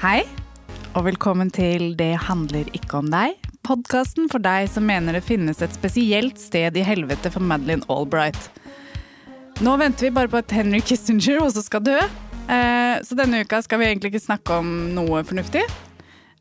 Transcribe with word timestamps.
Hei, 0.00 0.22
og 0.96 1.02
velkommen 1.04 1.50
til 1.52 1.90
Det 1.92 2.14
handler 2.24 2.70
ikke 2.72 3.02
om 3.02 3.10
deg. 3.12 3.34
Podkasten 3.68 4.30
for 4.32 4.40
deg 4.40 4.64
som 4.72 4.86
mener 4.88 5.12
det 5.12 5.26
finnes 5.26 5.58
et 5.60 5.74
spesielt 5.76 6.38
sted 6.40 6.78
i 6.80 6.84
helvete 6.88 7.28
for 7.28 7.44
Madeleine 7.44 7.84
Albright. 7.92 8.46
Nå 9.60 9.74
venter 9.76 10.06
vi 10.06 10.12
bare 10.16 10.30
på 10.32 10.38
at 10.40 10.54
Henry 10.56 10.78
Kissinger 10.80 11.42
også 11.44 11.66
skal 11.66 11.84
dø. 11.84 11.98
Eh, 12.00 12.94
så 13.04 13.18
denne 13.18 13.42
uka 13.44 13.60
skal 13.60 13.82
vi 13.82 13.90
egentlig 13.90 14.14
ikke 14.14 14.22
snakke 14.24 14.56
om 14.62 14.70
noe 14.96 15.20
fornuftig. 15.28 15.66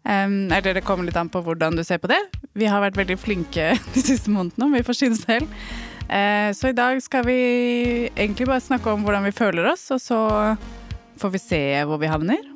Eller 0.08 0.78
det 0.78 0.86
kommer 0.88 1.10
litt 1.10 1.20
an 1.20 1.28
på 1.28 1.42
hvordan 1.44 1.76
du 1.76 1.84
ser 1.84 2.00
på 2.00 2.08
det. 2.08 2.22
Vi 2.56 2.70
har 2.72 2.80
vært 2.80 3.02
veldig 3.02 3.18
flinke 3.20 3.74
de 3.98 4.04
siste 4.06 4.32
månedene, 4.32 4.70
om 4.70 4.78
vi 4.78 4.86
får 4.88 5.02
synes 5.02 5.26
selv. 5.28 5.52
Uh, 6.08 6.48
så 6.56 6.72
i 6.72 6.78
dag 6.80 7.04
skal 7.04 7.28
vi 7.28 7.42
egentlig 8.16 8.48
bare 8.48 8.64
snakke 8.64 8.96
om 8.96 9.04
hvordan 9.04 9.28
vi 9.28 9.36
føler 9.36 9.68
oss, 9.74 9.84
og 9.92 10.00
så 10.00 10.22
får 11.20 11.36
vi 11.36 11.44
se 11.44 11.62
hvor 11.84 12.00
vi 12.00 12.08
havner. 12.08 12.48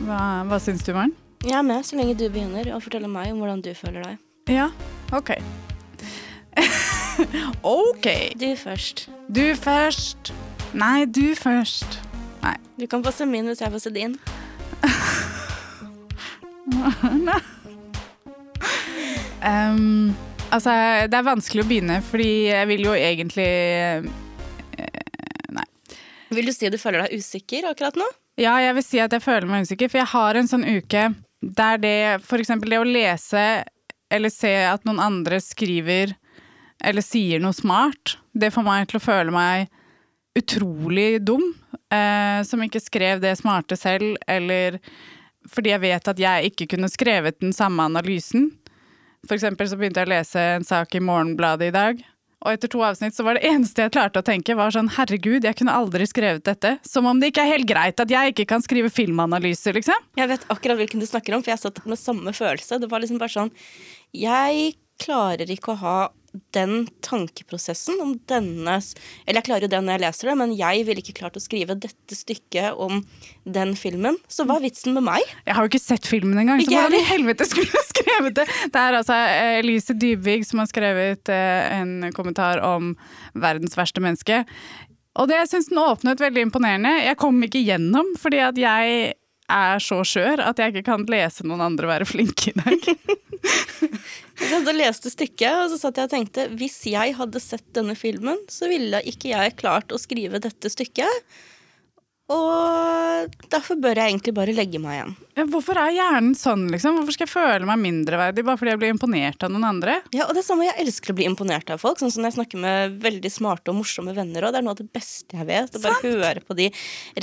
Hva, 0.00 0.18
hva 0.48 0.56
syns 0.62 0.80
du, 0.86 0.92
Maren? 0.96 1.12
Jeg 1.42 1.58
er 1.58 1.64
med 1.66 1.84
så 1.84 1.96
lenge 1.98 2.14
du 2.16 2.30
begynner 2.32 2.70
å 2.72 2.80
fortelle 2.80 3.08
meg 3.10 3.32
om 3.32 3.38
hvordan 3.42 3.62
du 3.64 3.74
føler 3.76 4.02
deg. 4.06 4.16
Ja, 4.50 4.70
OK. 5.12 5.30
OK. 7.66 8.06
Du 8.38 8.56
først. 8.56 9.08
Du 9.28 9.54
først. 9.58 10.32
Nei, 10.72 11.04
du 11.04 11.34
først. 11.38 12.00
Nei. 12.42 12.56
Du 12.80 12.86
kan 12.90 13.02
passe 13.04 13.26
min 13.28 13.46
hvis 13.50 13.60
jeg 13.60 13.70
passer 13.74 13.90
se 13.90 13.94
din. 13.98 14.14
um, 19.44 20.14
altså, 20.48 20.70
det 21.10 21.16
er 21.18 21.22
vanskelig 21.26 21.62
å 21.62 21.68
begynne, 21.68 22.02
fordi 22.06 22.48
jeg 22.48 22.68
vil 22.72 22.82
jo 22.88 22.92
egentlig 22.96 23.50
uh, 24.00 24.04
Nei. 25.58 25.68
Vil 26.32 26.46
du 26.48 26.52
si 26.56 26.72
du 26.72 26.78
føler 26.80 26.98
deg 27.04 27.12
usikker 27.20 27.62
akkurat 27.74 27.96
nå? 28.00 28.08
Ja, 28.40 28.56
jeg 28.62 28.76
vil 28.78 28.84
si 28.86 29.00
at 29.02 29.12
jeg 29.12 29.24
føler 29.24 29.48
meg 29.48 29.66
usikker, 29.66 29.90
for 29.92 30.00
jeg 30.00 30.12
har 30.14 30.38
en 30.38 30.48
sånn 30.48 30.64
uke 30.64 31.10
der 31.42 31.80
det 31.82 31.96
f.eks. 32.22 32.52
det 32.62 32.78
å 32.78 32.86
lese 32.86 33.44
eller 34.12 34.32
se 34.32 34.52
at 34.68 34.84
noen 34.86 35.00
andre 35.02 35.40
skriver 35.42 36.14
eller 36.82 37.04
sier 37.04 37.42
noe 37.42 37.54
smart, 37.54 38.16
det 38.32 38.50
får 38.54 38.64
meg 38.66 38.88
til 38.90 38.98
å 38.98 39.04
føle 39.04 39.34
meg 39.34 39.68
utrolig 40.38 41.20
dum. 41.22 41.44
Eh, 41.92 42.40
som 42.48 42.62
ikke 42.64 42.80
skrev 42.80 43.20
det 43.20 43.34
smarte 43.36 43.76
selv, 43.76 44.16
eller 44.26 44.78
fordi 45.52 45.74
jeg 45.74 45.82
vet 45.82 46.08
at 46.08 46.20
jeg 46.20 46.52
ikke 46.52 46.70
kunne 46.74 46.90
skrevet 46.90 47.40
den 47.42 47.52
samme 47.52 47.84
analysen. 47.84 48.48
For 49.26 49.36
eksempel 49.36 49.68
så 49.68 49.76
begynte 49.78 50.02
jeg 50.02 50.08
å 50.08 50.14
lese 50.14 50.44
en 50.56 50.66
sak 50.66 50.96
i 50.96 51.02
Morgenbladet 51.04 51.68
i 51.68 51.74
dag. 51.74 52.00
Og 52.42 52.56
etter 52.56 52.70
to 52.70 52.82
avsnitt 52.82 53.14
så 53.14 53.24
var 53.26 53.38
det 53.38 53.46
eneste 53.46 53.84
jeg 53.84 53.94
klarte 53.94 54.18
å 54.22 54.26
tenke, 54.26 54.56
var 54.58 54.74
sånn 54.74 54.90
herregud, 54.96 55.46
jeg 55.46 55.58
kunne 55.58 55.74
aldri 55.78 56.06
skrevet 56.10 56.42
dette. 56.46 56.74
Som 56.86 57.06
om 57.10 57.20
det 57.22 57.30
ikke 57.30 57.44
er 57.44 57.52
helt 57.54 57.68
greit 57.70 58.02
at 58.02 58.10
jeg 58.10 58.34
ikke 58.34 58.48
kan 58.54 58.64
skrive 58.64 58.90
filmanalyser, 58.92 59.76
liksom. 59.78 60.08
Jeg 60.18 60.30
vet 60.32 60.46
akkurat 60.52 60.80
hvilken 60.80 61.02
du 61.02 61.06
snakker 61.06 61.36
om, 61.36 61.44
for 61.44 61.54
jeg 61.54 61.62
satt 61.62 61.82
med 61.86 62.00
samme 62.00 62.34
følelse. 62.34 62.80
Det 62.82 62.90
var 62.90 63.04
liksom 63.04 63.22
bare 63.22 63.36
sånn 63.36 63.54
Jeg 64.16 64.74
klarer 65.02 65.50
ikke 65.50 65.76
å 65.76 65.80
ha 65.82 65.96
den 66.56 66.86
tankeprosessen 67.04 67.98
om 68.00 68.14
denne 68.30 68.78
Eller 69.26 69.40
jeg 69.40 69.46
klarer 69.46 69.66
jo 69.66 69.72
det 69.72 69.80
når 69.84 69.96
jeg 69.96 70.02
leser 70.04 70.30
det, 70.30 70.36
men 70.40 70.54
jeg 70.56 70.84
ville 70.88 71.02
ikke 71.04 71.16
klart 71.18 71.36
å 71.36 71.42
skrive 71.42 71.76
dette 71.76 72.16
stykket 72.16 72.78
om 72.80 73.02
den 73.44 73.74
filmen. 73.76 74.16
Så 74.32 74.46
hva 74.48 74.56
er 74.58 74.66
vitsen 74.66 74.96
med 74.96 75.04
meg? 75.06 75.26
Jeg 75.46 75.56
har 75.56 75.66
jo 75.66 75.72
ikke 75.72 75.82
sett 75.82 76.08
filmen 76.08 76.40
engang, 76.40 76.62
så 76.64 76.72
hvordan 76.72 76.96
i 76.98 77.04
helvete 77.10 77.48
skulle 77.48 77.68
jeg 77.68 77.88
skrevet 77.92 78.38
det? 78.40 78.46
Det 78.72 78.84
er 78.84 79.00
altså 79.00 79.18
eh, 79.18 79.58
Elise 79.60 79.96
Dybvig 79.98 80.46
som 80.48 80.62
har 80.62 80.70
skrevet 80.72 81.32
eh, 81.32 81.74
en 81.80 82.08
kommentar 82.16 82.62
om 82.64 82.94
verdens 83.36 83.76
verste 83.78 84.02
menneske. 84.04 84.42
Og 85.20 85.28
det 85.28 85.42
jeg 85.42 85.50
syns 85.50 85.68
den 85.68 85.82
åpnet 85.82 86.22
veldig 86.22 86.46
imponerende. 86.46 86.94
Jeg 87.04 87.18
kom 87.20 87.42
ikke 87.44 87.60
gjennom 87.60 88.14
fordi 88.20 88.40
at 88.40 88.60
jeg 88.60 89.12
er 89.52 89.82
så 89.82 90.00
skjør 90.06 90.42
at 90.48 90.60
jeg 90.60 90.72
ikke 90.72 90.86
kan 90.90 91.06
lese 91.10 91.46
noen 91.46 91.62
andre 91.64 91.90
være 91.90 92.08
flinke 92.08 92.52
i 92.52 92.56
dag. 92.58 92.88
Jeg 94.42 94.48
satt 94.48 94.68
og 94.70 94.76
leste 94.76 95.10
stykket, 95.12 95.54
og 95.54 95.70
så 95.72 95.78
satt 95.78 95.98
jeg 96.00 96.08
og 96.08 96.12
tenkte 96.14 96.46
hvis 96.58 96.78
jeg 96.90 97.14
hadde 97.18 97.40
sett 97.42 97.66
denne 97.76 97.94
filmen, 97.98 98.40
så 98.50 98.68
ville 98.70 99.02
ikke 99.08 99.30
jeg 99.32 99.56
klart 99.60 99.92
å 99.94 100.00
skrive 100.00 100.40
dette 100.42 100.70
stykket. 100.72 101.34
Og 102.32 103.34
derfor 103.52 103.78
bør 103.80 103.98
jeg 103.98 104.12
egentlig 104.12 104.32
bare 104.34 104.54
legge 104.56 104.80
meg 104.82 104.96
igjen. 104.96 105.12
Hvorfor 105.52 105.78
er 105.80 105.94
hjernen 105.94 106.34
sånn, 106.36 106.64
liksom? 106.72 106.98
Hvorfor 106.98 107.14
skal 107.16 107.26
jeg 107.26 107.32
føle 107.32 107.68
meg 107.68 107.80
mindreverdig 107.80 108.44
bare 108.44 108.60
fordi 108.60 108.72
jeg 108.72 108.80
blir 108.82 108.92
imponert 108.92 109.44
av 109.46 109.52
noen 109.52 109.66
andre? 109.68 109.98
Ja, 110.14 110.26
og 110.26 110.34
det 110.36 110.42
er 110.42 110.46
samme, 110.48 110.66
Jeg 110.66 110.76
elsker 110.84 111.12
å 111.12 111.16
bli 111.18 111.28
imponert 111.28 111.72
av 111.72 111.80
folk. 111.82 112.00
Sånn 112.00 112.12
som 112.12 112.24
når 112.24 112.32
jeg 112.32 112.38
snakker 112.38 112.62
med 112.64 112.96
veldig 113.04 113.32
smarte 113.32 113.72
og 113.72 113.78
morsomme 113.80 114.14
venner. 114.16 114.46
Og 114.46 114.54
det 114.54 114.60
er 114.60 114.66
noe 114.66 114.76
av 114.76 114.82
det 114.82 114.88
beste 114.92 115.38
jeg 115.38 115.48
vet. 115.48 115.78
Å 115.78 115.84
bare 115.84 116.00
høre 116.02 116.44
på 116.46 116.56
de 116.58 116.68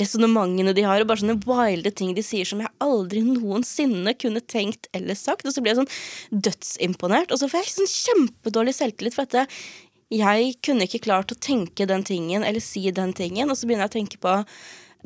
resonnementene 0.02 0.74
de 0.76 0.86
har, 0.86 1.02
og 1.02 1.10
bare 1.10 1.22
sånne 1.22 1.38
wilde 1.46 1.94
ting 1.96 2.16
de 2.16 2.24
sier 2.26 2.48
som 2.48 2.62
jeg 2.62 2.72
aldri 2.82 3.22
noensinne 3.26 4.16
kunne 4.18 4.42
tenkt 4.42 4.90
eller 4.96 5.18
sagt. 5.18 5.46
Og 5.46 5.54
så 5.54 5.62
blir 5.62 5.74
jeg 5.74 5.82
sånn 5.82 6.42
dødsimponert. 6.48 7.30
Og 7.30 7.42
så 7.42 7.50
får 7.50 7.64
jeg 7.64 7.76
sånn 7.76 7.94
kjempedårlig 7.94 8.76
selvtillit 8.78 9.18
for 9.18 9.30
dette. 9.30 9.46
Jeg 10.10 10.56
kunne 10.66 10.88
ikke 10.88 11.04
klart 11.04 11.30
å 11.30 11.38
tenke 11.38 11.86
den 11.86 12.02
tingen 12.02 12.42
eller 12.42 12.62
si 12.64 12.88
den 12.90 13.12
tingen, 13.14 13.46
og 13.46 13.54
så 13.58 13.68
begynner 13.68 13.86
jeg 13.86 13.92
å 13.92 13.98
tenke 14.00 14.18
på 14.18 14.32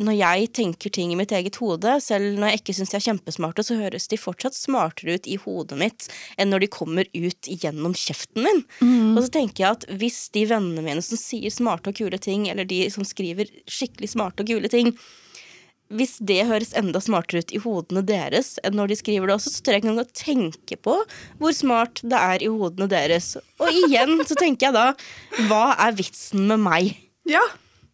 når 0.00 0.16
jeg 0.18 0.50
tenker 0.56 0.92
ting 0.92 1.12
i 1.12 1.18
mitt 1.18 1.32
eget 1.34 1.58
hode, 1.62 1.96
selv 2.02 2.38
når 2.38 2.52
jeg 2.52 2.60
ikke 2.62 2.76
syns 2.78 2.92
de 2.92 2.98
er 2.98 3.06
kjempesmarte, 3.06 3.64
så 3.66 3.78
høres 3.78 4.08
de 4.10 4.18
fortsatt 4.20 4.56
smartere 4.56 5.18
ut 5.18 5.28
i 5.30 5.38
hodet 5.40 5.78
mitt 5.80 6.08
enn 6.40 6.50
når 6.52 6.64
de 6.64 6.70
kommer 6.74 7.10
ut 7.14 7.50
gjennom 7.50 7.96
kjeften 7.98 8.44
min. 8.46 8.62
Mm. 8.80 9.14
Og 9.14 9.24
så 9.26 9.34
tenker 9.38 9.64
jeg 9.64 9.78
at 9.78 9.88
hvis 10.02 10.24
de 10.34 10.46
vennene 10.50 10.84
mine 10.84 11.04
som 11.04 11.20
sier 11.20 11.52
smarte 11.54 11.92
og 11.92 12.00
kule 12.00 12.18
ting, 12.18 12.48
eller 12.50 12.66
de 12.68 12.84
som 12.92 13.06
skriver 13.06 13.50
skikkelig 13.70 14.14
smarte 14.16 14.44
og 14.44 14.50
kule 14.50 14.72
ting, 14.72 14.94
hvis 15.94 16.16
det 16.24 16.46
høres 16.48 16.72
enda 16.78 17.00
smartere 17.02 17.44
ut 17.44 17.52
i 17.54 17.60
hodene 17.60 18.02
deres 18.08 18.54
enn 18.64 18.74
når 18.78 18.90
de 18.90 18.96
skriver 18.98 19.28
det 19.28 19.36
også, 19.36 19.52
så 19.52 19.62
tør 19.62 19.76
jeg 19.76 19.82
ikke 19.82 19.90
engang 19.92 20.06
å 20.06 20.20
tenke 20.20 20.78
på 20.80 20.94
hvor 21.42 21.54
smart 21.54 22.00
det 22.02 22.20
er 22.20 22.44
i 22.46 22.50
hodene 22.50 22.88
deres. 22.90 23.34
Og 23.62 23.82
igjen 23.84 24.16
så 24.24 24.36
tenker 24.40 24.70
jeg 24.70 24.76
da, 24.76 24.86
hva 25.50 25.66
er 25.86 25.94
vitsen 25.98 26.48
med 26.48 26.64
meg? 26.64 26.96
Ja, 27.28 27.44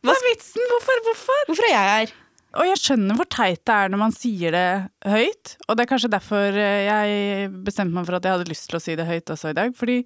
hva 0.01 0.17
er 0.17 0.27
vitsen? 0.31 0.65
Hvorfor? 0.73 1.01
Hvorfor? 1.05 1.47
Hvorfor 1.51 1.69
er 1.69 1.75
jeg 1.75 1.89
her? 1.93 2.13
Og 2.59 2.67
jeg 2.67 2.81
skjønner 2.81 3.19
hvor 3.19 3.29
teit 3.31 3.61
det 3.69 3.75
er 3.77 3.91
når 3.93 4.01
man 4.01 4.15
sier 4.15 4.55
det 4.55 4.69
høyt. 5.07 5.55
Og 5.69 5.77
det 5.77 5.85
er 5.85 5.91
kanskje 5.93 6.11
derfor 6.11 6.57
eh, 6.59 6.87
jeg 6.89 7.51
bestemte 7.67 7.95
meg 7.95 8.09
for 8.09 8.19
at 8.19 8.27
jeg 8.27 8.39
hadde 8.39 8.51
lyst 8.51 8.67
til 8.71 8.79
å 8.79 8.83
si 8.83 8.97
det 8.99 9.07
høyt 9.07 9.31
også 9.31 9.53
i 9.53 9.59
dag. 9.59 9.75
Fordi 9.77 9.99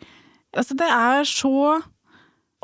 altså, 0.53 0.77
det 0.81 0.91
er 0.91 1.29
så 1.31 1.55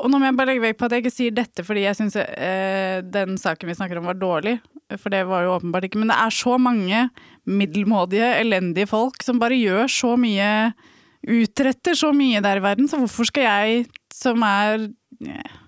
Og 0.01 0.09
nå 0.09 0.17
må 0.17 0.27
jeg 0.27 0.37
bare 0.37 0.49
legge 0.49 0.65
vekk 0.65 0.77
på 0.79 0.87
at 0.87 0.93
jeg 0.95 1.03
ikke 1.03 1.13
sier 1.13 1.33
dette 1.37 1.63
fordi 1.65 1.83
jeg 1.85 1.97
syns 1.97 2.15
eh, 2.19 3.01
den 3.05 3.35
saken 3.37 3.69
vi 3.69 3.77
snakker 3.77 3.99
om, 3.99 4.09
var 4.09 4.17
dårlig. 4.17 4.59
For 4.99 5.13
det 5.13 5.23
var 5.29 5.45
jo 5.45 5.55
åpenbart 5.55 5.87
ikke. 5.87 6.01
Men 6.01 6.11
det 6.11 6.19
er 6.19 6.35
så 6.35 6.57
mange 6.59 7.03
middelmådige, 7.47 8.31
elendige 8.41 8.89
folk 8.91 9.23
som 9.23 9.39
bare 9.41 9.57
gjør 9.57 9.87
så 9.89 10.17
mye 10.19 10.49
Utretter 11.21 11.93
så 11.93 12.09
mye 12.17 12.39
der 12.41 12.57
i 12.57 12.63
verden, 12.63 12.87
så 12.89 12.97
hvorfor 12.97 13.27
skal 13.29 13.43
jeg, 13.45 13.83
som 14.09 14.41
er 14.41 14.87
yeah, 15.21 15.60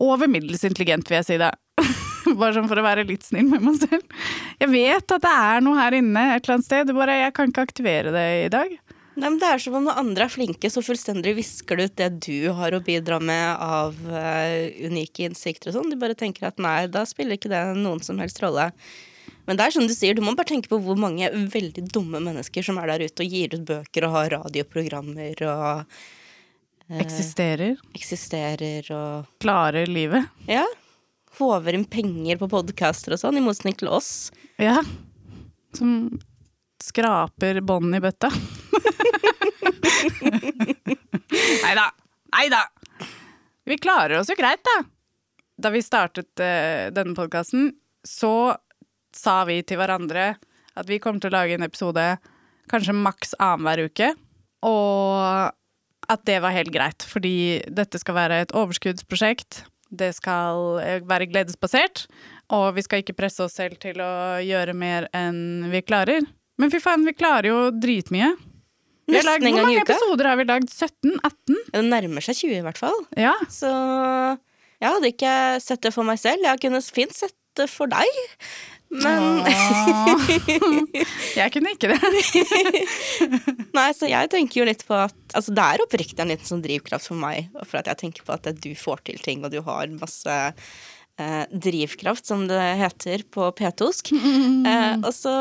over 0.00 0.30
middels 0.30 0.64
intelligent, 0.66 1.08
vil 1.10 1.20
jeg 1.20 1.28
si 1.28 1.40
det. 1.40 1.52
bare 2.40 2.54
sånn 2.56 2.68
for 2.70 2.80
å 2.80 2.84
være 2.86 3.06
litt 3.08 3.26
snill 3.26 3.48
med 3.50 3.64
meg 3.64 3.80
selv. 3.82 4.22
Jeg 4.60 4.72
vet 4.72 5.16
at 5.16 5.26
det 5.26 5.34
er 5.34 5.64
noe 5.64 5.80
her 5.80 5.96
inne 5.98 6.30
et 6.34 6.44
eller 6.44 6.58
annet 6.58 6.68
sted, 6.68 6.94
bare 6.96 7.20
jeg 7.24 7.36
kan 7.36 7.52
ikke 7.52 7.66
aktivere 7.68 8.14
det 8.14 8.26
i 8.46 8.48
dag. 8.52 8.78
Nei, 9.20 9.26
men 9.26 9.38
Det 9.42 9.48
er 9.50 9.60
som 9.60 9.76
om 9.76 9.84
når 9.84 9.98
andre 10.00 10.24
er 10.24 10.32
flinke, 10.32 10.70
så 10.70 10.82
fullstendig 10.84 11.34
visker 11.36 11.76
du 11.76 11.84
ut 11.84 11.96
det 11.98 12.08
du 12.24 12.52
har 12.56 12.72
å 12.72 12.82
bidra 12.84 13.18
med 13.20 13.58
av 13.60 13.96
uh, 14.06 14.68
unike 14.86 15.26
innsikter 15.26 15.72
og 15.72 15.76
sånn. 15.76 15.90
De 15.92 15.98
bare 16.00 16.16
tenker 16.16 16.46
at 16.48 16.62
nei, 16.62 16.86
da 16.88 17.02
spiller 17.08 17.36
ikke 17.36 17.50
det 17.52 17.60
noen 17.76 18.00
som 18.06 18.20
helst 18.22 18.40
rolle. 18.40 18.70
Men 19.48 19.58
det 19.58 19.66
er 19.66 19.74
som 19.74 19.88
du 19.88 19.92
sier, 19.92 20.14
du 20.14 20.22
må 20.22 20.36
bare 20.38 20.52
tenke 20.52 20.70
på 20.70 20.78
hvor 20.84 20.96
mange 21.00 21.28
veldig 21.28 21.88
dumme 21.90 22.20
mennesker 22.22 22.64
som 22.64 22.78
er 22.78 22.92
der 22.92 23.08
ute 23.08 23.26
og 23.26 23.34
gir 23.34 23.56
ut 23.56 23.66
bøker 23.66 24.06
og 24.06 24.14
har 24.14 24.34
radioprogrammer 24.36 25.42
og 25.50 26.00
eksisterer. 26.98 27.76
Eksisterer 27.94 28.90
og 28.96 29.26
Klarer 29.42 29.86
livet. 29.86 30.26
Ja. 30.50 30.64
Håver 31.38 31.76
inn 31.76 31.84
penger 31.86 32.40
på 32.40 32.48
podcaster 32.50 33.14
og 33.14 33.20
sånn, 33.22 33.38
i 33.38 33.44
motsetning 33.44 33.76
til 33.78 33.88
oss. 33.92 34.30
Ja. 34.58 34.80
Som 35.76 36.18
skraper 36.82 37.60
bånd 37.62 37.94
i 37.94 38.00
bøtta. 38.02 38.30
Nei 41.64 41.74
da. 41.78 41.86
Nei 42.34 42.48
da. 42.50 42.64
Vi 43.68 43.78
klarer 43.78 44.18
oss 44.18 44.30
jo 44.32 44.36
greit, 44.38 44.62
da. 44.66 44.82
Da 45.60 45.70
vi 45.70 45.82
startet 45.84 46.40
uh, 46.40 46.90
denne 46.94 47.14
podkasten, 47.14 47.70
så 48.06 48.56
sa 49.14 49.44
vi 49.46 49.60
til 49.66 49.78
hverandre 49.80 50.34
at 50.78 50.88
vi 50.88 50.98
kommer 51.02 51.20
til 51.20 51.30
å 51.30 51.36
lage 51.36 51.56
en 51.58 51.66
episode 51.66 52.04
kanskje 52.70 52.94
maks 52.96 53.34
annenhver 53.38 53.90
uke. 53.90 54.12
Og 54.66 55.52
at 56.10 56.24
det 56.26 56.40
var 56.42 56.54
helt 56.54 56.72
greit, 56.74 57.06
fordi 57.06 57.60
dette 57.70 58.00
skal 58.02 58.16
være 58.16 58.42
et 58.44 58.54
overskuddsprosjekt. 58.56 59.64
Det 59.90 60.12
skal 60.14 60.80
eh, 60.82 61.00
være 61.06 61.28
gledesbasert, 61.30 62.04
og 62.54 62.74
vi 62.76 62.84
skal 62.86 63.02
ikke 63.02 63.16
presse 63.18 63.42
oss 63.44 63.56
selv 63.58 63.78
til 63.82 63.98
å 64.02 64.12
gjøre 64.42 64.74
mer 64.76 65.08
enn 65.16 65.70
vi 65.70 65.82
klarer. 65.86 66.26
Men 66.60 66.72
fy 66.72 66.80
faen, 66.82 67.06
vi 67.06 67.16
klarer 67.16 67.50
jo 67.50 67.58
dritmye. 67.74 68.34
Lagd, 69.10 69.42
hvor 69.42 69.64
mange 69.64 69.80
episoder 69.80 70.28
har 70.28 70.38
vi 70.38 70.46
lagd? 70.46 70.70
17-18? 70.70 71.56
Det 71.72 71.82
nærmer 71.86 72.22
seg 72.22 72.38
20 72.44 72.58
i 72.60 72.64
hvert 72.66 72.78
fall. 72.78 72.98
Ja. 73.18 73.32
Så 73.50 73.70
jeg 74.80 74.86
hadde 74.86 75.10
ikke 75.10 75.32
sett 75.62 75.82
det 75.82 75.94
for 75.94 76.06
meg 76.06 76.20
selv. 76.22 76.46
Jeg 76.46 76.62
kunne 76.62 76.82
fint 76.84 77.16
sett 77.16 77.34
det 77.58 77.66
for 77.72 77.90
deg. 77.90 78.20
Men 78.90 79.46
Jeg 81.38 81.52
kunne 81.54 81.72
ikke 81.76 81.92
det. 81.92 81.98
Nei, 83.76 83.88
så 83.94 84.08
jeg 84.10 84.30
tenker 84.32 84.62
jo 84.62 84.66
litt 84.66 84.82
på 84.88 84.96
at 84.98 85.14
Altså, 85.36 85.54
det 85.54 85.62
er 85.62 85.84
oppriktig 85.84 86.18
en 86.24 86.32
liten 86.32 86.48
sånn 86.48 86.64
drivkraft 86.64 87.06
for 87.12 87.18
meg, 87.20 87.52
for 87.62 87.78
at 87.78 87.86
jeg 87.92 88.00
tenker 88.00 88.26
på 88.26 88.34
at 88.34 88.48
du 88.58 88.72
får 88.74 89.04
til 89.06 89.20
ting, 89.22 89.44
og 89.46 89.52
du 89.54 89.60
har 89.62 89.92
masse 89.94 90.34
eh, 91.22 91.44
drivkraft, 91.54 92.26
som 92.26 92.48
det 92.50 92.58
heter 92.80 93.22
på 93.30 93.46
p-tosk. 93.60 94.10
Eh, 94.10 94.96
og 94.98 95.12
så 95.14 95.34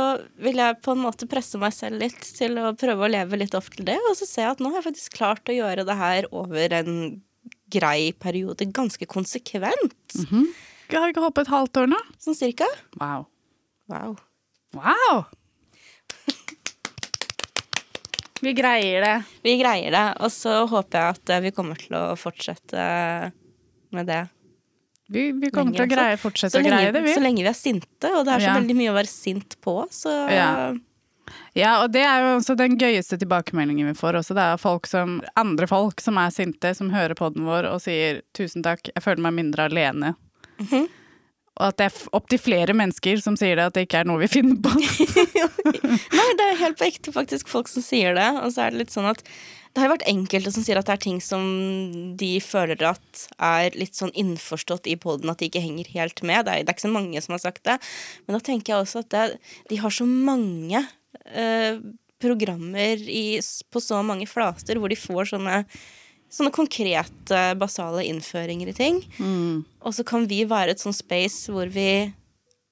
vil 0.46 0.62
jeg 0.62 0.78
på 0.86 0.94
en 0.94 1.02
måte 1.08 1.26
presse 1.32 1.58
meg 1.58 1.74
selv 1.74 2.04
litt 2.04 2.22
til 2.38 2.60
å 2.62 2.76
prøve 2.78 3.08
å 3.08 3.10
leve 3.10 3.42
litt 3.42 3.58
opp 3.58 3.72
til 3.74 3.90
det, 3.90 3.98
og 4.12 4.14
så 4.20 4.30
ser 4.30 4.46
jeg 4.46 4.60
at 4.60 4.62
nå 4.62 4.70
har 4.76 4.84
jeg 4.84 4.92
faktisk 4.92 5.18
klart 5.18 5.50
å 5.50 5.58
gjøre 5.58 5.88
det 5.90 5.98
her 5.98 6.30
over 6.30 6.78
en 6.84 6.94
grei 7.74 8.12
periode, 8.14 8.70
ganske 8.78 9.10
konsekvent. 9.10 9.98
Jeg 10.90 10.98
har 11.02 11.12
ikke 11.12 11.26
hoppet 11.26 11.46
et 11.48 11.54
halvt 11.54 11.82
år 11.84 11.92
nå. 11.92 12.00
Sånn 12.22 12.38
cirka. 12.38 12.70
Wow. 13.02 13.26
Wow. 13.90 14.16
Wow! 14.78 15.26
Vi 18.42 18.54
greier 18.56 19.02
det. 19.04 19.16
Vi 19.44 19.58
greier 19.60 19.92
det, 19.92 20.04
og 20.24 20.32
så 20.32 20.62
håper 20.72 21.00
jeg 21.02 21.16
at 21.18 21.32
eh, 21.36 21.42
vi 21.44 21.50
kommer 21.52 21.76
til 21.80 21.96
å 21.98 22.04
fortsette 22.16 22.84
med 23.92 24.08
det. 24.08 24.22
Vi, 25.12 25.26
vi 25.42 25.50
kommer 25.52 25.74
til 25.76 25.84
å 25.84 25.88
Lenge, 25.90 25.96
greie, 25.98 26.16
Så 26.16 26.22
fortsette 26.28 26.60
å 26.60 26.62
lenge, 26.64 26.78
greie 26.78 26.94
det, 26.96 27.02
vi. 27.04 27.16
så 27.18 27.24
lenge 27.26 27.44
vi 27.44 27.50
er 27.52 27.58
sinte, 27.58 28.12
og 28.14 28.24
det 28.28 28.36
er 28.38 28.44
så 28.46 28.52
Ja. 28.52 28.54
veldig 28.62 28.76
mye 28.80 28.94
å 28.94 29.00
være 29.00 29.12
sint 29.12 29.58
på, 29.66 29.76
så 29.92 30.14
Ja. 30.32 30.52
Ja, 31.54 31.74
og 31.84 31.92
det 31.94 32.02
er 32.02 32.24
jo 32.24 32.30
også 32.40 32.56
den 32.58 32.78
gøyeste 32.80 33.18
tilbakemeldingen 33.22 33.86
vi 33.92 33.98
får 33.98 34.16
også. 34.22 34.34
Det 34.38 34.46
er 34.54 34.58
folk 34.58 34.88
som, 34.90 35.20
andre 35.38 35.68
folk 35.70 36.02
som 36.02 36.18
er 36.18 36.32
sinte, 36.34 36.72
som 36.78 36.90
hører 36.90 37.14
podden 37.20 37.44
vår 37.46 37.68
og 37.74 37.82
sier 37.84 38.22
'tusen 38.34 38.64
takk, 38.64 38.88
jeg 38.96 39.04
føler 39.04 39.22
meg 39.28 39.34
mindre 39.34 39.68
alene'. 39.70 40.16
Mhm. 40.60 40.88
Og 41.60 41.66
at 41.68 41.80
det 41.80 41.90
er 41.90 42.16
opptil 42.16 42.40
flere 42.40 42.76
mennesker 42.78 43.20
som 43.20 43.36
sier 43.40 43.60
det, 43.60 43.68
at 43.68 43.76
det 43.76 43.86
ikke 43.88 44.02
er 44.02 44.08
noe 44.08 44.22
vi 44.22 44.32
finner 44.32 44.56
på. 44.64 44.72
Nei, 46.18 46.28
det 46.40 46.46
er 46.46 46.60
helt 46.62 46.80
på 46.80 46.88
ekte 46.88 47.14
faktisk 47.16 47.52
folk 47.52 47.68
som 47.72 47.84
sier 47.84 48.16
det. 48.16 48.30
Og 48.40 48.54
så 48.56 48.66
er 48.66 48.74
det 48.74 48.86
litt 48.86 48.96
sånn 48.96 49.10
at 49.12 49.24
det 49.76 49.84
har 49.84 49.92
vært 49.92 50.08
enkelte 50.10 50.52
som 50.56 50.64
sier 50.66 50.80
at 50.80 50.88
det 50.88 50.96
er 50.96 51.04
ting 51.04 51.20
som 51.22 51.44
de 52.18 52.32
føler 52.42 52.80
at 52.88 53.26
er 53.44 53.76
litt 53.78 54.00
sånn 54.00 54.16
innforstått 54.18 54.90
i 54.90 54.96
poden, 55.00 55.30
at 55.30 55.44
de 55.44 55.50
ikke 55.52 55.62
henger 55.62 55.92
helt 55.94 56.24
med. 56.24 56.48
Det 56.48 56.56
er, 56.56 56.64
det 56.64 56.72
er 56.72 56.78
ikke 56.78 56.88
så 56.88 56.96
mange 56.96 57.22
som 57.22 57.36
har 57.36 57.44
sagt 57.44 57.66
det. 57.68 57.78
Men 58.26 58.38
da 58.38 58.42
tenker 58.48 58.74
jeg 58.74 58.86
også 58.86 59.04
at 59.04 59.12
det, 59.14 59.26
de 59.70 59.82
har 59.84 59.94
så 59.94 60.08
mange 60.10 60.82
eh, 61.28 61.84
programmer 62.24 63.04
i, 63.04 63.40
på 63.44 63.84
så 63.84 64.02
mange 64.06 64.28
flater 64.32 64.80
hvor 64.80 64.92
de 64.92 65.00
får 65.00 65.34
sånne 65.36 65.62
Sånne 66.30 66.52
konkrete, 66.54 67.40
basale 67.58 68.04
innføringer 68.06 68.70
i 68.70 68.74
ting. 68.78 69.00
Og 69.82 69.96
så 69.98 70.04
kan 70.06 70.28
vi 70.30 70.44
være 70.46 70.76
et 70.76 70.84
sånn 70.84 70.94
space 70.94 71.50
hvor 71.52 71.72
vi 71.74 72.12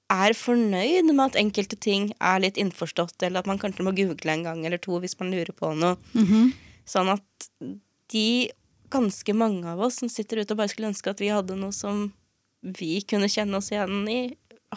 er 0.08 0.32
fornøyd 0.32 1.10
med 1.10 1.24
at 1.26 1.36
enkelte 1.36 1.76
ting 1.76 2.12
er 2.22 2.38
litt 2.40 2.56
innforstått, 2.56 3.18
eller 3.22 3.42
at 3.42 3.46
man 3.50 3.58
kanskje 3.60 3.84
må 3.84 3.92
google 3.92 4.32
en 4.32 4.46
gang 4.46 4.62
eller 4.64 4.78
to 4.80 4.96
hvis 5.02 5.18
man 5.20 5.32
lurer 5.34 5.52
på 5.52 5.74
noe. 5.76 5.98
Sånn 6.88 7.10
at 7.12 7.48
de 8.14 8.50
ganske 8.88 9.34
mange 9.36 9.68
av 9.68 9.82
oss 9.84 9.98
som 10.00 10.08
sitter 10.08 10.40
ute 10.40 10.54
og 10.54 10.62
bare 10.62 10.70
skulle 10.72 10.88
ønske 10.88 11.10
at 11.12 11.20
vi 11.20 11.28
hadde 11.28 11.58
noe 11.58 11.74
som 11.76 12.06
vi 12.62 13.02
kunne 13.04 13.28
kjenne 13.28 13.58
oss 13.60 13.68
igjen 13.74 14.06
i, 14.08 14.20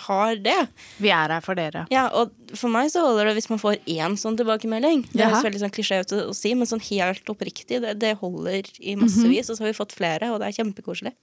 har 0.08 0.36
det. 0.40 0.58
Vi 1.04 1.12
er 1.12 1.34
her 1.36 1.44
for 1.44 1.60
dere. 1.60 1.86
Ja, 1.92 2.06
og 2.16 2.32
for 2.56 2.72
meg 2.72 2.92
så 2.94 3.04
holder 3.04 3.28
det 3.30 3.36
hvis 3.40 3.50
man 3.52 3.60
får 3.60 3.82
én 3.92 4.16
sånn 4.20 4.38
tilbakemelding. 4.40 5.04
Det 5.12 5.26
er 5.26 5.34
høres 5.34 5.48
veldig 5.50 5.64
sånn 5.66 5.74
klisjé 5.76 6.02
ut 6.04 6.16
å 6.16 6.22
å 6.32 6.36
si, 6.38 6.54
men 6.56 6.70
sånn 6.70 6.84
helt 6.88 7.28
oppriktig, 7.34 7.82
det, 7.84 7.98
det 8.00 8.16
holder 8.22 8.68
i 8.80 8.96
massevis. 9.00 9.52
Og 9.52 9.58
så 9.58 9.66
har 9.66 9.74
vi 9.74 9.80
fått 9.82 9.96
flere, 9.98 10.32
og 10.32 10.40
det 10.40 10.52
er 10.52 10.60
kjempekoselig. 10.62 11.16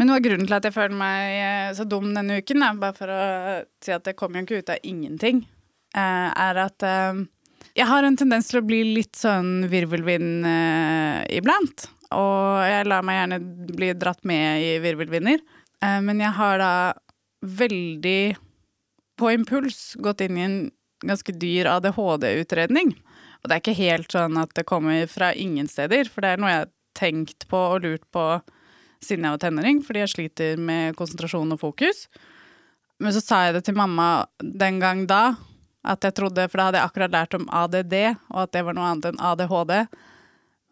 Men 0.00 0.08
noe 0.08 0.18
av 0.18 0.24
grunnen 0.24 0.48
til 0.48 0.56
at 0.56 0.66
jeg 0.66 0.74
føler 0.74 0.96
meg 0.98 1.36
eh, 1.36 1.68
så 1.76 1.84
dum 1.88 2.08
denne 2.16 2.40
uken, 2.40 2.64
da, 2.64 2.72
bare 2.80 2.96
for 2.96 3.12
å 3.12 3.22
si 3.84 3.92
at 3.94 4.06
det 4.08 4.16
kommer 4.18 4.40
jo 4.40 4.48
ikke 4.48 4.62
ut 4.62 4.72
av 4.74 4.88
ingenting, 4.88 5.44
eh, 5.94 6.28
er 6.32 6.60
at 6.64 6.86
eh, 6.88 7.22
jeg 7.76 7.88
har 7.88 8.04
en 8.04 8.16
tendens 8.18 8.48
til 8.50 8.62
å 8.62 8.66
bli 8.66 8.80
litt 8.96 9.16
sånn 9.16 9.68
virvelvind 9.70 10.48
iblant. 11.32 11.86
Og 12.12 12.60
jeg 12.68 12.88
lar 12.90 13.04
meg 13.06 13.16
gjerne 13.16 13.38
bli 13.72 13.92
dratt 13.96 14.26
med 14.28 14.60
i 14.60 14.72
virvelvinder. 14.82 15.40
Eh, 15.82 16.00
men 16.04 16.22
jeg 16.22 16.34
har 16.38 16.62
da 16.62 16.74
veldig 17.42 18.36
på 19.18 19.32
impuls 19.34 19.92
gått 20.02 20.22
inn 20.24 20.38
i 20.38 20.46
en 20.46 20.60
ganske 21.02 21.34
dyr 21.34 21.68
ADHD-utredning. 21.70 22.94
Og 23.42 23.50
det 23.50 23.56
er 23.56 23.62
ikke 23.62 23.78
helt 23.78 24.14
sånn 24.14 24.38
at 24.38 24.54
det 24.54 24.68
kommer 24.68 25.04
fra 25.10 25.32
ingen 25.34 25.68
steder, 25.70 26.06
for 26.10 26.22
det 26.22 26.34
er 26.34 26.42
noe 26.42 26.52
jeg 26.52 26.64
har 26.64 26.74
tenkt 26.98 27.48
på 27.50 27.58
og 27.58 27.82
lurt 27.82 28.04
på 28.14 28.26
siden 29.02 29.26
jeg 29.26 29.34
var 29.34 29.42
tenåring, 29.42 29.80
fordi 29.82 30.04
jeg 30.04 30.12
sliter 30.12 30.60
med 30.62 30.94
konsentrasjon 30.98 31.54
og 31.54 31.58
fokus. 31.58 32.06
Men 33.02 33.14
så 33.14 33.22
sa 33.24 33.40
jeg 33.48 33.56
det 33.56 33.64
til 33.66 33.74
mamma 33.74 34.28
den 34.38 34.78
gang 34.82 35.08
da, 35.10 35.34
at 35.82 36.06
jeg 36.06 36.14
trodde, 36.14 36.46
for 36.46 36.60
da 36.60 36.68
hadde 36.68 36.78
jeg 36.78 36.90
akkurat 36.90 37.14
lært 37.16 37.34
om 37.34 37.48
ADD, 37.50 37.96
og 38.30 38.44
at 38.44 38.52
det 38.54 38.62
var 38.62 38.76
noe 38.78 38.92
annet 38.92 39.10
enn 39.10 39.22
ADHD. 39.32 39.74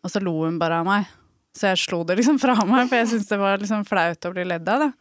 Og 0.04 0.12
så 0.12 0.22
lo 0.22 0.36
hun 0.44 0.60
bare 0.62 0.78
av 0.80 0.86
meg. 0.86 1.10
Så 1.56 1.72
jeg 1.72 1.82
slo 1.82 2.02
det 2.06 2.20
liksom 2.20 2.38
fra 2.42 2.54
meg, 2.62 2.88
for 2.88 3.00
jeg 3.00 3.10
syntes 3.12 3.30
det 3.30 3.40
var 3.40 3.60
liksom 3.60 3.86
flaut 3.88 4.26
å 4.26 4.34
bli 4.34 4.46
ledd 4.46 4.68
av. 4.70 4.86
det. 4.86 4.92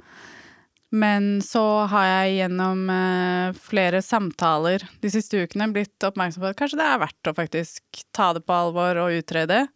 Men 0.89 1.37
så 1.45 1.85
har 1.91 2.07
jeg 2.07 2.39
gjennom 2.39 2.87
eh, 2.89 3.57
flere 3.61 4.01
samtaler 4.01 4.81
de 5.03 5.11
siste 5.13 5.43
ukene 5.43 5.69
blitt 5.73 6.05
oppmerksom 6.05 6.41
på 6.41 6.49
at 6.49 6.57
kanskje 6.57 6.79
det 6.79 6.87
er 6.89 7.03
verdt 7.03 7.29
å 7.29 7.35
faktisk 7.37 8.01
ta 8.15 8.31
det 8.33 8.41
på 8.47 8.55
alvor 8.55 9.03
og 9.03 9.19
utrede. 9.19 9.67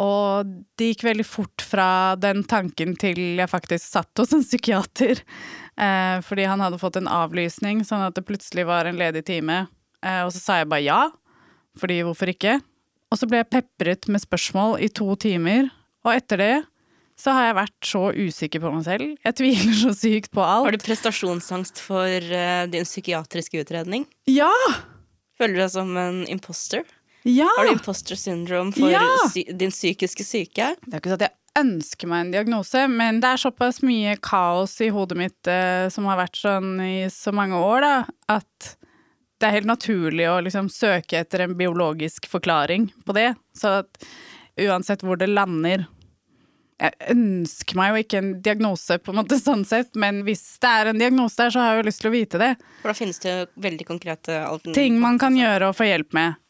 Og 0.00 0.48
det 0.78 0.88
gikk 0.90 1.04
veldig 1.06 1.26
fort 1.28 1.62
fra 1.62 1.88
den 2.18 2.40
tanken 2.50 2.96
til 2.98 3.36
jeg 3.38 3.50
faktisk 3.52 3.84
satt 3.84 4.22
hos 4.22 4.32
en 4.34 4.42
psykiater. 4.42 5.20
Eh, 5.76 6.18
fordi 6.24 6.48
han 6.48 6.64
hadde 6.64 6.80
fått 6.80 6.96
en 7.00 7.10
avlysning, 7.10 7.84
sånn 7.86 8.06
at 8.08 8.16
det 8.16 8.24
plutselig 8.26 8.64
var 8.66 8.88
en 8.88 8.98
ledig 8.98 9.26
time. 9.28 9.66
Eh, 10.00 10.22
og 10.24 10.32
så 10.32 10.40
sa 10.40 10.58
jeg 10.60 10.72
bare 10.72 10.86
ja, 10.86 11.02
fordi 11.78 12.00
hvorfor 12.06 12.32
ikke? 12.32 12.58
Og 13.14 13.20
så 13.20 13.28
ble 13.30 13.44
jeg 13.44 13.50
pepret 13.54 14.08
med 14.10 14.18
spørsmål 14.24 14.80
i 14.82 14.88
to 14.90 15.06
timer, 15.22 15.68
og 16.02 16.16
etter 16.16 16.40
det 16.40 16.54
så 17.14 17.30
har 17.30 17.44
jeg 17.46 17.54
vært 17.60 17.86
så 17.86 18.00
usikker 18.10 18.62
på 18.64 18.72
meg 18.74 18.82
selv. 18.88 19.12
Jeg 19.22 19.36
tviler 19.38 19.76
så 19.78 19.92
sykt 19.94 20.32
på 20.34 20.42
alt. 20.42 20.66
Har 20.66 20.74
du 20.74 20.82
prestasjonsangst 20.82 21.78
for 21.78 22.26
uh, 22.34 22.64
din 22.72 22.82
psykiatriske 22.88 23.62
utredning? 23.62 24.08
Ja! 24.26 24.50
Føler 25.38 25.54
du 25.54 25.62
deg 25.62 25.70
som 25.76 25.94
en 25.94 26.24
imposter? 26.26 26.82
Ja! 27.22 27.46
Har 27.54 27.70
du 27.70 27.76
imposter 27.76 28.18
syndrome 28.18 28.74
for 28.74 28.90
Ja! 28.90 29.06
sy 29.30 29.46
din 29.46 29.70
psykiske 29.70 30.26
syke? 30.26 30.72
Det 30.82 30.90
er 30.90 30.98
ikke 30.98 31.14
sånn 31.14 31.22
at 31.22 31.28
jeg 31.28 31.62
ønsker 31.62 32.10
meg 32.10 32.24
en 32.24 32.34
diagnose, 32.34 32.82
men 32.90 33.22
det 33.22 33.30
er 33.30 33.44
såpass 33.46 33.78
mye 33.86 34.18
kaos 34.18 34.74
i 34.82 34.90
hodet 34.90 35.22
mitt 35.22 35.50
uh, 35.54 35.86
som 35.94 36.10
har 36.10 36.18
vært 36.18 36.42
sånn 36.42 36.74
i 36.82 36.96
så 37.14 37.30
mange 37.30 37.62
år, 37.62 37.86
da, 37.86 37.94
at 38.40 38.74
det 39.44 39.50
er 39.50 39.58
helt 39.58 39.68
naturlig 39.68 40.24
å 40.30 40.38
liksom 40.40 40.70
søke 40.72 41.18
etter 41.20 41.44
en 41.44 41.56
biologisk 41.58 42.24
forklaring 42.32 42.86
på 43.04 43.12
det. 43.16 43.34
Så 43.52 43.82
at 43.82 44.06
uansett 44.64 45.04
hvor 45.04 45.20
det 45.20 45.28
lander 45.28 45.84
Jeg 46.80 47.12
ønsker 47.12 47.76
meg 47.78 47.92
jo 47.92 48.00
ikke 48.02 48.18
en 48.18 48.30
diagnose, 48.42 48.96
på 48.98 49.12
en 49.12 49.20
måte 49.20 49.36
sånn 49.38 49.62
sett, 49.68 49.92
men 49.94 50.24
hvis 50.26 50.42
det 50.58 50.72
er 50.80 50.88
en 50.90 50.98
diagnose 50.98 51.38
der, 51.38 51.52
så 51.54 51.62
har 51.62 51.70
jeg 51.70 51.84
jo 51.84 51.86
lyst 51.86 52.00
til 52.02 52.10
å 52.10 52.14
vite 52.16 52.40
det. 52.40 52.48
For 52.80 52.90
da 52.90 52.96
finnes 52.98 53.22
det 53.22 53.30
jo 53.30 53.44
veldig 53.68 53.86
konkrete 53.86 54.40
alternativer. 54.40 54.74
ting 54.80 54.98
man 55.00 55.20
kan 55.22 55.38
gjøre 55.38 55.70
og 55.70 55.78
få 55.78 55.86
hjelp 55.86 56.16
med. 56.18 56.40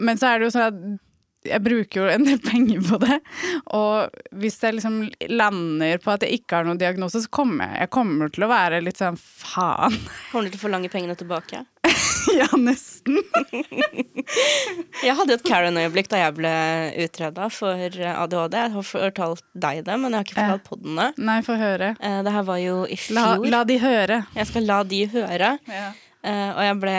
Men 0.00 0.18
så 0.18 0.30
er 0.30 0.40
det 0.40 0.48
jo 0.48 0.54
sånn 0.54 0.68
at 0.70 0.80
jeg 1.50 1.62
bruker 1.64 2.02
jo 2.02 2.08
en 2.12 2.24
del 2.26 2.40
penger 2.50 2.82
på 2.88 2.98
det. 3.04 3.18
Og 3.76 4.24
hvis 4.40 4.58
jeg 4.64 4.78
liksom 4.78 5.02
lander 5.32 6.00
på 6.02 6.14
at 6.14 6.24
jeg 6.26 6.40
ikke 6.40 6.60
har 6.60 6.68
noen 6.68 6.80
diagnose, 6.80 7.22
så 7.24 7.32
kommer 7.32 7.68
jeg, 7.68 7.84
jeg 7.84 7.92
kommer 7.96 8.32
til 8.32 8.46
å 8.46 8.50
være 8.50 8.82
litt 8.84 9.00
sånn 9.00 9.20
faen. 9.20 9.96
Kommer 10.32 10.48
du 10.48 10.54
til 10.54 10.60
å 10.60 10.64
forlange 10.64 10.92
pengene 10.92 11.16
tilbake? 11.20 11.64
ja, 12.40 12.48
nesten. 12.58 13.18
Jeg 15.06 15.14
hadde 15.18 15.34
et 15.38 15.44
Karen-øyeblikk 15.46 16.10
da 16.12 16.20
jeg 16.20 16.34
ble 16.36 16.50
utreda 17.04 17.48
for 17.52 17.74
ADHD. 17.74 18.56
Jeg 18.58 18.74
har 18.76 18.86
fortalt 18.86 19.42
deg 19.54 19.80
det, 19.86 19.96
men 20.02 20.12
jeg 20.12 20.18
har 20.20 20.26
ikke 20.28 20.36
fortalt 20.38 20.68
podden 20.68 21.00
det. 21.00 21.08
Nei, 21.30 21.38
få 21.46 21.56
høre. 21.60 21.92
Eh, 21.98 22.20
Det 22.26 22.34
her 22.36 22.46
var 22.46 22.60
jo 22.62 22.76
i 22.86 22.98
fjor. 23.00 23.46
la 23.50 23.62
de 23.66 23.78
høre. 23.82 24.20
Jeg 24.36 24.50
skal 24.50 24.66
la 24.68 24.78
de 24.86 25.00
høre. 25.14 25.50
Ja. 25.70 25.88
Eh, 26.20 26.48
og 26.52 26.60
jeg 26.66 26.78
ble 26.82 26.96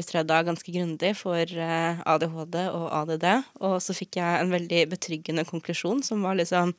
utreda 0.00 0.40
ganske 0.48 0.72
grundig 0.74 1.12
for 1.16 1.38
eh, 1.38 2.00
ADHD 2.14 2.56
og 2.66 2.86
ADD. 3.02 3.26
Og 3.62 3.76
så 3.84 3.94
fikk 3.94 4.18
jeg 4.18 4.40
en 4.42 4.50
veldig 4.52 4.82
betryggende 4.90 5.46
konklusjon 5.46 6.02
som 6.06 6.24
var 6.26 6.34
liksom 6.40 6.74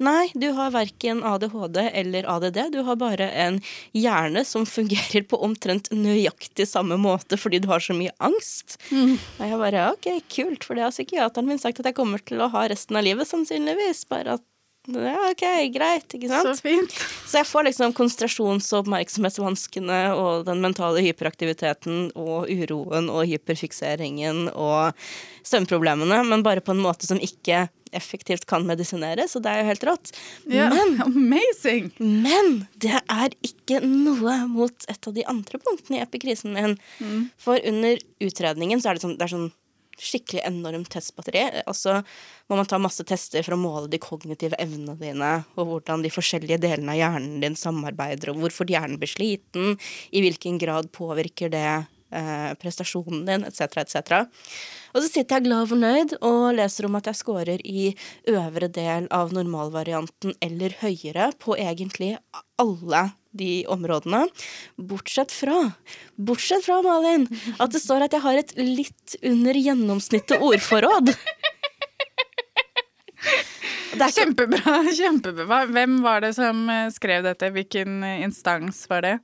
Nei, 0.00 0.30
du 0.32 0.46
har 0.56 0.72
verken 0.72 1.18
ADHD 1.28 1.76
eller 1.92 2.24
ADD. 2.24 2.58
Du 2.72 2.78
har 2.86 2.96
bare 2.96 3.26
en 3.36 3.58
hjerne 3.92 4.44
som 4.48 4.64
fungerer 4.64 5.26
på 5.28 5.36
omtrent 5.44 5.90
nøyaktig 5.92 6.64
samme 6.70 6.96
måte 7.00 7.36
fordi 7.40 7.60
du 7.60 7.68
har 7.68 7.84
så 7.84 7.92
mye 7.96 8.14
angst. 8.24 8.78
Og 9.36 9.44
jeg 9.44 9.60
bare 9.60 9.82
ok, 9.92 10.08
kult, 10.32 10.64
for 10.64 10.78
det 10.78 10.86
har 10.86 10.94
psykiateren 10.94 11.50
min 11.50 11.60
sagt 11.60 11.82
at 11.82 11.90
jeg 11.90 11.98
kommer 12.00 12.22
til 12.24 12.40
å 12.40 12.48
ha 12.54 12.64
resten 12.72 12.96
av 12.96 13.04
livet, 13.04 13.28
sannsynligvis. 13.28 14.06
Bare 14.08 14.38
at 14.40 14.46
Ja, 14.88 15.12
ok, 15.28 15.42
greit, 15.74 16.06
ikke 16.16 16.30
sant? 16.30 16.48
Så 16.48 16.64
fint. 16.64 16.94
Så 17.28 17.42
jeg 17.42 17.48
får 17.50 17.66
liksom 17.68 17.92
konsentrasjons- 17.92 18.70
og 18.72 18.86
oppmerksomhetsvanskene 18.86 19.98
og 20.16 20.46
den 20.48 20.62
mentale 20.64 21.02
hyperaktiviteten 21.04 22.08
og 22.16 22.48
uroen 22.48 23.10
og 23.12 23.26
hyperfikseringen 23.28 24.48
og 24.54 24.96
søvnproblemene, 25.46 26.22
men 26.24 26.42
bare 26.46 26.64
på 26.64 26.72
en 26.72 26.80
måte 26.80 27.06
som 27.06 27.20
ikke 27.20 27.66
effektivt 27.92 28.46
kan 28.48 28.64
medisineres, 28.64 29.34
og 29.36 29.44
det 29.44 29.52
er 29.52 29.60
jo 29.60 29.68
helt 29.68 29.86
rått. 29.88 30.12
Ja, 30.48 30.68
Men, 30.72 30.96
amazing! 31.08 31.90
men 31.98 32.66
det 32.80 32.96
er 33.02 33.34
ikke 33.44 33.82
noe 33.84 34.40
mot 34.48 34.88
et 34.88 35.08
av 35.10 35.16
de 35.16 35.26
andre 35.28 35.60
punktene 35.60 35.98
i 36.00 36.04
epikrisen 36.06 36.54
min. 36.56 36.78
For 37.36 37.60
under 37.66 37.98
utredningen 38.22 38.80
så 38.80 38.92
er 38.92 38.98
det 38.98 39.04
sånn, 39.04 39.18
det 39.18 39.26
er 39.28 39.34
sånn 39.34 39.50
skikkelig 40.00 40.42
enormt 40.48 40.90
testbatteri. 40.94 41.44
Og 41.70 41.76
så 41.76 42.00
må 42.50 42.58
man 42.58 42.68
ta 42.68 42.80
masse 42.82 43.04
tester 43.06 43.44
for 43.46 43.56
å 43.56 43.60
måle 43.60 43.90
de 43.92 44.00
kognitive 44.02 44.58
evnene 44.62 44.96
dine, 45.00 45.30
og 45.56 45.70
hvordan 45.70 46.04
de 46.04 46.12
forskjellige 46.12 46.60
delene 46.64 46.96
av 46.96 47.00
hjernen 47.00 47.38
din 47.44 47.58
samarbeider, 47.58 48.32
og 48.32 48.44
hvorfor 48.44 48.70
hjernen 48.70 48.98
blir 49.00 49.12
sliten, 49.12 49.76
i 50.10 50.24
hvilken 50.24 50.58
grad 50.60 50.90
påvirker 50.96 51.52
det 51.52 51.66
eh, 51.68 52.50
prestasjonen 52.60 53.24
din, 53.28 53.46
etc., 53.46 53.84
etc. 53.84 54.26
Og 54.94 55.04
så 55.04 55.06
sitter 55.06 55.38
jeg 55.38 55.46
glad 55.46 55.66
og 55.66 55.72
fornøyd 55.74 56.16
og 56.26 56.42
leser 56.58 56.88
om 56.88 56.98
at 56.98 57.10
jeg 57.10 57.20
scorer 57.20 57.62
i 57.62 57.92
øvre 58.32 58.70
del 58.72 59.06
av 59.14 59.34
normalvarianten 59.36 60.34
eller 60.42 60.74
høyere 60.82 61.30
på 61.38 61.58
egentlig 61.60 62.16
alle 62.60 63.10
de 63.36 63.64
områdene. 63.70 64.24
Bortsett 64.76 65.32
fra, 65.32 65.72
bortsett 66.16 66.64
fra, 66.66 66.80
Malin, 66.82 67.28
at 67.58 67.70
det 67.74 67.82
står 67.82 68.06
at 68.06 68.16
jeg 68.16 68.24
har 68.24 68.40
et 68.40 68.54
litt 68.58 69.16
under 69.22 69.58
gjennomsnittet 69.58 70.42
ordforråd. 70.42 71.14
Det 73.90 74.06
Kjempebra. 74.14 74.76
kjempebra. 74.96 75.64
Hvem 75.66 75.96
var 76.04 76.22
det 76.24 76.30
som 76.36 76.62
eh, 76.70 76.86
skrev 76.94 77.24
dette? 77.26 77.50
Hvilken 77.52 78.02
eh, 78.06 78.22
instans 78.24 78.84
var 78.88 79.02
det? 79.04 79.16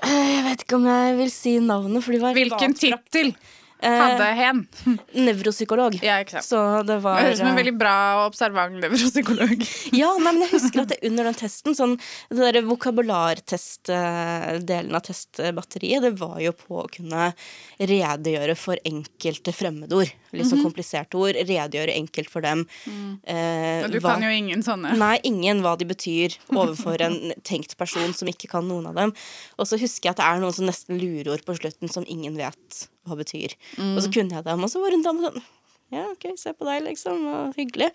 Jeg 0.00 0.40
vet 0.46 0.64
ikke 0.64 0.78
om 0.80 0.86
jeg 0.88 1.18
vil 1.20 1.30
si 1.30 1.52
navnet, 1.62 2.02
for 2.02 2.16
de 2.16 2.22
var 2.24 2.34
Hvilken 2.36 2.74
tittel 2.74 3.30
Eh, 3.30 3.63
hadde 3.82 4.28
hen? 4.38 4.66
Nevropsykolog. 5.14 5.98
Ja. 6.04 6.20
Så 6.42 6.82
det 6.86 6.98
var 7.04 7.20
høres 7.20 7.34
ut 7.36 7.40
som 7.42 7.48
en 7.50 7.54
eh, 7.56 7.60
veldig 7.62 7.76
bra 7.80 7.94
og 8.20 8.26
observant 8.32 8.74
nevropsykolog. 8.80 9.58
Ja, 9.94 10.10
nei, 10.18 10.32
men 10.32 10.42
jeg 10.46 10.52
husker 10.56 10.80
at 10.84 10.90
det 10.94 10.98
under 11.06 11.24
den 11.28 11.36
testen, 11.38 11.72
sånn 11.76 11.94
det 12.30 12.38
derre 12.40 12.62
vokabulartest-delen 12.66 14.94
av 14.96 15.02
testbatteriet, 15.06 16.02
det 16.02 16.12
var 16.20 16.38
jo 16.42 16.52
på 16.56 16.74
å 16.84 16.88
kunne 16.92 17.22
redegjøre 17.78 18.54
for 18.58 18.76
enkelte 18.88 19.52
fremmedord. 19.54 20.10
Litt 20.34 20.48
sånn 20.50 20.64
kompliserte 20.64 21.16
ord. 21.20 21.34
Redegjøre 21.38 21.94
enkelt 21.94 22.30
for 22.32 22.40
dem. 22.44 22.64
Eh, 23.22 23.84
Og 23.84 23.90
du 23.92 23.98
hva- 24.00 24.14
kan 24.16 24.22
jo 24.26 24.32
ingen 24.34 24.62
sånne. 24.66 24.96
Nei, 25.04 25.16
ingen 25.28 25.62
hva 25.62 25.76
de 25.78 25.84
betyr 25.90 26.28
overfor 26.50 26.96
en 27.06 27.18
tenkt 27.46 27.76
person 27.78 28.10
som 28.16 28.28
ikke 28.30 28.48
kan 28.50 28.66
noen 28.68 28.86
av 28.90 28.94
dem. 28.98 29.10
Og 29.58 29.64
så 29.70 29.78
husker 29.80 30.08
jeg 30.10 30.14
at 30.16 30.20
det 30.22 30.26
er 30.30 30.38
noen 30.42 30.56
som 30.56 30.66
nesten 30.66 30.98
lureord 30.98 31.42
på 31.46 31.54
slutten 31.60 31.88
som 31.92 32.04
ingen 32.08 32.34
vet 32.40 32.88
hva 33.04 33.18
betyr. 33.18 33.56
Og 33.78 34.00
så 34.04 34.10
kunne 34.12 34.38
jeg 34.38 34.46
dem, 34.46 34.64
og 34.64 34.72
så 34.72 34.82
var 34.82 34.96
hun 34.96 35.04
dame 35.04 35.28
sånn 35.28 35.42
Ja, 35.92 36.06
ok, 36.10 36.30
se 36.40 36.50
på 36.56 36.66
deg, 36.66 36.82
liksom. 36.88 37.26
Og 37.30 37.58
hyggelig. 37.58 37.92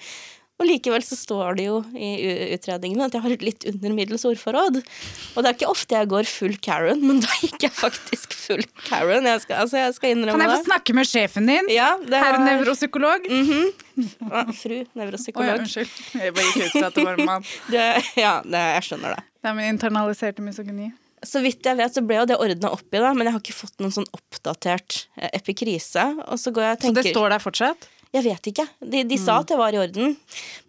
Og 0.59 0.67
likevel 0.67 1.03
så 1.07 1.15
står 1.15 1.55
det 1.55 1.65
jo 1.69 1.77
i 1.95 2.09
utredningen 2.57 2.99
at 3.05 3.13
jeg 3.15 3.23
har 3.23 3.31
et 3.31 3.43
litt 3.47 3.65
under 3.69 3.93
middels 3.95 4.25
ordforråd. 4.27 4.81
Og 4.83 5.37
det 5.39 5.47
er 5.47 5.55
ikke 5.55 5.69
ofte 5.71 5.95
jeg 5.95 6.09
går 6.11 6.27
full 6.27 6.57
Karen, 6.59 6.99
men 6.99 7.21
da 7.23 7.37
gikk 7.39 7.63
jeg 7.63 7.71
faktisk 7.77 8.35
full 8.35 8.65
Karen. 8.89 9.27
Jeg 9.29 9.45
skal, 9.45 9.61
altså, 9.63 9.79
jeg 9.79 9.95
skal 9.95 10.15
innrømme 10.17 10.35
det. 10.35 10.35
Kan 10.35 10.43
jeg 10.43 10.51
få 10.51 10.59
det. 10.59 10.67
snakke 10.67 10.97
med 10.99 11.07
sjefen 11.07 11.47
din? 11.47 11.71
Ja, 11.71 11.93
det 12.03 12.23
Herr 12.25 12.41
nevropsykolog? 12.43 13.29
Mm 13.31 13.45
-hmm. 13.47 13.71
Ja, 14.19 14.43
Fru 14.53 14.75
ja, 14.75 14.83
nevropsykolog. 14.99 15.59
unnskyld. 15.59 15.89
Jeg 16.13 16.33
bare 16.33 16.45
gikk 16.45 16.65
ut 16.65 16.71
fra 16.71 16.87
at 16.87 16.95
det 16.95 17.05
var 17.05 17.19
en 17.19 17.25
mann. 17.25 17.43
Ja, 18.25 18.41
det, 18.43 18.59
jeg 18.75 18.83
skjønner 18.83 19.15
det. 19.15 19.23
Det 19.41 19.49
er 19.49 19.53
min 19.53 19.69
internaliserte 19.73 20.41
misogyni. 20.41 20.91
Så 21.25 21.41
vidt 21.43 21.65
jeg 21.65 21.77
vet, 21.79 21.93
så 21.95 22.03
ble 22.05 22.19
jo 22.21 22.27
det 22.29 22.37
ordna 22.39 22.71
opp 22.75 22.87
i, 22.87 22.99
da, 23.01 23.13
men 23.15 23.27
jeg 23.27 23.35
har 23.35 23.41
ikke 23.43 23.57
fått 23.57 23.81
noen 23.83 23.95
sånn 23.95 24.07
oppdatert 24.15 25.01
eh, 25.19 25.31
epikrise. 25.35 26.05
Og 26.27 26.39
så 26.39 26.53
går 26.55 26.67
jeg 26.67 26.77
og 26.77 26.85
Så 26.85 26.93
det 26.99 27.07
står 27.11 27.33
der 27.33 27.43
fortsatt? 27.43 27.89
Jeg 28.15 28.25
vet 28.25 28.47
ikke. 28.51 28.65
De, 28.81 29.03
de 29.05 29.17
sa 29.21 29.41
at 29.43 29.51
det 29.51 29.57
var 29.59 29.75
i 29.75 29.81
orden. 29.81 30.15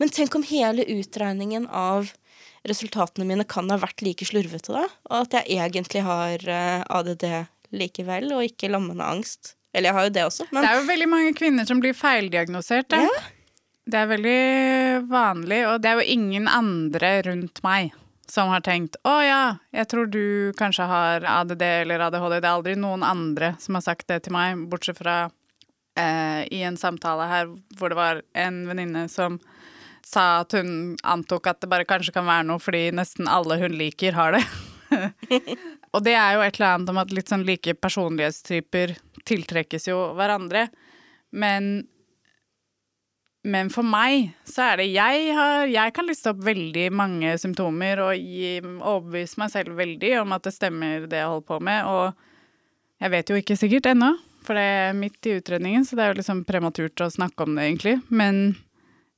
Men 0.00 0.12
tenk 0.12 0.34
om 0.36 0.44
hele 0.44 0.84
utregningen 0.92 1.68
av 1.72 2.10
resultatene 2.68 3.24
mine 3.24 3.46
kan 3.48 3.70
ha 3.72 3.78
vært 3.80 4.02
like 4.04 4.26
slurvete, 4.28 4.74
da. 4.74 4.84
Og 5.08 5.22
at 5.22 5.38
jeg 5.38 5.56
egentlig 5.56 6.04
har 6.04 6.44
eh, 6.44 6.82
ADD 6.84 7.24
likevel, 7.70 8.32
og 8.36 8.44
ikke 8.44 8.68
lammende 8.72 9.06
angst. 9.06 9.54
Eller 9.72 9.90
jeg 9.90 9.96
har 9.96 10.08
jo 10.08 10.14
det 10.16 10.24
også, 10.26 10.48
men 10.50 10.64
Det 10.64 10.70
er 10.70 10.80
jo 10.80 10.86
veldig 10.88 11.08
mange 11.08 11.34
kvinner 11.38 11.68
som 11.68 11.80
blir 11.82 11.94
feildiagnosert. 11.94 12.90
Det. 12.90 13.04
det 13.86 14.00
er 14.00 14.08
veldig 14.10 14.40
vanlig, 15.10 15.60
og 15.70 15.76
det 15.80 15.92
er 15.92 16.00
jo 16.00 16.16
ingen 16.18 16.50
andre 16.50 17.12
rundt 17.30 17.62
meg 17.66 17.94
som 18.30 18.48
har 18.48 18.62
tenkt 18.62 18.96
'Å 19.04 19.16
ja, 19.26 19.58
jeg 19.74 19.88
tror 19.90 20.06
du 20.06 20.52
kanskje 20.58 20.86
har 20.86 21.26
ADD 21.26 21.62
eller 21.62 22.06
ADHD'. 22.06 22.40
Det 22.40 22.46
er 22.46 22.54
aldri 22.54 22.76
noen 22.76 23.02
andre 23.02 23.54
som 23.58 23.74
har 23.74 23.82
sagt 23.82 24.06
det 24.08 24.22
til 24.24 24.32
meg, 24.32 24.68
bortsett 24.70 24.98
fra 24.98 25.30
eh, 25.98 26.46
i 26.50 26.62
en 26.62 26.76
samtale 26.76 27.26
her 27.28 27.50
hvor 27.76 27.90
det 27.90 27.98
var 27.98 28.22
en 28.34 28.66
venninne 28.68 29.08
som 29.10 29.40
sa 30.06 30.40
at 30.40 30.54
hun 30.56 30.96
antok 31.02 31.46
at 31.46 31.60
det 31.60 31.70
bare 31.70 31.86
kanskje 31.88 32.14
kan 32.14 32.26
være 32.26 32.46
noe 32.48 32.62
fordi 32.62 32.90
nesten 32.94 33.28
alle 33.28 33.58
hun 33.60 33.76
liker, 33.76 34.16
har 34.16 34.38
det. 34.38 34.44
Og 35.94 36.02
det 36.06 36.14
er 36.14 36.34
jo 36.34 36.42
et 36.44 36.56
eller 36.58 36.74
annet 36.74 36.92
om 36.92 37.00
at 37.02 37.12
litt 37.14 37.30
sånn 37.30 37.46
like 37.46 37.74
personlighetstyper 37.78 38.96
tiltrekkes 39.28 39.88
jo 39.90 39.98
hverandre. 40.18 40.68
Men 41.30 41.86
men 43.48 43.70
for 43.72 43.86
meg 43.86 44.34
så 44.48 44.66
er 44.66 44.80
det 44.82 44.90
jeg 44.92 45.30
har 45.32 45.62
Jeg 45.70 45.94
kan 45.96 46.04
liste 46.04 46.28
opp 46.28 46.42
veldig 46.44 46.90
mange 46.92 47.32
symptomer 47.40 48.02
og 48.04 48.12
gi, 48.18 48.58
overbevise 48.60 49.40
meg 49.40 49.52
selv 49.54 49.78
veldig 49.78 50.10
om 50.20 50.34
at 50.36 50.44
det 50.44 50.52
stemmer 50.52 51.06
det 51.08 51.22
jeg 51.22 51.30
holder 51.30 51.46
på 51.48 51.60
med, 51.70 51.88
og 51.88 53.00
jeg 53.00 53.14
vet 53.14 53.30
jo 53.32 53.38
ikke 53.40 53.56
sikkert 53.56 53.88
ennå, 53.94 54.10
for 54.44 54.58
det 54.58 54.64
er 54.64 54.96
midt 54.96 55.28
i 55.28 55.38
utredningen, 55.38 55.86
så 55.88 55.96
det 55.96 56.04
er 56.04 56.12
jo 56.12 56.18
liksom 56.18 56.42
prematurt 56.48 57.00
å 57.00 57.08
snakke 57.12 57.46
om 57.46 57.54
det, 57.56 57.64
egentlig. 57.64 57.94
Men 58.12 58.58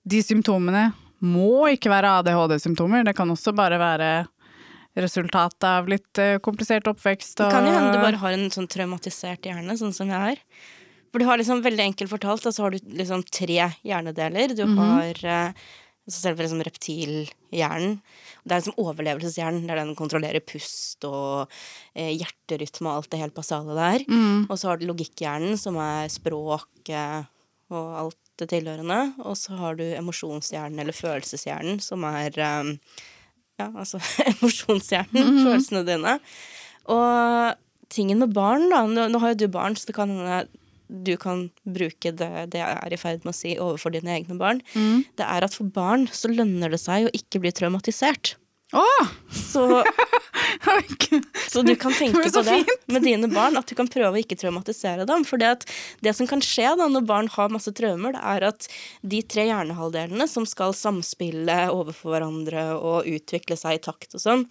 de 0.06 0.20
symptomene 0.22 0.92
må 1.22 1.66
ikke 1.74 1.90
være 1.90 2.12
ADHD-symptomer, 2.20 3.02
det 3.06 3.16
kan 3.18 3.30
også 3.30 3.54
bare 3.58 3.80
være 3.82 4.12
resultat 5.02 5.64
av 5.64 5.88
litt 5.88 6.20
eh, 6.20 6.36
komplisert 6.44 6.88
oppvekst 6.90 7.38
det 7.40 7.48
kan 7.48 7.64
jo 7.64 7.72
hende 7.72 7.94
du 7.94 8.02
bare 8.02 8.20
har 8.20 8.34
en 8.36 8.50
sånn 8.52 8.68
traumatisert 8.68 9.46
hjerne, 9.48 9.76
sånn 9.80 9.94
som 9.96 10.10
jeg 10.12 10.20
har. 10.20 10.42
For 11.12 11.20
du 11.20 11.28
har 11.28 11.38
liksom, 11.38 11.60
veldig 11.64 11.84
enkelt 11.90 12.10
fortalt, 12.10 12.46
og 12.48 12.56
så 12.56 12.64
har 12.64 12.74
du 12.74 12.92
liksom 12.98 13.22
tre 13.28 13.68
hjernedeler. 13.84 14.54
Du 14.56 14.64
har 14.78 15.18
eh, 15.28 15.64
selve 16.10 16.42
liksom 16.42 16.62
reptilhjernen. 16.64 17.98
Det 18.42 18.54
er 18.54 18.62
liksom 18.62 18.78
overlevelseshjernen, 18.80 19.68
der 19.68 19.78
den 19.78 19.92
kontrollerer 19.98 20.40
pust 20.40 21.04
og 21.06 21.52
eh, 21.94 22.10
hjerterytme 22.16 22.88
og 22.90 23.02
alt 23.02 23.12
det 23.12 23.20
helt 23.20 23.36
basale 23.36 23.76
der. 23.76 24.06
Og 24.48 24.58
så 24.58 24.72
har 24.72 24.80
du 24.80 24.88
logikkhjernen, 24.88 25.58
som 25.60 25.76
er 25.78 26.08
språk 26.10 26.90
eh, 26.90 27.22
og 27.72 27.96
alt 28.06 28.18
det 28.40 28.48
tilhørende. 28.50 29.00
Og 29.22 29.36
så 29.38 29.54
har 29.60 29.76
du 29.78 29.84
emosjonshjernen, 29.84 30.80
eller 30.82 30.96
følelseshjernen, 30.96 31.78
som 31.84 32.02
er 32.08 32.40
eh, 32.40 32.72
ja, 33.60 33.68
altså 33.68 34.00
emosjonshjernen, 34.32 35.44
følelsene 35.44 35.84
dine. 35.86 36.16
Og 36.90 37.60
tingen 37.92 38.24
med 38.24 38.32
barn, 38.34 38.66
da 38.72 38.82
Nå, 38.88 39.06
nå 39.12 39.22
har 39.22 39.34
jo 39.34 39.44
du 39.44 39.52
barn, 39.52 39.76
så 39.76 39.92
det 39.92 39.96
kan 40.00 40.10
hende 40.10 40.42
du 40.92 41.14
kan 41.20 41.46
bruke 41.64 42.12
det, 42.12 42.30
det 42.52 42.60
jeg 42.60 42.76
er 42.76 42.92
i 42.94 43.00
ferd 43.00 43.24
med 43.24 43.32
å 43.32 43.38
si 43.40 43.56
overfor 43.56 43.94
dine 43.94 44.12
egne 44.18 44.36
barn. 44.40 44.60
Det 45.18 45.24
er 45.24 45.46
at 45.46 45.56
for 45.56 45.72
barn 45.72 46.06
så 46.12 46.30
lønner 46.32 46.72
det 46.72 46.82
seg 46.82 47.08
å 47.08 47.16
ikke 47.16 47.40
bli 47.42 47.54
traumatisert. 47.56 48.36
Åh! 48.72 49.08
Så, 49.32 49.84
så 51.52 51.62
du 51.62 51.74
kan 51.76 51.92
tenke 51.92 52.22
på 52.30 52.42
det 52.42 52.64
med 52.86 53.04
dine 53.04 53.28
barn, 53.28 53.56
at 53.60 53.68
du 53.68 53.74
kan 53.76 53.88
prøve 53.88 54.16
å 54.16 54.20
ikke 54.22 54.38
traumatisere 54.40 55.04
dem. 55.08 55.26
For 55.28 55.40
det, 55.40 55.66
det 56.00 56.14
som 56.16 56.28
kan 56.28 56.40
skje 56.44 56.70
da 56.80 56.86
når 56.88 57.04
barn 57.08 57.28
har 57.34 57.52
masse 57.52 57.72
traumer, 57.76 58.16
det 58.16 58.22
er 58.32 58.46
at 58.48 58.68
de 59.04 59.20
tre 59.28 59.44
hjernehalvdelene 59.50 60.28
som 60.30 60.48
skal 60.48 60.72
samspille 60.76 61.58
overfor 61.72 62.16
hverandre 62.16 62.70
og 62.78 63.10
utvikle 63.12 63.58
seg 63.60 63.76
i 63.76 63.82
takt 63.84 64.16
og 64.16 64.24
sånn, 64.24 64.46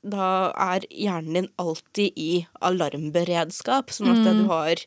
da 0.00 0.54
er 0.70 0.88
hjernen 0.88 1.42
din 1.42 1.50
alltid 1.60 2.16
i 2.16 2.46
alarmberedskap, 2.64 3.92
sånn 3.92 4.14
at 4.14 4.24
du 4.24 4.46
har 4.48 4.86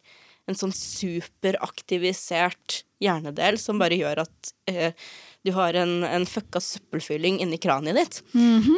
en 0.50 0.58
sånn 0.58 0.74
superaktivisert 0.76 2.82
hjernedel 3.00 3.60
som 3.62 3.80
bare 3.80 3.96
gjør 4.00 4.24
at 4.26 4.54
eh, 4.72 4.92
du 5.48 5.54
har 5.56 5.78
en, 5.80 6.02
en 6.04 6.26
fucka 6.28 6.60
søppelfylling 6.64 7.40
inni 7.44 7.58
kraniet 7.62 7.96
ditt. 7.96 8.18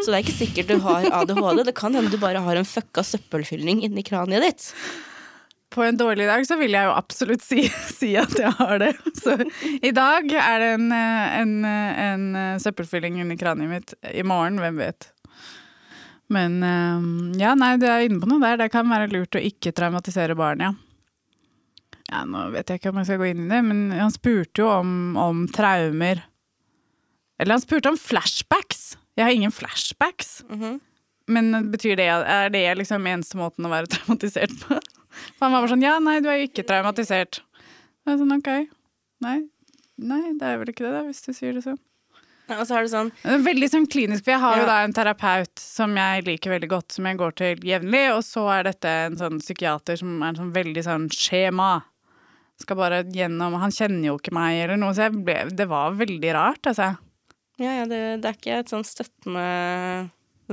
Så 0.04 0.12
det 0.12 0.18
er 0.20 0.26
ikke 0.26 0.44
sikkert 0.44 0.70
du 0.70 0.78
har 0.84 1.08
ADHD. 1.22 1.64
Det 1.66 1.78
kan 1.78 1.96
hende 1.98 2.12
du 2.14 2.20
bare 2.22 2.44
har 2.46 2.56
en 2.60 2.70
fucka 2.70 3.02
søppelfylling 3.08 3.82
inni 3.88 4.04
kraniet 4.06 4.46
ditt. 4.46 4.68
På 5.72 5.86
en 5.88 5.98
dårlig 5.98 6.28
dag 6.28 6.44
så 6.46 6.58
vil 6.60 6.76
jeg 6.76 6.86
jo 6.86 6.94
absolutt 6.94 7.44
si, 7.46 7.64
si 8.00 8.12
at 8.20 8.36
jeg 8.38 8.52
har 8.60 8.76
det. 8.84 8.94
Så 9.18 9.38
i 9.82 9.94
dag 9.96 10.28
er 10.36 10.62
det 10.62 10.70
en, 10.76 10.92
en, 10.94 11.66
en 11.66 12.60
søppelfylling 12.62 13.22
inni 13.24 13.40
kraniet 13.40 13.72
mitt. 13.72 13.96
I 14.12 14.24
morgen, 14.28 14.60
hvem 14.62 14.78
vet. 14.84 15.10
Men 16.32 16.62
eh, 16.64 17.00
ja, 17.42 17.56
nei, 17.58 17.74
du 17.82 17.88
er 17.90 18.06
inne 18.06 18.22
på 18.22 18.30
noe 18.30 18.44
der. 18.44 18.60
Det 18.62 18.70
kan 18.74 18.90
være 18.92 19.10
lurt 19.12 19.36
å 19.36 19.42
ikke 19.42 19.74
traumatisere 19.76 20.38
barn, 20.38 20.62
ja. 20.64 20.72
Ja, 22.12 22.26
nå 22.28 22.50
vet 22.52 22.68
jeg 22.70 22.82
ikke 22.82 22.92
om 22.92 23.00
jeg 23.00 23.08
skal 23.08 23.20
gå 23.22 23.30
inn 23.32 23.46
i 23.46 23.50
det, 23.52 23.62
men 23.64 23.84
han 23.96 24.12
spurte 24.12 24.64
jo 24.64 24.68
om, 24.68 24.94
om 25.20 25.46
traumer. 25.56 26.26
Eller 27.40 27.56
han 27.56 27.64
spurte 27.64 27.90
om 27.94 28.00
flashbacks. 28.00 28.98
Jeg 29.18 29.26
har 29.26 29.36
ingen 29.36 29.54
flashbacks. 29.56 30.42
Mhm. 30.50 30.80
Men 31.32 31.54
betyr 31.72 31.96
det, 31.96 32.08
er 32.12 32.50
det 32.52 32.64
liksom 32.80 33.06
eneste 33.08 33.38
måten 33.40 33.64
å 33.64 33.70
være 33.72 33.88
traumatisert 33.94 34.52
på? 34.66 34.76
For 35.38 35.46
han 35.46 35.54
var 35.54 35.62
bare 35.62 35.72
sånn 35.72 35.86
ja, 35.86 35.94
nei, 36.04 36.18
du 36.20 36.28
er 36.28 36.42
jo 36.42 36.48
ikke 36.50 36.66
traumatisert. 36.68 37.40
Jeg 38.04 38.14
er 38.16 38.20
sånn 38.20 38.36
ok. 38.36 38.50
Nei. 39.24 39.38
Nei, 40.02 40.22
det 40.42 40.50
er 40.50 40.60
vel 40.60 40.72
ikke 40.74 40.84
det, 40.84 40.92
da, 40.98 41.04
hvis 41.08 41.22
du 41.24 41.32
sier 41.38 41.56
det 41.56 41.64
sånn. 41.64 41.80
Ja, 42.50 42.58
Og 42.58 42.66
så 42.68 42.76
er 42.76 42.84
det 42.84 42.92
sånn 42.92 43.12
Veldig 43.46 43.70
sånn 43.72 43.86
klinisk, 43.88 44.26
for 44.26 44.34
jeg 44.34 44.42
har 44.44 44.58
jo 44.60 44.66
da 44.68 44.80
en 44.84 44.96
terapeut 44.98 45.62
som 45.62 45.94
jeg 45.96 46.26
liker 46.28 46.52
veldig 46.52 46.70
godt, 46.74 46.90
som 46.98 47.08
jeg 47.08 47.20
går 47.22 47.38
til 47.40 47.62
jevnlig, 47.70 48.04
og 48.12 48.26
så 48.28 48.44
er 48.58 48.68
dette 48.68 48.96
en 49.06 49.16
sånn 49.22 49.40
psykiater 49.40 50.02
som 50.02 50.18
er 50.26 50.36
sånn 50.42 50.52
veldig 50.58 50.84
sånn 50.90 51.08
skjema. 51.16 51.70
Skal 52.62 52.78
bare 52.80 53.04
gjennom 53.14 53.58
Han 53.62 53.74
kjenner 53.74 54.12
jo 54.12 54.18
ikke 54.20 54.34
meg 54.36 54.64
eller 54.66 54.80
noe, 54.80 54.96
så 54.98 55.10
ble, 55.14 55.44
det 55.56 55.68
var 55.70 55.98
veldig 56.00 56.34
rart, 56.38 56.72
altså. 56.72 56.94
Ja, 57.62 57.76
ja, 57.82 57.86
det, 57.90 58.02
det 58.24 58.30
er 58.30 58.38
ikke 58.38 58.60
et 58.64 58.72
sånn 58.72 58.86
støttende, 58.88 59.44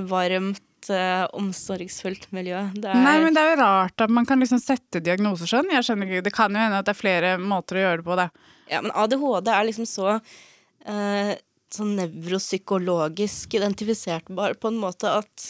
varmt, 0.09 0.91
eh, 0.93 1.25
omsorgsfullt 1.39 2.29
miljø. 2.37 2.61
Det 2.77 2.93
Nei, 2.93 3.17
men 3.23 3.37
det 3.37 3.43
er 3.43 3.55
jo 3.55 3.61
rart 3.63 4.05
at 4.05 4.13
man 4.13 4.29
kan 4.29 4.43
liksom 4.43 4.61
sette 4.61 5.01
diagnoser 5.05 5.49
sånn. 5.49 5.73
Jeg 5.73 5.87
skjønner 5.87 6.11
ikke, 6.11 6.27
Det 6.29 6.35
kan 6.37 6.53
jo 6.53 6.61
hende 6.61 6.83
at 6.83 6.89
det 6.89 6.95
er 6.95 7.01
flere 7.01 7.35
måter 7.41 7.81
å 7.81 7.85
gjøre 7.87 8.01
det 8.03 8.09
på, 8.11 8.19
Det. 8.21 8.29
Ja, 8.69 8.83
men 8.85 8.93
ADHD 8.93 9.49
er 9.55 9.69
liksom 9.71 9.89
så 9.89 10.09
eh, 10.19 11.35
sånn 11.73 11.97
nevropsykologisk 11.99 13.57
identifiserbar 13.57 14.59
på 14.61 14.73
en 14.73 14.81
måte 14.81 15.13
at 15.21 15.49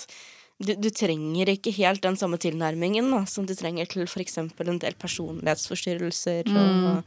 du, 0.58 0.74
du 0.74 0.88
trenger 0.90 1.52
ikke 1.52 1.72
helt 1.76 2.02
den 2.02 2.16
samme 2.18 2.38
tilnærmingen 2.42 3.10
da, 3.14 3.22
som 3.30 3.46
du 3.46 3.54
trenger 3.54 3.86
til 3.90 4.06
f.eks. 4.08 4.38
en 4.38 4.80
del 4.82 4.96
personlighetsforstyrrelser. 4.98 6.50
Og 6.50 7.04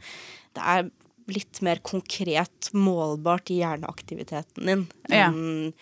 det 0.56 0.64
er 0.74 0.90
litt 1.32 1.60
mer 1.64 1.82
konkret 1.86 2.72
målbart 2.74 3.52
i 3.52 3.60
hjerneaktiviteten 3.60 4.66
din 4.66 4.86
Ja. 5.12 5.28
enn 5.30 5.72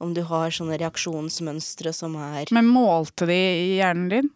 om 0.00 0.14
du 0.16 0.22
har 0.24 0.48
sånne 0.48 0.78
reaksjonsmønstre 0.80 1.92
som 1.92 2.14
er 2.16 2.48
Men 2.56 2.70
målte 2.72 3.26
de 3.28 3.36
i 3.36 3.76
hjernen 3.76 4.08
din 4.08 4.30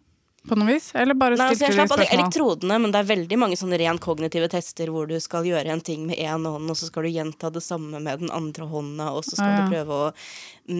på 0.49 0.57
noe 0.61 0.69
vis? 0.75 0.91
Eller 0.95 1.15
bare 1.19 1.37
Nei, 1.39 1.47
altså 1.51 1.65
stilte 1.65 1.73
jeg 1.73 1.75
de 1.75 1.81
slapp 1.81 1.95
av 1.95 2.03
de 2.05 2.17
elektrodene, 2.19 2.79
men 2.85 2.93
det 2.93 3.01
er 3.01 3.09
veldig 3.17 3.39
mange 3.41 3.57
sånne 3.57 3.79
ren 3.81 3.99
kognitive 4.03 4.49
tester 4.53 4.93
hvor 4.93 5.09
du 5.09 5.17
skal 5.21 5.45
gjøre 5.49 5.73
en 5.73 5.81
ting 5.85 6.07
med 6.07 6.19
én 6.21 6.45
hånd, 6.47 6.69
og 6.71 6.77
så 6.77 6.89
skal 6.91 7.07
du 7.07 7.13
gjenta 7.15 7.51
det 7.55 7.63
samme 7.65 8.01
med 8.05 8.21
den 8.27 8.31
andre 8.35 8.69
hånda, 8.69 9.11
og 9.17 9.25
så 9.25 9.37
skal 9.39 9.45
Ah, 9.45 9.57
ja. 9.57 9.65
du 9.65 9.73
prøve 9.75 10.01
å 10.09 10.13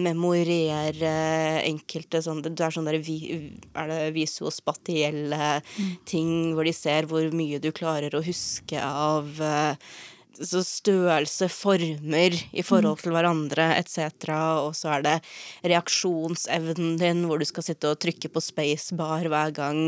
memorere 0.05 1.13
enkelte 1.65 2.21
sånne 2.25 2.49
Det 2.55 2.65
er 2.65 2.73
sånn 2.73 2.87
der 2.89 2.97
Er 2.97 3.87
det 3.91 4.13
visuospatielle 4.15 5.61
Mm. 5.75 5.97
ting 6.05 6.53
hvor 6.55 6.63
de 6.63 6.73
ser 6.73 7.03
hvor 7.09 7.25
mye 7.33 7.59
du 7.59 7.71
klarer 7.71 8.13
å 8.15 8.23
huske 8.23 8.79
av 8.81 9.27
eh, 9.41 9.75
så 10.39 10.61
størrelse, 10.65 11.47
former 11.51 12.35
i 12.51 12.63
forhold 12.65 13.01
til 13.03 13.13
hverandre 13.15 13.69
etc. 13.79 14.29
Og 14.65 14.73
så 14.75 14.91
er 14.97 15.05
det 15.05 15.15
reaksjonsevnen 15.85 16.97
din, 16.99 17.23
hvor 17.27 17.39
du 17.39 17.45
skal 17.47 17.65
sitte 17.65 17.91
og 17.91 17.99
trykke 18.03 18.29
på 18.33 18.43
spacebar 18.43 19.27
hver 19.31 19.53
gang 19.55 19.79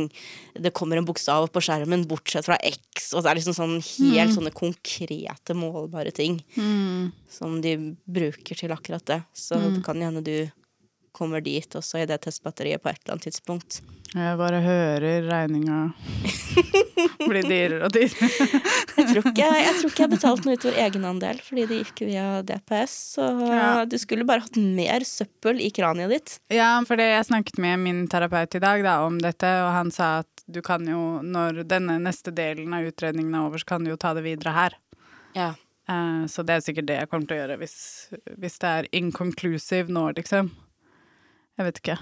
det 0.57 0.73
kommer 0.77 0.97
en 0.99 1.07
bokstav 1.07 1.49
på 1.53 1.61
skjermen, 1.63 2.05
bortsett 2.09 2.47
fra 2.47 2.57
X. 2.63 3.11
Og 3.13 3.23
det 3.23 3.31
er 3.31 3.39
liksom 3.39 3.57
sånn 3.57 3.75
helt 3.81 4.35
sånne 4.35 4.53
konkrete, 4.55 5.55
målbare 5.57 6.13
ting 6.15 6.39
Mm. 6.57 7.11
som 7.29 7.61
de 7.61 7.75
bruker 8.07 8.55
til 8.55 8.71
akkurat 8.71 9.05
det. 9.05 9.23
Så 9.33 9.55
det 9.75 9.83
kan 9.85 9.99
hende 10.01 10.23
du 10.23 10.49
kommer 11.17 11.41
dit 11.43 11.75
også 11.77 12.03
i 12.03 12.07
det 12.09 12.21
testbatteriet 12.27 12.81
på 12.83 12.91
et 12.93 12.99
eller 13.03 13.17
annet 13.17 13.27
tidspunkt. 13.31 13.81
Jeg 14.13 14.37
bare 14.39 14.61
hører 14.63 15.25
regninga 15.27 15.79
bli 17.27 17.41
dyrere 17.43 17.87
og 17.87 17.91
dyrere. 17.91 18.29
Jeg 18.97 19.07
tror 19.11 19.27
ikke 19.31 19.47
jeg, 19.51 19.73
tror 19.81 19.91
ikke 19.91 20.03
jeg 20.05 20.11
betalte 20.13 20.47
noe 20.47 20.57
utover 20.57 20.79
egenandel 20.85 21.41
fordi 21.43 21.65
det 21.69 21.79
gikk 21.81 22.03
via 22.07 22.25
DPS. 22.47 22.95
Så 23.17 23.27
Ja. 23.51 23.85
du 23.85 23.97
skulle 24.01 24.25
bare 24.27 24.45
hatt 24.45 24.57
mer 24.57 25.03
søppel 25.07 25.59
i 25.61 25.69
kraniet 25.75 26.13
ditt. 26.13 26.37
Ja, 26.53 26.71
for 26.87 26.99
jeg 27.01 27.25
snakket 27.27 27.59
med 27.61 27.79
min 27.83 28.05
terapeut 28.11 28.55
i 28.57 28.63
dag 28.63 28.83
da, 28.85 28.95
om 29.05 29.19
dette, 29.21 29.49
og 29.65 29.71
han 29.75 29.91
sa 29.93 30.19
at 30.23 30.43
du 30.47 30.61
kan 30.63 30.85
jo, 30.87 31.19
når 31.21 31.63
denne 31.67 31.97
neste 31.99 32.31
delen 32.31 32.73
av 32.73 32.87
utredningen 32.87 33.35
er 33.35 33.49
over, 33.49 33.59
så 33.59 33.67
kan 33.73 33.83
du 33.83 33.91
jo 33.91 33.97
ta 33.99 34.13
det 34.15 34.23
videre 34.23 34.53
her. 34.55 34.77
Ja. 35.35 35.49
Eh, 35.89 36.23
så 36.31 36.43
det 36.47 36.55
er 36.57 36.63
sikkert 36.63 36.87
det 36.89 36.97
jeg 37.01 37.09
kommer 37.11 37.27
til 37.27 37.37
å 37.37 37.41
gjøre 37.43 37.59
hvis, 37.61 37.75
hvis 38.39 38.57
det 38.63 38.71
er 38.71 38.87
inconclusive 38.95 39.91
nå, 39.91 40.07
liksom. 40.17 40.53
Jeg 41.57 41.65
vet 41.65 41.79
ikke. 41.81 41.97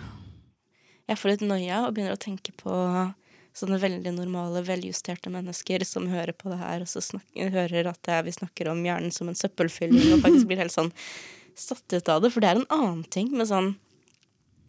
Jeg 1.05 1.19
får 1.21 1.31
litt 1.31 1.45
noia 1.45 1.85
og 1.85 1.93
begynner 1.95 2.17
å 2.17 2.19
tenke 2.19 2.51
på 2.59 2.74
sånne 3.55 3.77
veldig 3.79 4.12
normale, 4.17 4.63
veljusterte 4.67 5.31
mennesker 5.31 5.86
som 5.88 6.10
hører 6.12 6.36
på 6.36 6.51
det 6.51 6.60
her, 6.60 6.84
og 6.84 6.91
så 6.91 6.99
snakker, 7.03 7.53
hører 7.53 7.88
at 7.93 8.10
vi 8.25 8.34
snakker 8.36 8.67
om 8.71 8.82
hjernen 8.84 9.13
som 9.15 9.32
en 9.32 9.38
søppelfylling, 9.38 10.12
og 10.12 10.25
faktisk 10.25 10.49
blir 10.49 10.60
helt 10.60 10.75
sånn 10.75 10.91
satt 11.56 11.95
ut 11.95 12.12
av 12.12 12.23
det. 12.23 12.34
For 12.34 12.43
det 12.43 12.51
er 12.51 12.60
en 12.60 12.73
annen 12.73 13.03
ting 13.08 13.32
med 13.32 13.49
sånn 13.51 13.75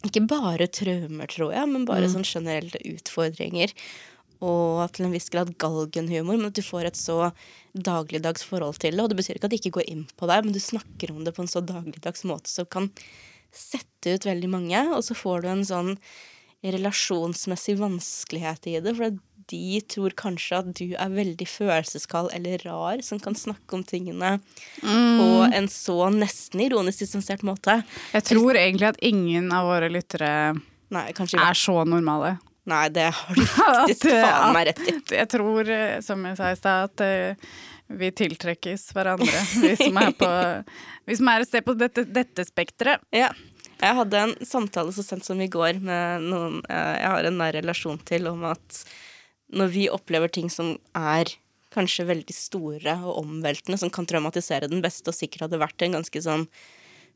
Ikke 0.05 0.21
bare 0.29 0.67
traumer, 0.69 1.27
tror 1.27 1.51
jeg, 1.55 1.67
men 1.67 1.87
bare 1.89 2.07
sånn 2.07 2.23
generelle 2.27 2.79
utfordringer. 2.93 3.73
Og 4.45 4.83
til 4.93 5.07
en 5.07 5.15
viss 5.15 5.31
grad 5.33 5.55
galgenhumor, 5.59 6.37
men 6.37 6.51
at 6.51 6.55
du 6.55 6.61
får 6.61 6.91
et 6.91 6.99
så 6.99 7.31
dagligdags 7.73 8.45
forhold 8.45 8.77
til 8.77 8.93
det. 8.93 9.01
Og 9.03 9.09
det 9.09 9.17
betyr 9.17 9.39
ikke 9.39 9.49
at 9.49 9.55
det 9.55 9.59
ikke 9.59 9.79
går 9.79 9.89
inn 9.89 10.05
på 10.13 10.29
deg, 10.29 10.45
men 10.45 10.53
du 10.53 10.61
snakker 10.61 11.11
om 11.11 11.25
det 11.25 11.33
på 11.33 11.43
en 11.43 11.49
så 11.49 11.63
dagligdags 11.65 12.23
måte 12.29 12.53
som 12.53 12.69
kan 12.69 12.91
sette 13.59 14.15
ut 14.15 14.27
veldig 14.27 14.49
mange, 14.51 14.81
og 14.95 15.03
så 15.05 15.17
får 15.17 15.43
du 15.43 15.51
en 15.51 15.65
sånn 15.67 15.95
relasjonsmessig 16.65 17.77
vanskelighet 17.79 18.69
i 18.71 18.79
det, 18.81 18.95
for 18.97 19.17
de 19.47 19.79
tror 19.87 20.15
kanskje 20.19 20.57
at 20.59 20.71
du 20.75 20.87
er 20.99 21.13
veldig 21.13 21.47
følelseskald 21.47 22.33
eller 22.35 22.63
rar 22.67 23.03
som 23.05 23.21
kan 23.23 23.37
snakke 23.37 23.77
om 23.77 23.85
tingene 23.87 24.37
på 24.81 25.27
en 25.45 25.69
så 25.71 26.09
nesten 26.11 26.65
ironisk 26.65 27.05
distansert 27.05 27.45
måte. 27.47 27.79
Jeg 28.11 28.27
tror 28.27 28.59
egentlig 28.59 28.89
at 28.89 28.99
ingen 29.05 29.53
av 29.55 29.69
våre 29.71 29.91
lyttere 29.93 30.31
Nei, 30.91 31.09
er 31.11 31.57
så 31.59 31.81
normale. 31.83 32.37
Nei, 32.67 32.85
det 32.91 33.09
har 33.15 33.35
du 33.35 33.43
faktisk 33.47 34.09
faen 34.25 34.53
meg 34.55 34.69
rett 34.69 34.83
i. 34.87 34.93
Jeg 35.15 35.29
tror, 35.31 35.67
eh, 35.71 35.97
som 36.03 36.23
jeg 36.27 36.37
sa 36.39 36.51
i 36.51 36.59
stad, 36.59 36.91
at 36.91 37.03
eh, 37.03 37.57
vi 37.87 38.09
tiltrekkes 38.11 38.89
hverandre, 38.95 39.43
vi 39.61 39.75
som 39.79 39.99
er 40.01 40.15
på 40.17 40.29
Vi 41.07 41.15
som 41.15 41.29
er 41.31 41.43
et 41.43 41.49
sted 41.49 41.63
på 41.63 41.75
dette, 41.79 42.03
dette 42.03 42.43
spekteret. 42.47 43.03
Ja. 43.15 43.31
Jeg 43.77 43.95
hadde 43.99 44.19
en 44.19 44.33
samtale 44.45 44.91
så 44.91 45.05
sent 45.05 45.23
som 45.23 45.39
i 45.39 45.49
går 45.51 45.77
med 45.85 46.25
noen 46.25 46.57
eh, 46.65 46.95
jeg 46.97 47.11
har 47.13 47.27
en 47.29 47.37
nær 47.39 47.53
relasjon 47.55 47.99
til, 48.09 48.27
om 48.31 48.43
at 48.49 48.81
når 49.53 49.69
vi 49.71 49.85
opplever 49.93 50.31
ting 50.33 50.49
som 50.51 50.73
er 50.97 51.31
kanskje 51.77 52.07
veldig 52.09 52.35
store 52.35 52.97
og 53.05 53.21
omveltende, 53.21 53.77
som 53.79 53.91
kan 53.93 54.07
traumatisere 54.09 54.69
den 54.71 54.81
beste, 54.83 55.11
og 55.11 55.15
sikkert 55.15 55.45
hadde 55.45 55.61
vært 55.61 55.85
en 55.85 55.99
ganske 55.99 56.23
sånn 56.25 56.47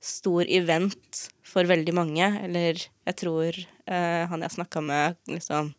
stor 0.02 0.48
event 0.50 1.26
for 1.46 1.68
veldig 1.70 1.94
mange, 1.98 2.30
eller 2.46 2.80
jeg 2.80 3.18
tror 3.20 3.58
eh, 3.58 4.24
han 4.30 4.46
jeg 4.46 4.56
snakka 4.56 4.86
med, 4.86 5.18
liksom 5.30 5.74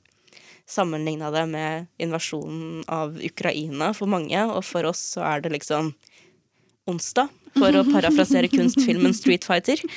sammenligna 0.68 1.30
det 1.34 1.44
med 1.50 1.86
invasjonen 2.02 2.82
av 2.88 3.18
Ukraina 3.18 3.92
for 3.96 4.10
mange, 4.10 4.44
og 4.46 4.64
for 4.66 4.88
oss 4.90 5.02
så 5.16 5.24
er 5.34 5.44
det 5.44 5.54
liksom 5.56 5.92
onsdag, 6.90 7.30
for 7.58 7.76
å 7.76 7.84
parafrasere 7.86 8.50
kunstfilmen 8.52 9.14
Street 9.14 9.44
Fighter. 9.46 9.82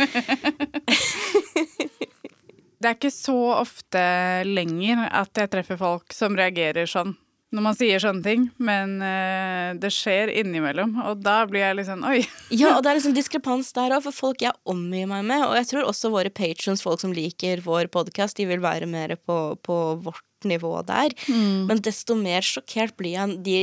Det 2.75 2.91
er 2.91 2.97
ikke 2.99 3.09
så 3.09 3.39
ofte 3.55 4.01
lenger 4.45 5.07
at 5.07 5.39
jeg 5.39 5.49
treffer 5.49 5.79
folk 5.79 6.13
som 6.13 6.35
reagerer 6.37 6.85
sånn 6.85 7.15
når 7.55 7.63
man 7.63 7.77
sier 7.77 8.01
sånne 8.03 8.25
ting, 8.25 8.45
men 8.59 8.97
eh, 9.05 9.69
det 9.79 9.91
skjer 9.93 10.31
innimellom, 10.41 10.97
og 11.07 11.21
da 11.23 11.37
blir 11.47 11.63
jeg 11.63 11.87
sånn 11.87 12.03
oi. 12.07 12.19
Ja, 12.51 12.75
og 12.75 12.83
det 12.83 12.91
er 12.91 12.99
liksom 12.99 13.15
diskrepans 13.15 13.71
der 13.77 13.95
òg, 13.95 14.03
for 14.07 14.17
folk 14.17 14.43
jeg 14.43 14.55
omgir 14.67 15.07
meg 15.09 15.23
med, 15.29 15.45
og 15.45 15.55
jeg 15.59 15.69
tror 15.71 15.87
også 15.87 16.11
våre 16.13 16.33
patrons, 16.33 16.83
folk 16.83 17.01
som 17.03 17.15
liker 17.15 17.63
vår 17.65 17.87
podkast, 17.93 18.37
de 18.41 18.49
vil 18.49 18.63
være 18.63 18.89
mer 18.91 19.15
på, 19.23 19.39
på 19.63 19.79
vårt 20.03 20.25
nivå 20.47 20.73
der. 20.87 21.13
Men 21.69 21.81
desto 21.85 22.15
mer 22.19 22.45
sjokkert 22.45 22.95
blir 22.99 23.15
jeg 23.17 23.39
de 23.45 23.59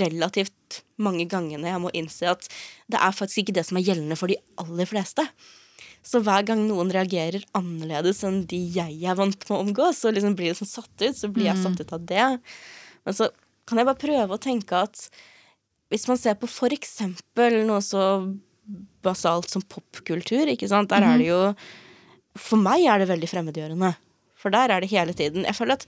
relativt 0.00 0.80
mange 0.96 1.26
gangene 1.28 1.68
jeg 1.68 1.80
må 1.82 1.90
innse 1.96 2.28
at 2.30 2.46
det 2.88 3.00
er 3.00 3.12
faktisk 3.16 3.42
ikke 3.42 3.56
det 3.58 3.66
som 3.68 3.76
er 3.76 3.84
gjeldende 3.84 4.16
for 4.16 4.32
de 4.32 4.38
aller 4.60 4.88
fleste. 4.88 5.24
Så 6.06 6.22
hver 6.24 6.46
gang 6.48 6.62
noen 6.64 6.88
reagerer 6.94 7.44
annerledes 7.56 8.22
enn 8.24 8.46
de 8.48 8.60
jeg 8.72 9.02
er 9.04 9.18
vant 9.18 9.36
med 9.36 9.52
å 9.52 9.60
omgås, 9.66 10.00
så 10.00 10.12
liksom 10.14 10.36
blir 10.38 10.52
det 10.52 10.60
sånn 10.62 10.70
satt 10.70 11.04
ut, 11.04 11.16
så 11.16 11.28
blir 11.28 11.50
jeg 11.50 11.60
satt 11.60 11.82
ut 11.82 11.92
av 11.92 12.06
det. 12.08 12.28
Men 13.04 13.16
så 13.16 13.28
kan 13.68 13.80
jeg 13.80 13.88
bare 13.90 14.00
prøve 14.00 14.36
å 14.36 14.40
tenke 14.40 14.80
at 14.88 15.10
hvis 15.92 16.06
man 16.08 16.18
ser 16.20 16.38
på 16.40 16.48
for 16.48 16.72
eksempel 16.72 17.60
noe 17.68 17.82
så 17.84 18.04
basalt 19.04 19.50
som 19.50 19.64
popkultur, 19.66 20.48
ikke 20.48 20.68
sant, 20.70 20.90
der 20.92 21.04
er 21.04 21.18
det 21.18 21.30
jo 21.30 21.40
For 22.38 22.60
meg 22.62 22.84
er 22.86 23.02
det 23.02 23.08
veldig 23.10 23.26
fremmedgjørende. 23.26 23.88
For 24.40 24.54
der 24.54 24.72
er 24.72 24.82
det 24.82 24.90
hele 24.92 25.14
tiden 25.16 25.44
Jeg 25.44 25.56
føler 25.58 25.78
at 25.78 25.86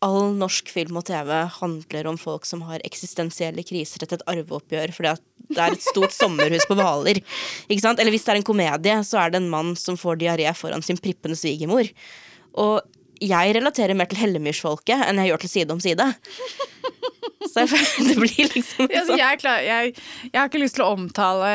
all 0.00 0.32
norsk 0.32 0.70
film 0.72 0.96
og 0.96 1.04
TV 1.10 1.28
handler 1.58 2.06
om 2.08 2.16
folk 2.20 2.46
som 2.48 2.62
har 2.64 2.80
eksistensielle 2.88 3.64
kriser 3.68 4.00
etter 4.00 4.16
et 4.16 4.30
arveoppgjør 4.32 4.94
fordi 4.96 5.10
at 5.12 5.24
det 5.50 5.60
er 5.60 5.74
et 5.74 5.84
stort 5.84 6.14
sommerhus 6.14 6.64
på 6.70 6.76
Hvaler. 6.78 7.18
Eller 7.68 8.12
hvis 8.14 8.24
det 8.24 8.32
er 8.32 8.38
en 8.38 8.46
komedie, 8.46 8.94
så 9.04 9.18
er 9.20 9.34
det 9.34 9.42
en 9.42 9.50
mann 9.52 9.74
som 9.76 9.98
får 10.00 10.22
diaré 10.22 10.48
foran 10.56 10.84
sin 10.86 11.00
prippende 11.02 11.36
svigermor. 11.36 11.90
Og 12.62 12.80
jeg 13.20 13.54
relaterer 13.58 13.98
mer 13.98 14.08
til 14.08 14.22
Hellemyrsfolket 14.22 15.04
enn 15.04 15.20
jeg 15.20 15.32
gjør 15.32 15.42
til 15.44 15.52
Side 15.52 15.74
om 15.74 15.82
side. 15.82 16.06
Så 17.50 17.64
jeg, 17.64 17.80
det 18.08 18.16
blir 18.20 18.50
liksom 18.54 18.86
Ja, 18.86 19.00
altså, 19.00 19.16
jeg, 19.18 19.38
klar, 19.42 19.62
jeg, 19.64 19.94
jeg 20.28 20.38
har 20.38 20.48
ikke 20.48 20.62
lyst 20.62 20.76
til 20.78 20.84
å 20.86 20.92
omtale 20.94 21.50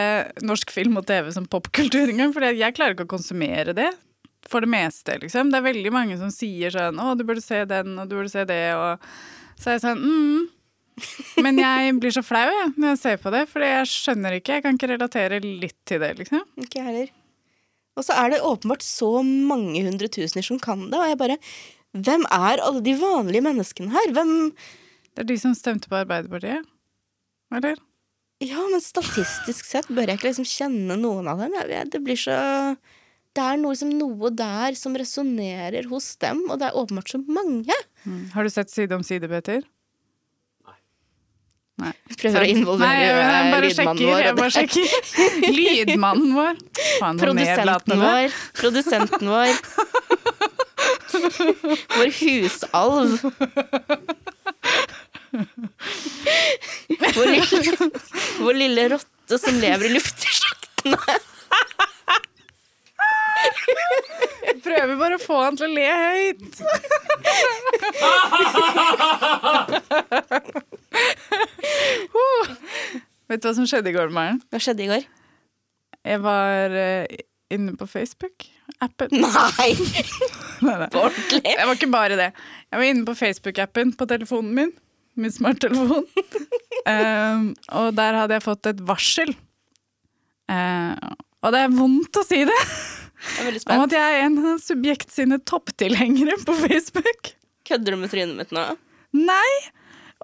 norsk 0.45 0.73
film 0.73 0.99
og 0.99 1.05
TV 1.10 1.29
som 1.34 1.45
popkultur 1.49 2.10
engang, 2.12 2.34
for 2.36 2.45
jeg 2.45 2.75
klarer 2.75 2.97
ikke 2.97 3.08
å 3.08 3.15
konsumere 3.15 3.75
det. 3.77 3.91
For 4.49 4.62
det 4.62 4.69
meste, 4.69 5.17
liksom. 5.21 5.49
Det 5.49 5.58
er 5.58 5.65
veldig 5.65 5.91
mange 5.93 6.17
som 6.19 6.29
sier 6.34 6.73
sånn 6.73 6.99
'Å, 7.01 7.17
du 7.17 7.23
burde 7.25 7.41
se 7.41 7.63
den, 7.65 7.97
og 7.97 8.10
du 8.10 8.15
burde 8.15 8.29
se 8.29 8.45
det', 8.45 8.75
og 8.77 8.99
så 9.58 9.71
er 9.71 9.77
jeg 9.77 9.86
sånn 9.88 10.03
mm. 10.03 10.49
Men 11.43 11.60
jeg 11.60 11.95
blir 11.99 12.13
så 12.15 12.23
flau 12.23 12.45
jeg, 12.47 12.71
når 12.77 12.93
jeg 12.93 12.99
ser 13.01 13.17
på 13.19 13.31
det, 13.34 13.43
for 13.51 13.63
jeg 13.65 13.88
skjønner 13.91 14.38
ikke. 14.38 14.53
Jeg 14.58 14.63
kan 14.63 14.77
ikke 14.77 14.91
relatere 14.93 15.41
litt 15.43 15.75
til 15.84 15.99
det, 15.99 16.13
liksom. 16.21 16.45
Ikke 16.62 16.86
heller. 16.86 17.10
Og 17.95 18.05
så 18.08 18.15
er 18.19 18.31
det 18.31 18.43
åpenbart 18.43 18.84
så 18.84 19.10
mange 19.23 19.84
hundretusener 19.84 20.45
som 20.45 20.60
kan 20.60 20.89
det, 20.91 20.99
og 20.99 21.10
jeg 21.10 21.21
bare 21.21 21.39
Hvem 21.95 22.25
er 22.27 22.60
alle 22.60 22.81
de 22.84 22.91
vanlige 22.99 23.43
menneskene 23.45 23.93
her? 23.93 24.10
Hvem 24.12 24.31
Det 25.15 25.23
er 25.23 25.27
de 25.29 25.38
som 25.39 25.53
stemte 25.55 25.88
på 25.88 25.95
Arbeiderpartiet. 25.95 26.65
Eller? 27.55 27.77
Ja, 28.43 28.60
men 28.67 28.81
statistisk 28.84 29.63
sett 29.63 29.88
bør 29.88 30.10
jeg 30.10 30.19
ikke 30.19 30.27
liksom 30.27 30.47
kjenne 30.49 30.97
noen 30.99 31.29
av 31.31 31.39
dem. 31.39 31.55
Jeg 31.55 31.91
det 31.93 32.01
blir 32.03 32.19
så 32.19 32.36
Det 33.35 33.43
er 33.43 33.57
noe, 33.59 33.75
liksom, 33.75 33.91
noe 33.99 34.29
der 34.31 34.75
som 34.79 34.95
resonnerer 34.95 35.89
hos 35.91 36.13
dem, 36.23 36.45
og 36.47 36.59
det 36.61 36.69
er 36.69 36.77
åpenbart 36.79 37.11
så 37.11 37.19
mange. 37.27 37.75
Mm. 38.05 38.29
Har 38.35 38.47
du 38.47 38.51
sett 38.53 38.71
Side 38.71 38.95
om 38.95 39.03
side, 39.03 39.27
Peter? 39.31 39.65
Nei. 41.75 41.91
Prøver 42.15 42.39
å 42.39 42.47
involvere 42.47 42.87
Nei, 42.87 42.99
jeg 43.03 43.11
eh, 43.11 43.49
bare 43.51 43.67
lydmannen 43.67 43.97
sjekker, 43.99 44.07
vår. 44.07 44.19
Jeg 44.23 44.35
bare 44.37 44.51
sjekker. 44.55 44.85
Lydmannen 45.57 46.29
vår. 46.37 46.61
Faen, 47.01 47.19
Produsenten 47.19 47.97
vår. 48.05 48.37
Produsenten 48.61 49.25
vår. 49.33 49.51
Vår 51.95 52.09
husalv. 52.21 53.11
Vår 57.15 57.27
lille, 57.33 57.91
vår 58.39 58.55
lille 58.63 58.87
rotte 58.95 59.35
som 59.41 59.59
lever 59.59 59.89
i 59.89 59.95
luftsjaktene. 59.97 61.19
Prøver 64.65 64.95
bare 64.99 65.17
å 65.17 65.21
få 65.21 65.38
han 65.43 65.58
til 65.60 65.67
å 65.67 65.75
le 65.75 65.89
høyt. 66.01 66.62
Vet 73.30 73.41
du 73.41 73.47
hva 73.49 73.56
som 73.58 73.67
skjedde 73.69 73.91
i 73.91 73.95
går, 73.95 74.13
Maren? 74.13 74.41
Hva 74.54 74.62
skjedde 74.62 74.86
i 74.86 74.89
går? 74.89 75.06
Jeg 76.06 76.21
var 76.21 76.75
uh, 76.78 77.06
inne 77.54 77.75
på 77.80 77.88
Facebook-appen. 77.89 79.13
Nei! 79.17 79.69
Ordentlig. 80.65 81.41
Jeg 81.41 81.65
var 81.65 81.73
ikke 81.78 81.93
bare 81.93 82.19
det. 82.19 82.32
Jeg 82.69 82.82
var 82.82 82.89
inne 82.89 83.06
på 83.08 83.17
Facebook-appen 83.17 83.95
på 83.97 84.10
telefonen 84.10 84.54
min. 84.58 84.73
Min 85.15 85.32
smarttelefon. 85.32 86.06
um, 86.86 87.54
og 87.80 87.93
der 87.97 88.19
hadde 88.21 88.38
jeg 88.38 88.45
fått 88.45 88.71
et 88.71 88.82
varsel. 88.86 89.32
Uh, 90.51 90.93
og 91.45 91.54
det 91.54 91.62
er 91.65 91.73
vondt 91.73 92.19
å 92.19 92.25
si 92.25 92.41
det, 92.45 92.58
Jeg 93.25 93.41
er 93.41 93.49
veldig 93.49 93.63
om 93.73 93.83
at 93.85 93.95
jeg 93.95 94.13
er 94.13 94.25
en 94.25 94.38
av 94.41 94.61
Subjekt 94.63 95.13
sine 95.13 95.39
topptilhengere 95.49 96.38
på 96.45 96.55
Facebook. 96.65 97.33
Kødder 97.65 97.95
du 97.95 98.01
med 98.03 98.13
trynet 98.13 98.38
mitt 98.38 98.53
nå? 98.55 98.65
Nei! 99.17 99.51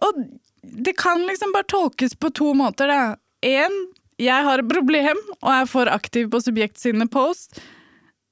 Og 0.06 0.24
det 0.62 0.94
kan 1.00 1.24
liksom 1.28 1.54
bare 1.56 1.70
tolkes 1.70 2.16
på 2.16 2.32
to 2.38 2.54
måter, 2.58 2.92
da. 2.92 3.16
En, 3.42 3.78
jeg 4.22 4.46
har 4.46 4.62
et 4.62 4.70
problem 4.70 5.22
og 5.40 5.50
er 5.54 5.70
for 5.70 5.90
aktiv 5.90 6.30
på 6.32 6.42
Subjekt 6.44 6.82
sine 6.82 7.08
post. 7.12 7.62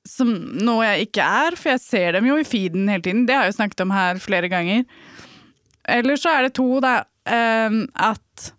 Som 0.08 0.32
noe 0.62 0.86
jeg 0.86 1.10
ikke 1.10 1.26
er, 1.26 1.58
for 1.60 1.74
jeg 1.74 1.84
ser 1.84 2.18
dem 2.18 2.30
jo 2.30 2.38
i 2.40 2.48
feeden 2.48 2.90
hele 2.90 3.04
tiden. 3.06 3.26
Det 3.28 3.36
har 3.36 3.48
jeg 3.48 3.56
jo 3.56 3.60
snakket 3.60 3.84
om 3.86 3.94
her 3.94 4.22
flere 4.22 4.50
ganger. 4.52 4.86
Eller 5.90 6.22
så 6.22 6.36
er 6.38 6.46
det 6.46 6.56
to, 6.60 6.68
da, 6.84 7.02
ehm, 7.30 7.84
at 7.98 8.54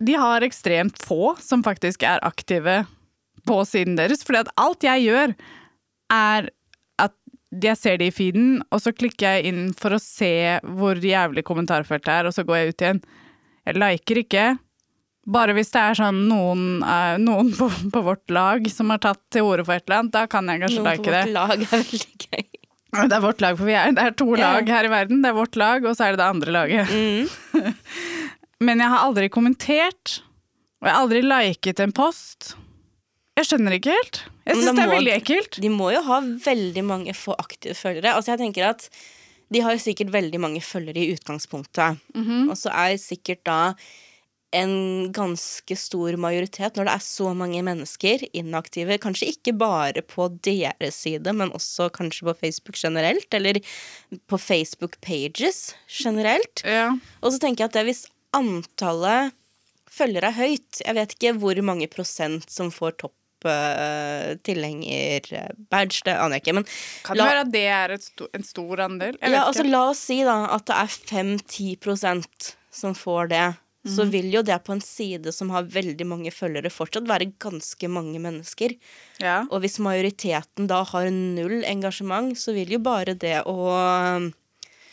de 0.00 0.16
har 0.16 0.46
ekstremt 0.46 1.02
få 1.04 1.34
som 1.42 1.64
faktisk 1.66 2.06
er 2.08 2.22
aktive 2.24 2.84
på 3.46 3.60
siden 3.68 3.98
deres. 3.98 4.24
At 4.36 4.52
alt 4.60 4.86
jeg 4.86 5.06
gjør, 5.08 5.34
er 6.14 6.50
at 7.00 7.14
jeg 7.62 7.78
ser 7.78 8.00
det 8.00 8.10
i 8.10 8.14
feeden, 8.14 8.60
og 8.70 8.82
så 8.82 8.94
klikker 8.94 9.36
jeg 9.36 9.52
inn 9.52 9.62
for 9.76 9.96
å 9.96 10.02
se 10.02 10.58
hvor 10.76 11.00
jævlig 11.02 11.44
kommentarfeltet 11.46 12.12
er, 12.20 12.28
og 12.30 12.36
så 12.36 12.46
går 12.46 12.60
jeg 12.60 12.74
ut 12.74 12.84
igjen. 12.86 13.04
Jeg 13.68 13.80
liker 13.80 14.22
ikke. 14.24 14.46
Bare 15.30 15.54
hvis 15.54 15.70
det 15.74 15.82
er 15.82 15.98
sånn 15.98 16.22
noen, 16.30 16.80
eh, 16.80 17.18
noen 17.20 17.52
på, 17.54 17.68
på 17.92 18.02
vårt 18.02 18.32
lag 18.32 18.64
som 18.72 18.90
har 18.90 19.02
tatt 19.02 19.20
til 19.34 19.46
orde 19.46 19.66
for 19.66 19.76
et 19.76 19.84
eller 19.84 20.00
annet, 20.00 20.14
da 20.16 20.24
kan 20.30 20.48
jeg 20.48 20.62
kanskje 20.64 20.80
Noen 20.80 20.88
like 20.88 21.12
det. 21.12 21.20
vårt 21.26 21.36
lag 21.36 21.66
er 21.66 21.72
veldig 21.74 22.00
gøy. 22.24 22.48
Det 22.90 23.14
er 23.14 23.22
vårt 23.22 23.44
lag, 23.44 23.58
for 23.58 23.68
vi 23.68 23.74
er, 23.78 23.92
det 23.94 24.06
er 24.08 24.16
to 24.18 24.26
yeah. 24.32 24.40
lag 24.42 24.72
her 24.74 24.88
i 24.88 24.90
verden. 24.90 25.20
Det 25.22 25.30
er 25.30 25.36
vårt 25.36 25.58
lag, 25.60 25.84
og 25.86 25.94
så 25.94 26.08
er 26.08 26.16
det 26.16 26.22
det 26.22 26.26
andre 26.26 26.54
laget. 26.56 26.90
Mm. 26.90 27.76
Men 28.66 28.82
jeg 28.82 28.92
har 28.92 29.04
aldri 29.06 29.28
kommentert, 29.32 30.16
og 30.80 30.88
jeg 30.88 30.94
har 30.96 31.04
aldri 31.04 31.22
liket 31.22 31.84
en 31.84 31.94
post. 31.94 32.54
Jeg 33.40 33.48
skjønner 33.48 33.72
ikke 33.78 33.94
helt. 33.94 34.18
Jeg 34.44 34.58
syns 34.58 34.66
de 34.66 34.74
det 34.76 34.82
er 34.84 34.90
må- 34.90 34.96
veldig 34.98 35.14
ekkelt. 35.16 35.60
De 35.64 35.70
må 35.72 35.86
jo 35.94 36.02
ha 36.04 36.18
veldig 36.20 36.82
mange 36.84 37.14
få 37.16 37.32
aktive 37.40 37.72
følgere. 37.78 38.12
Altså 38.12 38.34
jeg 38.36 38.42
tenker 38.44 38.68
at 38.74 38.88
De 39.50 39.58
har 39.64 39.74
sikkert 39.82 40.12
veldig 40.14 40.38
mange 40.38 40.60
følgere 40.62 41.00
i 41.02 41.14
utgangspunktet. 41.16 41.98
Mhm. 42.14 42.50
Og 42.52 42.54
så 42.56 42.70
er 42.70 42.94
sikkert 43.02 43.42
da 43.44 43.74
en 44.52 45.10
ganske 45.12 45.76
stor 45.78 46.14
majoritet, 46.18 46.74
når 46.76 46.84
det 46.86 46.94
er 46.94 47.02
så 47.02 47.34
mange 47.34 47.60
mennesker 47.62 48.22
inaktive, 48.34 48.98
kanskje 48.98 49.28
ikke 49.34 49.56
bare 49.58 50.02
på 50.02 50.28
deres 50.42 50.94
side, 51.02 51.32
men 51.34 51.50
også 51.50 51.90
kanskje 51.90 52.26
på 52.26 52.36
Facebook 52.38 52.76
generelt, 52.78 53.26
eller 53.34 53.60
på 54.28 54.38
Facebook 54.38 55.00
pages 55.00 55.74
generelt. 55.88 56.62
Ja. 56.64 56.90
Og 57.22 57.32
så 57.32 57.38
tenker 57.42 57.64
jeg 57.64 57.70
at 57.70 57.72
det 57.78 57.86
hvis 57.90 58.06
antallet 58.34 59.32
følgere 59.90 60.30
er 60.30 60.38
høyt 60.38 60.82
Jeg 60.86 60.94
vet 60.94 61.14
ikke 61.16 61.32
hvor 61.42 61.58
mange 61.66 61.88
prosent 61.90 62.46
som 62.50 62.70
får 62.70 62.92
topp 63.02 63.14
uh, 63.48 64.34
tilhenger-badge, 64.46 66.02
det 66.04 66.14
aner 66.16 66.36
jeg 66.38 66.42
ikke. 66.44 66.54
Men 66.60 66.66
Kan 67.04 67.16
La- 67.16 67.24
det 67.24 67.30
være 67.32 67.40
at 67.46 67.52
det 67.52 67.64
er 67.66 67.96
sto 68.04 68.28
en 68.34 68.42
stor 68.46 68.76
andel? 68.86 69.16
Ja, 69.22 69.44
altså, 69.46 69.64
la 69.68 69.82
oss 69.90 69.98
si 70.10 70.22
da 70.24 70.38
at 70.54 70.66
det 70.66 70.76
er 70.76 70.86
5-10 71.10 71.78
prosent 71.80 72.54
som 72.70 72.94
får 72.94 73.28
det. 73.30 73.48
Så 73.86 74.04
Mhm. 74.04 74.10
vil 74.12 74.30
jo 74.30 74.42
det 74.42 74.62
på 74.64 74.72
en 74.74 74.80
side 74.82 75.32
som 75.32 75.48
har 75.50 75.62
veldig 75.62 76.04
mange 76.06 76.30
følgere, 76.30 76.68
fortsatt 76.70 77.06
være 77.08 77.32
ganske 77.40 77.88
mange 77.88 78.18
mennesker. 78.20 78.76
Ja. 79.18 79.46
Og 79.50 79.62
hvis 79.62 79.78
majoriteten 79.80 80.66
da 80.68 80.84
har 80.84 81.08
null 81.10 81.64
engasjement, 81.64 82.36
så 82.36 82.52
vil 82.52 82.68
jo 82.68 82.78
bare 82.78 83.14
det 83.14 83.42
å 83.46 84.30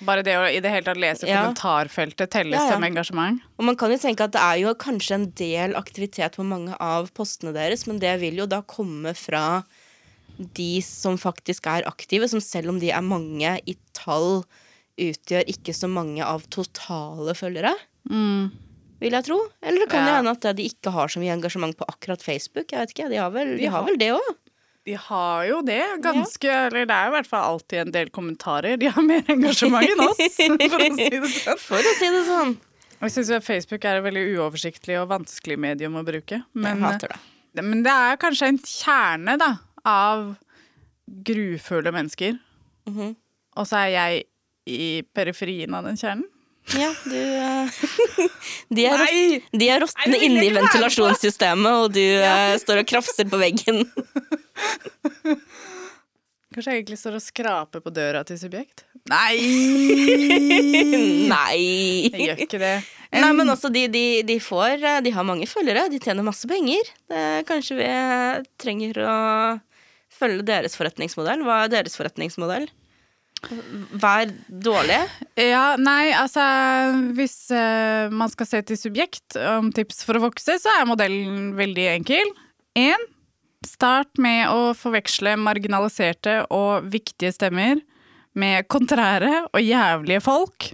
Bare 0.05 0.21
det 0.23 0.35
å 0.37 0.43
i 0.45 0.59
det 0.61 0.69
hele 0.69 0.83
tatt 0.85 0.97
lese 1.01 1.25
Ja. 1.27 1.41
kommentarfeltet 1.47 2.29
telles 2.29 2.53
Ja, 2.59 2.67
ja. 2.67 2.73
som 2.73 2.83
engasjement. 2.83 3.41
Og 3.57 3.65
man 3.65 3.75
kan 3.75 3.89
jo 3.89 3.97
tenke 3.97 4.21
at 4.27 4.31
det 4.31 4.41
er 4.41 4.59
jo 4.61 4.73
kanskje 4.75 5.15
en 5.15 5.31
del 5.31 5.73
aktivitet 5.75 6.35
på 6.37 6.45
mange 6.45 6.75
av 6.79 7.09
postene 7.13 7.53
deres, 7.53 7.87
men 7.87 7.97
det 7.99 8.19
vil 8.21 8.35
jo 8.37 8.45
da 8.45 8.61
komme 8.61 9.15
fra 9.17 9.63
de 10.37 10.81
som 10.81 11.17
faktisk 11.17 11.65
er 11.65 11.81
aktive, 11.89 12.29
som 12.29 12.39
selv 12.39 12.69
om 12.69 12.79
de 12.79 12.91
er 12.91 13.01
mange 13.01 13.59
i 13.65 13.75
tall, 13.93 14.43
utgjør 14.97 15.45
ikke 15.49 15.73
så 15.73 15.89
mange 15.89 16.21
av 16.23 16.45
totale 16.53 17.33
følgere. 17.33 17.73
Vil 18.99 19.11
jeg 19.13 19.25
tro. 19.25 19.37
Eller 19.61 19.79
det 19.85 19.89
kan 19.89 20.07
jo 20.07 20.13
hende 20.15 20.31
at 20.33 20.55
de 20.57 20.63
ikke 20.69 20.91
har 20.93 21.07
så 21.07 21.19
mye 21.21 21.33
engasjement 21.35 21.75
på 21.77 21.85
akkurat 21.89 22.21
Facebook. 22.21 22.69
Jeg 22.71 22.79
vet 22.79 22.93
ikke, 22.95 23.09
De 23.09 23.17
har 23.17 23.29
vel, 23.31 23.57
de 23.57 23.65
har- 23.65 23.83
vel 23.85 23.97
det 23.97 24.11
òg. 24.13 24.35
De 24.87 24.95
har 24.95 25.43
jo 25.49 25.57
det, 25.67 25.81
ganske 25.99 26.47
Eller 26.47 26.85
det 26.87 26.95
er 26.95 27.09
i 27.09 27.13
hvert 27.17 27.27
fall 27.27 27.43
alltid 27.43 27.81
en 27.81 27.91
del 27.91 28.11
kommentarer. 28.15 28.77
De 28.79 28.87
har 28.87 29.03
mer 29.03 29.25
engasjement 29.33 29.83
enn 29.83 30.03
oss, 30.05 30.21
for 30.21 30.23
å 30.23 30.31
si 30.39 30.47
det 30.47 30.69
sånn. 30.69 31.59
For 31.59 31.89
å 31.91 31.93
si 31.97 32.11
det 32.13 32.21
sånn. 32.29 32.53
Jeg 33.01 33.13
syns 33.13 33.33
Facebook 33.45 33.83
er 33.83 33.99
et 33.99 34.05
veldig 34.07 34.23
uoversiktlig 34.37 34.95
og 35.01 35.09
vanskelig 35.11 35.59
medium 35.59 35.99
å 35.99 36.05
bruke. 36.07 36.39
Men, 36.55 36.79
jeg 36.79 36.85
hater 36.85 37.13
det. 37.13 37.65
men 37.67 37.83
det 37.85 37.97
er 38.07 38.21
kanskje 38.23 38.53
en 38.53 38.61
kjerne 38.63 39.35
da, 39.43 39.51
av 39.83 40.23
grufulle 41.27 41.93
mennesker. 41.93 42.39
Mhm. 42.87 43.13
Og 43.57 43.67
så 43.67 43.83
er 43.83 43.91
jeg 43.91 44.25
i 44.71 44.89
periferien 45.15 45.75
av 45.75 45.83
den 45.89 45.99
kjernen. 45.99 46.25
Ja, 46.75 46.89
du 47.07 47.15
eh, 47.15 47.77
De 48.75 48.83
er, 48.87 48.97
rost, 48.99 49.53
de 49.55 49.69
er 49.71 49.79
rostende 49.83 50.17
inni 50.19 50.49
på. 50.49 50.57
ventilasjonssystemet, 50.57 51.71
og 51.83 51.93
du 51.95 52.03
ja. 52.03 52.55
står 52.59 52.83
og 52.83 52.89
krafser 52.95 53.27
på 53.27 53.39
veggen. 53.39 53.83
Kanskje 56.53 56.71
jeg 56.73 56.81
egentlig 56.81 56.97
står 56.97 57.17
og 57.19 57.21
skraper 57.21 57.81
på 57.83 57.91
døra 57.93 58.23
til 58.25 58.39
subjekt? 58.39 58.85
Nei! 59.11 59.35
Nei. 61.33 61.59
Jeg 62.07 62.23
gjør 62.23 62.43
ikke 62.47 62.61
det. 62.61 62.77
Nei, 63.13 63.31
men 63.35 63.51
altså, 63.51 63.69
de, 63.71 63.85
de, 63.91 64.05
de 64.27 64.35
får 64.43 64.81
eh, 64.81 64.97
De 65.05 65.13
har 65.15 65.27
mange 65.27 65.47
følgere, 65.47 65.85
de 65.91 65.99
tjener 66.01 66.25
masse 66.25 66.47
penger. 66.49 66.89
Det, 67.11 67.21
kanskje 67.47 67.77
vi 67.79 67.87
trenger 68.59 68.99
å 69.05 69.15
følge 70.17 70.47
deres 70.47 70.75
forretningsmodell. 70.79 71.45
Hva 71.45 71.65
er 71.65 71.73
deres 71.77 71.97
forretningsmodell? 71.99 72.67
Vær 74.01 74.31
dårlig. 74.49 74.97
Ja, 75.37 75.75
nei, 75.77 76.09
altså 76.17 76.41
Hvis 77.13 77.35
uh, 77.53 78.09
man 78.09 78.31
skal 78.33 78.49
se 78.49 78.63
til 78.65 78.79
subjekt 78.79 79.37
om 79.37 79.69
tips 79.75 80.01
for 80.07 80.17
å 80.17 80.23
vokse, 80.25 80.57
så 80.63 80.73
er 80.79 80.89
modellen 80.89 81.51
veldig 81.59 81.85
enkel. 81.99 82.33
Én, 82.77 83.05
start 83.77 84.17
med 84.17 84.49
å 84.49 84.73
forveksle 84.77 85.35
marginaliserte 85.37 86.39
og 86.53 86.87
viktige 86.89 87.33
stemmer 87.35 87.83
med 88.37 88.65
kontrære 88.71 89.47
og 89.51 89.61
jævlige 89.61 90.23
folk. 90.25 90.73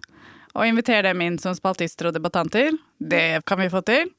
og 0.54 0.68
invitere 0.70 1.08
dem 1.08 1.22
inn 1.26 1.38
som 1.42 1.56
spaltister 1.58 2.12
og 2.12 2.14
debattanter. 2.14 2.76
Det 3.02 3.42
kan 3.50 3.58
vi 3.58 3.72
få 3.74 3.80
til. 3.82 4.12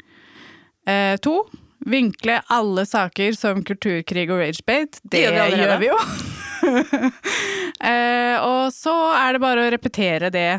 Eh, 0.83 1.15
to, 1.23 1.45
vinkle 1.87 2.41
alle 2.51 2.83
saker 2.91 3.37
som 3.39 3.63
kulturkrig 3.63 4.25
og 4.33 4.41
ragebate. 4.43 4.99
Det, 5.05 5.13
Det 5.13 5.21
gjør 5.23 5.53
vi 5.53 5.61
gjør 5.63 5.79
vi 5.79 5.91
jo. 5.93 5.99
eh, 7.93 8.35
og 8.43 8.75
så 8.75 8.97
er 9.15 9.37
det 9.37 9.45
bare 9.47 9.63
å 9.63 9.71
repetere 9.77 10.33
det 10.35 10.59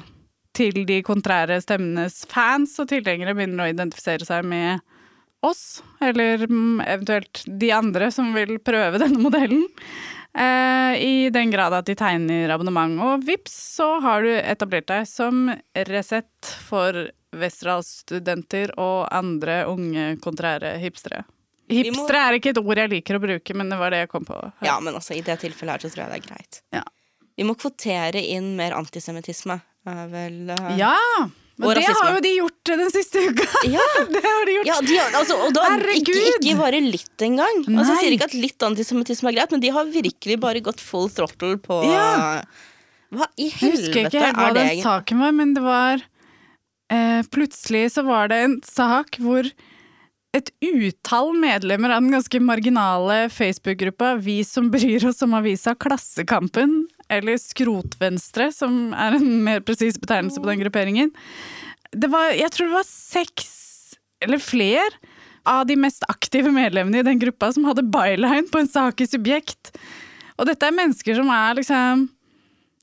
til 0.56 0.86
de 0.88 1.02
kontrære 1.04 1.60
stemmenes 1.60 2.24
fans 2.32 2.80
og 2.80 2.88
tilhengere 2.94 3.36
begynner 3.36 3.68
å 3.68 3.76
identifisere 3.76 4.24
seg 4.24 4.48
med 4.48 4.80
oss, 5.46 5.84
eller 6.04 6.46
mm, 6.50 6.82
eventuelt 6.86 7.44
de 7.48 7.72
andre 7.76 8.12
som 8.12 8.34
vil 8.36 8.58
prøve 8.60 9.00
denne 9.04 9.22
modellen. 9.22 9.64
Eh, 10.36 10.96
I 11.00 11.30
den 11.32 11.52
grad 11.54 11.74
at 11.78 11.88
de 11.88 11.96
tegner 11.96 12.52
abonnement. 12.52 12.98
Og 13.06 13.24
vips, 13.28 13.54
så 13.78 13.88
har 14.04 14.26
du 14.26 14.34
etablert 14.36 14.90
deg 14.92 15.06
som 15.08 15.46
Resett 15.88 16.50
for 16.68 17.06
Westerdals-studenter 17.36 18.74
og 18.80 19.08
andre 19.16 19.62
unge 19.72 20.16
kontrære 20.24 20.76
hipstere. 20.82 21.24
må- 21.70 22.06
er 22.28 22.38
ikke 22.38 22.52
et 22.54 22.60
ord 22.62 22.78
jeg 22.78 22.90
liker 22.92 23.18
å 23.18 23.22
bruke, 23.24 23.56
men 23.56 23.70
det 23.70 23.78
var 23.80 23.90
det 23.92 24.04
jeg 24.04 24.10
kom 24.12 24.26
på. 24.26 24.36
her. 24.38 24.52
Ja, 24.62 24.80
men 24.80 24.94
altså, 24.94 25.16
i 25.16 25.22
det 25.22 25.40
tilfellet 25.42 25.72
her 25.72 25.80
så 25.90 25.94
tror 25.94 26.04
jeg 26.06 26.12
det 26.12 26.20
er 26.20 26.28
greit. 26.36 26.62
Ja. 26.74 26.84
Vi 27.36 27.44
må 27.44 27.56
kvotere 27.58 28.22
inn 28.22 28.56
mer 28.56 28.72
antisemittisme. 28.78 29.62
Er 29.86 30.08
vel 30.08 30.52
uh... 30.52 30.78
Ja, 30.78 30.96
men 31.58 31.70
Og 31.70 31.76
det 31.78 31.84
rasisme. 31.86 32.04
har 32.06 32.16
jo 32.18 32.22
de 32.26 32.32
gjort 32.36 32.72
den 32.72 32.90
siste 32.92 33.22
uka. 33.30 33.46
Ja. 33.76 33.86
det 34.12 34.22
har 34.26 34.46
de 34.50 34.56
gjort. 34.58 34.68
Ja, 34.72 34.78
de 34.84 34.98
har, 35.00 35.14
altså, 35.22 35.38
og 35.46 35.54
da, 35.56 35.64
ikke, 35.96 36.16
Herregud! 36.16 36.40
ikke 36.44 36.56
bare 36.60 36.82
litt 36.84 37.26
engang. 37.28 37.62
Altså, 37.66 37.94
jeg 37.94 38.02
sier 38.04 38.16
ikke 38.18 38.30
at 38.32 38.36
litt 38.40 38.66
antisemittisme 38.68 39.32
er 39.32 39.38
greit, 39.40 39.54
men 39.56 39.64
de 39.64 39.72
har 39.76 39.86
virkelig 39.94 40.40
bare 40.44 40.64
gått 40.66 40.84
full 40.84 41.08
throttle 41.14 41.56
på 41.64 41.82
Ja. 41.88 42.42
Hva 43.16 43.28
i 43.40 43.48
helvete 43.54 43.56
er 43.56 43.56
det? 43.56 43.62
Jeg 43.62 43.78
husker 43.78 44.02
ikke 44.10 44.26
helt 44.26 44.40
hva 44.42 44.50
den 44.58 44.66
egentlig? 44.68 44.84
saken 44.84 45.20
var, 45.24 45.32
men 45.38 45.54
det 45.56 45.64
var 45.64 46.04
eh, 46.92 47.22
Plutselig 47.32 47.86
så 47.94 48.04
var 48.04 48.28
det 48.34 48.40
en 48.50 48.58
sak 48.66 49.20
hvor 49.24 49.48
et 50.36 50.50
utall 50.68 51.30
medlemmer 51.40 51.94
av 51.96 52.02
den 52.04 52.12
ganske 52.12 52.42
marginale 52.44 53.30
Facebook-gruppa 53.32 54.16
Vi 54.20 54.42
som 54.44 54.68
bryr 54.74 55.06
oss 55.08 55.22
om 55.24 55.38
avisa 55.38 55.76
Klassekampen, 55.80 56.82
eller 57.12 57.38
Skrotvenstre, 57.42 58.50
som 58.56 58.94
er 58.94 59.18
en 59.18 59.28
mer 59.46 59.62
presis 59.66 60.00
betegnelse 60.02 60.42
på 60.42 60.50
den 60.50 60.64
grupperingen 60.64 61.12
det 61.96 62.10
var, 62.12 62.34
Jeg 62.36 62.52
tror 62.52 62.68
det 62.68 62.76
var 62.76 62.88
seks, 62.90 63.52
eller 64.26 64.42
flere, 64.42 64.90
av 65.46 65.68
de 65.70 65.76
mest 65.78 66.04
aktive 66.10 66.50
medlemmene 66.52 67.00
i 67.00 67.06
den 67.06 67.20
gruppa 67.22 67.52
som 67.54 67.68
hadde 67.70 67.86
byline 67.94 68.48
på 68.50 68.64
en 68.64 68.70
sak 68.70 69.04
i 69.04 69.08
Subjekt. 69.08 69.76
Og 70.40 70.48
dette 70.50 70.66
er 70.66 70.74
mennesker 70.76 71.20
som 71.20 71.30
er 71.32 71.60
liksom 71.60 72.08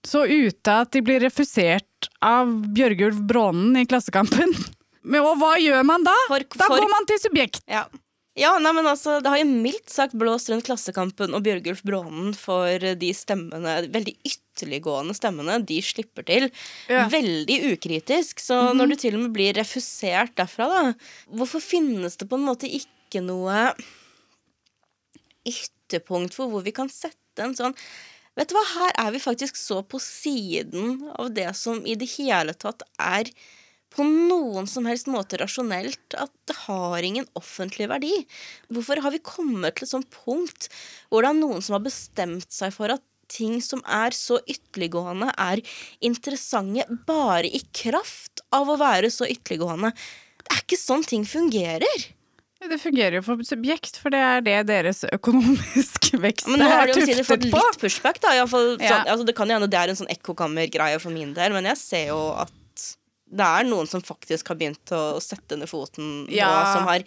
så 0.06 0.24
ute 0.26 0.76
at 0.84 0.92
de 0.94 1.02
blir 1.04 1.22
refusert 1.22 2.08
av 2.22 2.50
Bjørgulf 2.74 3.18
Brånen 3.28 3.76
i 3.78 3.84
Klassekampen. 3.90 4.54
Men, 5.02 5.24
og 5.26 5.34
hva 5.40 5.56
gjør 5.58 5.82
man 5.86 6.06
da? 6.06 6.14
For- 6.30 6.46
da 6.62 6.70
går 6.70 6.90
man 6.90 7.10
til 7.10 7.18
subjekt. 7.24 7.64
Ja. 7.70 7.84
Ja, 8.38 8.54
nei, 8.56 8.70
men 8.72 8.86
altså, 8.88 9.18
Det 9.20 9.28
har 9.28 9.42
jo 9.42 9.48
mildt 9.50 9.90
sagt 9.92 10.14
blåst 10.16 10.48
rundt 10.48 10.64
Klassekampen 10.64 11.34
og 11.36 11.42
Bjørgulf 11.44 11.82
Brånen 11.84 12.32
for 12.36 12.80
de 12.96 13.10
stemmene, 13.16 13.74
veldig 13.92 14.14
ytterliggående 14.24 15.16
stemmene 15.16 15.58
de 15.68 15.80
slipper 15.84 16.24
til. 16.28 16.48
Ja. 16.88 17.04
Veldig 17.12 17.58
ukritisk. 17.74 18.40
Så 18.40 18.58
når 18.76 18.92
du 18.92 18.96
til 19.04 19.18
og 19.18 19.26
med 19.26 19.34
blir 19.36 19.52
refusert 19.58 20.32
derfra, 20.40 20.70
da 20.72 21.36
Hvorfor 21.36 21.60
finnes 21.64 22.16
det 22.16 22.30
på 22.30 22.40
en 22.40 22.48
måte 22.48 22.70
ikke 22.70 23.20
noe 23.24 23.74
ytterpunkt 25.48 26.36
for 26.36 26.48
hvor 26.48 26.64
vi 26.64 26.72
kan 26.74 26.90
sette 26.92 27.44
en 27.44 27.56
sånn 27.58 27.76
Vet 28.38 28.48
du 28.48 28.54
hva, 28.56 28.62
her 28.64 28.92
er 28.96 29.10
vi 29.12 29.18
faktisk 29.20 29.58
så 29.60 29.82
på 29.84 29.98
siden 30.00 31.02
av 31.20 31.34
det 31.36 31.50
som 31.58 31.82
i 31.84 31.98
det 32.00 32.08
hele 32.14 32.54
tatt 32.56 32.80
er 32.96 33.28
på 33.92 34.06
noen 34.06 34.68
som 34.70 34.86
helst 34.88 35.10
måte 35.10 35.38
rasjonelt 35.40 36.16
at 36.18 36.32
det 36.48 36.56
har 36.64 37.04
ingen 37.04 37.28
offentlig 37.38 37.88
verdi. 37.90 38.12
Hvorfor 38.72 39.02
har 39.04 39.14
vi 39.14 39.22
kommet 39.24 39.76
til 39.76 39.86
et 39.86 39.94
sånt 39.94 40.10
punkt 40.24 40.68
hvor 41.10 41.24
det 41.24 41.32
er 41.32 41.40
noen 41.40 41.64
som 41.64 41.76
har 41.76 41.84
bestemt 41.84 42.48
seg 42.52 42.74
for 42.74 42.94
at 42.94 43.04
ting 43.32 43.60
som 43.64 43.80
er 43.88 44.12
så 44.12 44.38
ytterliggående, 44.44 45.30
er 45.40 45.62
interessante 46.04 46.84
bare 47.08 47.48
i 47.48 47.62
kraft 47.72 48.42
av 48.52 48.68
å 48.68 48.76
være 48.80 49.08
så 49.12 49.28
ytterliggående? 49.30 49.92
Det 50.42 50.52
er 50.52 50.64
ikke 50.66 50.80
sånn 50.80 51.06
ting 51.08 51.24
fungerer. 51.28 52.10
Det 52.62 52.78
fungerer 52.78 53.18
jo 53.18 53.22
for 53.26 53.42
subjekt, 53.46 53.96
for 53.98 54.14
det 54.14 54.20
er 54.22 54.42
det 54.46 54.58
deres 54.68 55.02
økonomiske 55.08 56.18
vekst 56.26 56.46
Men 56.46 56.62
nå 56.62 56.68
har 56.70 56.86
de 56.86 56.94
jo 56.94 57.06
sikkert 57.08 57.26
fått 57.26 57.46
litt 57.48 57.80
pushback, 57.80 58.20
da. 58.22 58.34
fall 58.46 58.76
Ja. 58.76 59.00
sånn, 59.00 59.08
altså, 59.08 59.26
det 59.26 59.34
kan 59.38 59.50
jo 59.50 59.56
hende 59.58 59.70
det 59.72 59.80
er 59.80 59.90
en 59.90 59.98
sånn 59.98 60.12
ekkokammergreie 60.12 61.00
for 61.02 61.14
min 61.14 61.32
del, 61.34 61.56
men 61.56 61.66
jeg 61.72 61.80
ser 61.80 62.12
jo 62.12 62.20
at 62.44 62.52
det 63.32 63.46
er 63.48 63.64
noen 63.64 63.88
som 63.88 64.02
faktisk 64.04 64.52
har 64.52 64.58
begynt 64.60 64.92
å 64.92 65.16
sette 65.24 65.56
ned 65.56 65.70
foten 65.70 66.26
ja. 66.32 66.48
og 66.52 66.66
som 66.76 66.88
har 66.90 67.04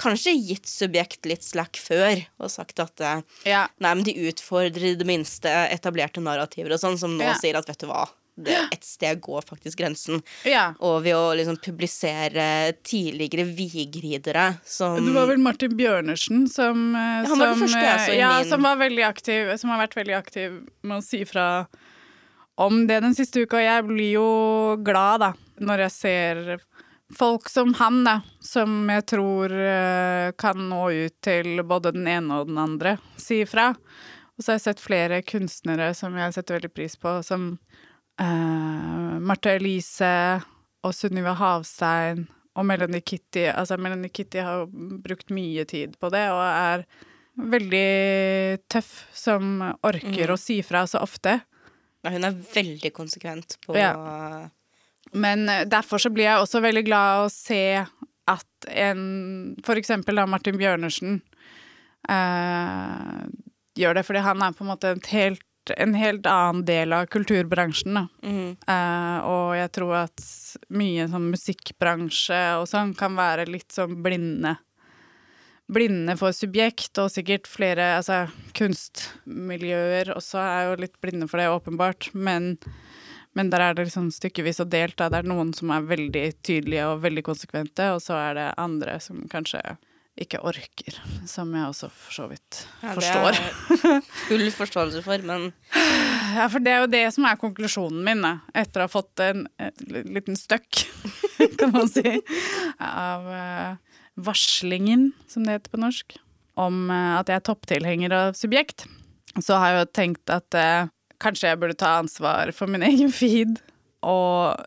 kanskje 0.00 0.32
gitt 0.38 0.66
subjekt 0.66 1.26
litt 1.26 1.44
slack 1.46 1.78
før, 1.78 2.24
og 2.42 2.50
sagt 2.50 2.80
at 2.82 3.00
eh, 3.02 3.20
Ja. 3.46 3.66
nei, 3.78 3.92
men 3.94 4.04
de 4.06 4.14
utfordrer 4.30 4.92
i 4.92 4.98
det 4.98 5.06
minste 5.06 5.50
etablerte 5.70 6.22
narrativer 6.22 6.74
og 6.74 6.80
sånn, 6.82 6.98
som 6.98 7.14
nå 7.18 7.24
Ja. 7.28 7.34
sier 7.38 7.58
at 7.58 7.68
vet 7.70 7.78
du 7.84 7.86
hva, 7.86 8.08
det, 8.34 8.56
et 8.74 8.82
sted 8.82 9.20
går 9.22 9.44
faktisk 9.46 9.78
grensen. 9.78 10.18
ja. 10.44 10.72
Og 10.82 11.04
ved 11.04 11.14
å 11.14 11.28
liksom 11.38 11.60
publisere 11.62 12.72
tidligere 12.82 13.44
vigridere 13.46 14.56
som 14.66 14.96
Det 14.98 15.14
var 15.14 15.28
vel 15.30 15.38
Martin 15.38 15.76
Bjørnersen 15.78 16.48
som, 16.50 16.94
eh, 16.96 17.22
Ja, 17.22 17.28
han 17.28 17.38
var 17.38 17.46
den 17.52 17.58
som, 17.58 17.68
første 17.68 17.84
jeg 17.84 18.00
så 18.00 18.10
i 18.10 18.16
eh, 18.16 18.18
ja, 18.24 18.32
min- 18.40 18.50
som, 18.50 18.62
var 18.62 18.76
veldig 18.82 19.04
aktiv, 19.06 19.56
som 19.58 19.70
har 19.70 19.86
vært 19.86 19.94
veldig 19.94 20.16
aktiv 20.18 20.60
med 20.82 20.98
å 20.98 21.04
si 21.06 21.22
fra 21.24 21.66
om 22.54 22.86
det 22.86 23.00
den 23.04 23.14
siste 23.16 23.44
uka. 23.44 23.60
Jeg 23.62 23.86
blir 23.88 24.14
jo 24.16 24.28
glad 24.84 25.22
da, 25.24 25.30
når 25.60 25.86
jeg 25.86 25.94
ser 25.94 26.42
folk 27.14 27.48
som 27.50 27.74
han, 27.78 28.02
da, 28.06 28.18
som 28.42 28.88
jeg 28.90 29.06
tror 29.10 29.52
eh, 29.52 30.32
kan 30.40 30.68
nå 30.70 30.82
ut 30.90 31.16
til 31.24 31.62
både 31.66 31.94
den 31.94 32.08
ene 32.10 32.40
og 32.40 32.50
den 32.50 32.60
andre, 32.60 32.96
si 33.20 33.42
fra. 33.48 33.72
Og 34.34 34.42
så 34.42 34.52
har 34.52 34.58
jeg 34.58 34.66
sett 34.68 34.82
flere 34.82 35.22
kunstnere 35.26 35.92
som 35.94 36.16
jeg 36.18 36.34
setter 36.34 36.58
veldig 36.58 36.72
pris 36.74 36.96
på, 36.98 37.20
som 37.22 37.52
uh, 37.54 39.14
Marte 39.22 39.52
Elise 39.54 40.40
og 40.84 40.94
Sunniva 40.96 41.36
Havstein 41.38 42.24
og 42.58 42.66
Melanie 42.66 43.02
Kitty. 43.02 43.46
Altså, 43.52 43.78
Melanie 43.78 44.10
Kitty 44.10 44.42
har 44.42 44.66
brukt 44.66 45.30
mye 45.34 45.62
tid 45.70 45.94
på 46.02 46.10
det, 46.10 46.24
og 46.34 46.42
er 46.42 46.84
veldig 47.54 48.64
tøff 48.70 48.92
som 49.14 49.60
orker 49.86 50.34
å 50.34 50.38
si 50.38 50.60
fra 50.66 50.84
så 50.90 51.02
ofte. 51.06 51.38
Ja, 52.04 52.12
Hun 52.12 52.28
er 52.28 52.36
veldig 52.54 52.92
konsekvent 52.94 53.56
på 53.64 53.76
Men 55.12 55.48
eh, 55.48 55.64
derfor 55.68 56.02
så 56.02 56.12
blir 56.12 56.28
jeg 56.28 56.42
også 56.42 56.62
veldig 56.64 56.84
glad 56.86 57.24
å 57.24 57.32
se 57.32 57.64
at 58.24 58.68
en 58.72 59.02
For 59.64 59.76
eksempel 59.76 60.16
da 60.16 60.26
Martin 60.28 60.56
Bjørnersen 60.60 61.18
eh, 62.08 63.24
gjør 63.74 63.98
det, 63.98 64.04
fordi 64.06 64.22
han 64.24 64.44
er 64.44 64.54
på 64.56 64.64
en 64.64 64.70
måte 64.70 64.94
helt, 65.10 65.44
en 65.76 65.96
helt 65.98 66.26
annen 66.30 66.62
del 66.68 66.94
av 66.94 67.08
kulturbransjen. 67.12 67.96
Da. 67.98 68.04
Mm. 68.22 68.54
Eh, 68.54 69.18
og 69.28 69.54
jeg 69.58 69.72
tror 69.76 69.96
at 70.04 70.26
mye 70.72 71.08
sånn 71.10 71.30
musikkbransje 71.32 72.42
og 72.60 72.68
sånn 72.70 72.94
kan 72.98 73.16
være 73.18 73.48
litt 73.50 73.74
sånn 73.74 73.98
blinde. 74.04 74.54
Blinde 75.72 76.12
for 76.20 76.34
subjekt, 76.36 76.92
og 77.00 77.08
sikkert 77.12 77.48
flere 77.48 77.94
altså, 77.96 78.26
kunstmiljøer 78.58 80.10
også 80.12 80.42
er 80.42 80.66
jo 80.68 80.74
litt 80.82 80.98
blinde 81.00 81.28
for 81.30 81.40
det, 81.40 81.48
åpenbart. 81.48 82.10
Men, 82.12 82.58
men 83.32 83.48
der 83.52 83.64
er 83.64 83.78
det 83.78 83.88
liksom 83.88 84.10
stykkevis 84.12 84.60
og 84.60 84.68
delt. 84.74 84.98
Da. 85.00 85.08
Det 85.08 85.22
er 85.22 85.30
noen 85.32 85.54
som 85.56 85.72
er 85.72 85.88
veldig 85.88 86.26
tydelige 86.44 86.90
og 86.90 87.00
veldig 87.06 87.24
konsekvente, 87.24 87.88
og 87.96 88.04
så 88.04 88.18
er 88.26 88.38
det 88.38 88.46
andre 88.60 88.98
som 89.00 89.24
kanskje 89.32 89.62
ikke 90.20 90.38
orker. 90.46 90.98
Som 91.26 91.50
jeg 91.56 91.66
også 91.66 91.88
for 91.90 92.14
så 92.14 92.26
vidt 92.30 92.60
Ja, 92.84 92.92
det 92.92 93.00
forstår. 93.00 93.38
er 93.88 94.04
Full 94.28 94.44
forståelse 94.54 95.02
for, 95.02 95.24
men 95.26 95.48
Ja, 96.36 96.46
for 96.52 96.62
det 96.62 96.70
er 96.70 96.84
jo 96.84 96.92
det 96.92 97.02
som 97.16 97.26
er 97.26 97.40
konklusjonen 97.40 98.04
min, 98.06 98.22
da. 98.22 98.36
Etter 98.54 98.84
å 98.84 98.86
ha 98.86 98.92
fått 98.92 99.24
en, 99.24 99.46
en 99.58 99.96
liten 100.14 100.38
støkk, 100.38 100.84
kan 101.58 101.74
man 101.74 101.90
si, 101.90 102.14
av 102.78 103.26
eh, 103.32 103.93
varslingen, 104.16 105.12
som 105.28 105.46
det 105.46 105.58
heter 105.58 105.74
på 105.74 105.80
norsk, 105.82 106.16
om 106.60 106.90
eh, 106.90 107.14
at 107.18 107.30
jeg 107.30 107.40
er 107.40 107.46
topptilhenger 107.48 108.14
av 108.14 108.38
Subjekt. 108.38 108.86
Så 109.42 109.58
har 109.58 109.72
jeg 109.72 109.80
jo 109.80 109.94
tenkt 109.98 110.30
at 110.32 110.58
eh, 110.58 110.90
kanskje 111.22 111.50
jeg 111.50 111.60
burde 111.62 111.78
ta 111.78 111.96
ansvar 112.02 112.52
for 112.54 112.70
min 112.70 112.84
egen 112.90 113.12
feed, 113.14 113.58
og 114.04 114.60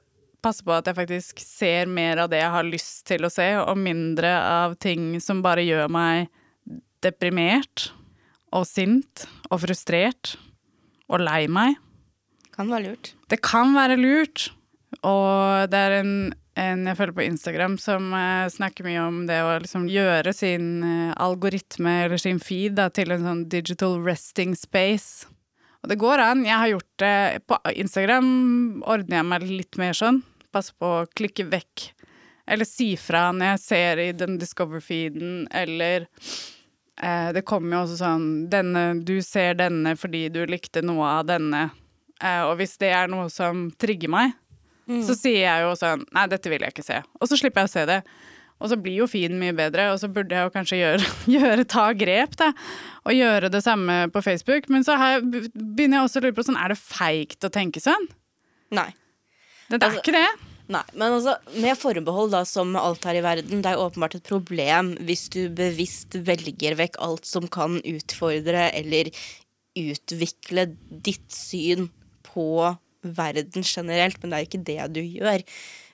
passe 0.43 0.65
på 0.65 0.73
at 0.75 0.87
jeg 0.87 0.97
faktisk 0.97 1.41
ser 1.41 1.89
mer 1.89 2.21
av 2.23 2.31
det 2.31 2.41
jeg 2.41 2.53
har 2.53 2.67
lyst 2.67 3.05
til 3.09 3.25
å 3.27 3.31
se, 3.33 3.47
og 3.61 3.79
mindre 3.79 4.31
av 4.41 4.77
ting 4.81 5.15
som 5.23 5.43
bare 5.45 5.65
gjør 5.65 5.89
meg 5.91 6.27
deprimert 7.03 7.91
og 8.55 8.65
sint 8.67 9.27
og 9.51 9.61
frustrert 9.65 10.35
og 11.07 11.23
lei 11.23 11.45
meg. 11.51 11.77
kan 12.55 12.71
være 12.71 12.89
lurt. 12.89 13.13
Det 13.29 13.37
kan 13.45 13.73
være 13.75 13.97
lurt, 13.99 14.49
og 15.05 15.69
det 15.71 15.77
er 15.77 15.99
en, 15.99 16.13
en 16.57 16.87
jeg 16.89 16.97
følger 16.97 17.15
på 17.17 17.25
Instagram 17.27 17.77
som 17.81 18.09
uh, 18.15 18.47
snakker 18.49 18.85
mye 18.87 19.01
om 19.05 19.19
det 19.29 19.37
å 19.45 19.57
liksom 19.61 19.87
gjøre 19.91 20.33
sin 20.33 20.81
uh, 20.81 21.13
algoritme 21.21 21.93
eller 22.05 22.21
sin 22.21 22.41
feed 22.41 22.77
da, 22.79 22.87
til 22.89 23.13
en 23.13 23.25
sånn 23.25 23.43
digital 23.51 23.99
resting 24.05 24.55
space. 24.57 25.27
Og 25.83 25.91
det 25.91 25.99
går 26.01 26.23
an. 26.23 26.41
Jeg 26.47 26.57
har 26.57 26.71
gjort 26.71 27.03
det 27.03 27.17
på 27.45 27.59
Instagram, 27.75 28.29
ordner 28.89 29.19
jeg 29.19 29.29
meg 29.29 29.45
litt 29.45 29.77
mer 29.77 29.97
sånn. 29.97 30.23
Passer 30.53 30.73
på 30.81 30.93
å 31.03 31.07
klikke 31.13 31.45
vekk. 31.51 31.91
Eller 32.47 32.65
si 32.65 32.95
fra 32.97 33.27
når 33.35 33.53
jeg 33.53 33.63
ser 33.65 34.01
i 34.01 34.07
den 34.15 34.39
Discover-feeden, 34.41 35.45
eller 35.51 36.07
eh, 37.03 37.29
Det 37.35 37.43
kommer 37.45 37.75
jo 37.75 37.81
også 37.83 37.97
sånn 37.99 38.27
denne, 38.49 39.03
Du 39.03 39.19
ser 39.21 39.57
denne 39.59 39.97
fordi 39.99 40.29
du 40.31 40.45
likte 40.47 40.81
noe 40.81 41.11
av 41.19 41.27
denne. 41.27 41.67
Og 42.47 42.55
hvis 42.57 42.79
det 42.81 42.93
er 42.95 43.11
noe 43.11 43.27
som 43.29 43.67
trigger 43.77 44.09
meg, 44.09 44.31
så 44.87 45.15
sier 45.17 45.41
jeg 45.43 45.63
jo 45.65 45.73
sånn 45.75 46.05
Nei, 46.15 46.25
dette 46.31 46.49
vil 46.51 46.63
jeg 46.63 46.71
ikke 46.75 46.85
se. 46.85 47.01
Og 47.19 47.27
så 47.27 47.37
slipper 47.39 47.65
jeg 47.65 47.69
å 47.69 47.73
se 47.73 47.85
det. 47.89 48.01
Og 48.57 48.71
så 48.71 48.77
blir 48.81 48.95
jo 49.03 49.05
fin 49.11 49.35
mye 49.37 49.53
bedre, 49.53 49.89
og 49.93 49.99
så 50.01 50.07
burde 50.09 50.33
jeg 50.33 50.47
jo 50.47 50.53
kanskje 50.55 50.79
gjøre, 50.79 51.09
gjøre 51.37 51.65
ta 51.69 51.87
grep, 51.93 52.37
da. 52.39 52.51
Og 53.05 53.13
gjøre 53.13 53.51
det 53.53 53.61
samme 53.65 54.07
på 54.13 54.23
Facebook. 54.25 54.69
Men 54.73 54.85
så 54.87 54.95
har 54.97 55.17
jeg, 55.17 55.49
begynner 55.53 55.99
jeg 55.99 56.07
også 56.07 56.21
å 56.21 56.25
lure 56.25 56.37
på 56.39 56.45
sånn, 56.47 56.57
er 56.57 56.73
det 56.73 56.79
feigt 56.81 57.45
å 57.45 57.51
tenke 57.53 57.83
sånn? 57.83 58.07
Nei. 58.73 58.89
Det 59.69 59.77
er 59.81 59.89
Altså- 59.89 60.01
ikke 60.01 60.15
det. 60.17 60.27
Nei, 60.67 60.81
men 60.99 61.13
altså, 61.15 61.37
med 61.63 61.77
forbehold, 61.79 62.33
da, 62.33 62.41
som 62.43 62.73
alt 62.75 63.05
her 63.07 63.15
i 63.15 63.21
verden, 63.23 63.61
det 63.63 63.69
er 63.71 63.79
åpenbart 63.79 64.17
et 64.17 64.25
problem 64.27 64.89
hvis 65.07 65.29
du 65.31 65.45
bevisst 65.55 66.17
velger 66.27 66.75
vekk 66.75 66.97
alt 66.99 67.23
som 67.29 67.45
kan 67.47 67.77
utfordre 67.87 68.65
eller 68.75 69.07
utvikle 69.79 70.65
ditt 70.89 71.31
syn 71.31 71.87
på 72.27 72.49
verden 73.01 73.65
generelt, 73.65 74.21
men 74.21 74.31
det 74.31 74.37
er 74.37 74.47
ikke 74.47 74.63
det 74.67 74.79
du 74.95 75.01
gjør. 75.01 75.43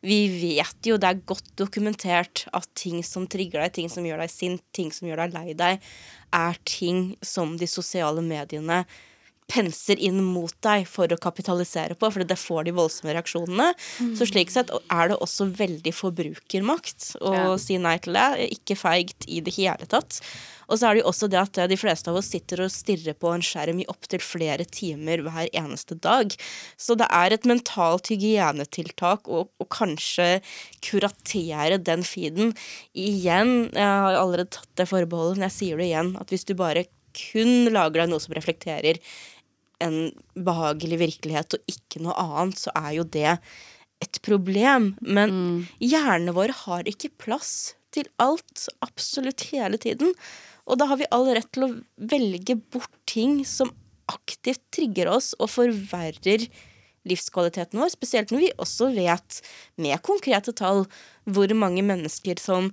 Vi 0.03 0.19
vet 0.31 0.89
jo, 0.89 0.97
det 0.99 1.09
er 1.09 1.23
godt 1.27 1.53
dokumentert, 1.59 2.45
at 2.55 2.67
ting 2.79 3.03
som 3.07 3.27
trigger 3.31 3.63
deg, 3.63 3.75
ting 3.75 3.91
som 3.91 4.05
gjør 4.07 4.23
deg 4.23 4.31
sint, 4.31 4.63
ting 4.75 4.91
som 4.95 5.07
gjør 5.07 5.25
deg 5.25 5.37
lei 5.37 5.57
deg, 5.57 5.89
er 6.33 6.61
ting 6.67 7.13
som 7.23 7.57
de 7.59 7.69
sosiale 7.69 8.23
mediene 8.25 8.83
penser 9.53 9.99
inn 10.01 10.17
mot 10.25 10.53
deg 10.65 10.87
for 10.89 11.11
å 11.13 11.19
kapitalisere 11.21 11.93
på, 11.99 12.09
for 12.09 12.25
det 12.25 12.37
får 12.41 12.65
de 12.65 12.73
voldsomme 12.73 13.13
reaksjonene. 13.13 13.69
Så 14.17 14.25
slik 14.31 14.49
sett 14.53 14.71
er 14.89 15.11
det 15.11 15.19
også 15.21 15.45
veldig 15.53 15.93
forbrukermakt 15.93 17.11
å 17.21 17.33
Ja. 17.35 17.57
si 17.61 17.77
nei 17.77 17.97
til 18.01 18.13
det. 18.17 18.49
Ikke 18.57 18.75
feigt 18.79 19.27
i 19.29 19.41
det 19.45 19.53
hele 19.59 19.85
tatt. 19.85 20.19
Og 20.71 20.79
så 20.79 20.87
er 20.87 20.95
det 20.95 21.03
jo 21.03 21.09
også 21.11 21.27
det 21.29 21.39
at 21.41 21.69
de 21.69 21.75
fleste 21.77 22.07
av 22.09 22.15
oss 22.17 22.29
sitter 22.31 22.63
og 22.63 22.71
stirrer 22.71 23.13
på 23.19 23.29
en 23.35 23.43
skjerm 23.43 23.81
i 23.83 23.85
opptil 23.91 24.23
flere 24.23 24.65
timer 24.65 25.21
hver 25.21 25.49
eneste 25.53 25.99
dag. 26.01 26.33
Så 26.79 26.95
det 26.97 27.05
er 27.11 27.33
et 27.35 27.43
mentalt 27.45 28.07
hygienetiltak 28.09 29.27
å, 29.27 29.43
å 29.59 29.65
kanskje 29.69 30.41
kuratere 30.81 31.77
den 31.83 32.03
feeden. 32.07 32.53
Igjen, 32.95 33.69
jeg 33.75 33.83
har 34.05 34.17
allerede 34.19 34.49
tatt 34.55 34.71
det 34.79 34.87
forbeholdet, 34.89 35.37
men 35.39 35.49
jeg 35.49 35.57
sier 35.59 35.77
det 35.81 35.89
igjen, 35.91 36.13
at 36.19 36.33
hvis 36.33 36.45
du 36.47 36.55
bare 36.57 36.85
kun 37.13 37.67
lager 37.69 38.01
deg 38.01 38.09
noe 38.09 38.23
som 38.23 38.33
reflekterer 38.33 38.97
en 39.85 39.99
behagelig 40.47 40.99
virkelighet 41.01 41.57
og 41.57 41.71
ikke 41.71 42.01
noe 42.03 42.15
annet, 42.19 42.59
så 42.65 42.73
er 42.75 42.91
jo 42.97 43.05
det 43.15 43.37
et 44.03 44.19
problem. 44.25 44.93
Men 45.01 45.67
hjernene 45.83 46.35
våre 46.35 46.55
har 46.65 46.89
ikke 46.89 47.13
plass 47.21 47.73
til 47.93 48.09
alt 48.23 48.67
absolutt 48.85 49.47
hele 49.51 49.79
tiden. 49.81 50.13
Og 50.65 50.79
da 50.79 50.87
har 50.89 50.99
vi 50.99 51.09
all 51.13 51.29
rett 51.35 51.51
til 51.53 51.67
å 51.67 51.73
velge 52.09 52.57
bort 52.73 52.93
ting 53.09 53.41
som 53.47 53.71
aktivt 54.11 54.63
trigger 54.73 55.11
oss 55.11 55.31
og 55.39 55.51
forverrer 55.51 56.47
livskvaliteten 57.07 57.79
vår, 57.79 57.91
spesielt 57.91 58.31
når 58.31 58.45
vi 58.45 58.51
også 58.63 58.89
vet, 58.95 59.39
med 59.75 59.99
konkrete 60.05 60.53
tall, 60.55 60.85
hvor 61.27 61.51
mange 61.57 61.83
mennesker 61.85 62.39
som 62.39 62.69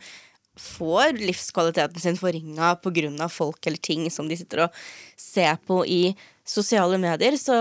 får 0.61 1.17
livskvaliteten 1.19 2.03
sin 2.03 2.19
forringa 2.21 2.75
pga. 2.83 3.29
folk 3.29 3.67
eller 3.67 3.79
ting 3.79 4.11
som 4.11 4.29
de 4.29 4.37
sitter 4.37 4.67
og 4.67 4.71
ser 5.17 5.57
på 5.67 5.85
i 5.87 6.15
sosiale 6.51 6.99
medier. 7.01 7.37
Så 7.41 7.57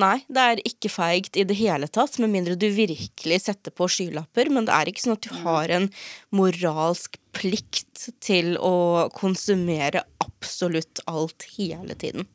nei, 0.00 0.16
det 0.26 0.44
er 0.44 0.62
ikke 0.66 0.90
feigt 0.92 1.38
i 1.38 1.46
det 1.48 1.56
hele 1.58 1.88
tatt, 1.90 2.18
med 2.22 2.32
mindre 2.32 2.58
du 2.58 2.68
virkelig 2.74 3.40
setter 3.46 3.74
på 3.74 3.88
skylapper. 3.90 4.50
Men 4.54 4.68
det 4.68 4.76
er 4.76 4.90
ikke 4.90 5.06
sånn 5.06 5.18
at 5.18 5.28
du 5.28 5.34
har 5.44 5.74
en 5.74 5.90
moralsk 6.34 7.18
plikt 7.34 8.08
til 8.24 8.54
å 8.62 9.08
konsumere 9.14 10.04
absolutt 10.24 11.02
alt 11.10 11.48
hele 11.56 11.98
tiden. 11.98 12.28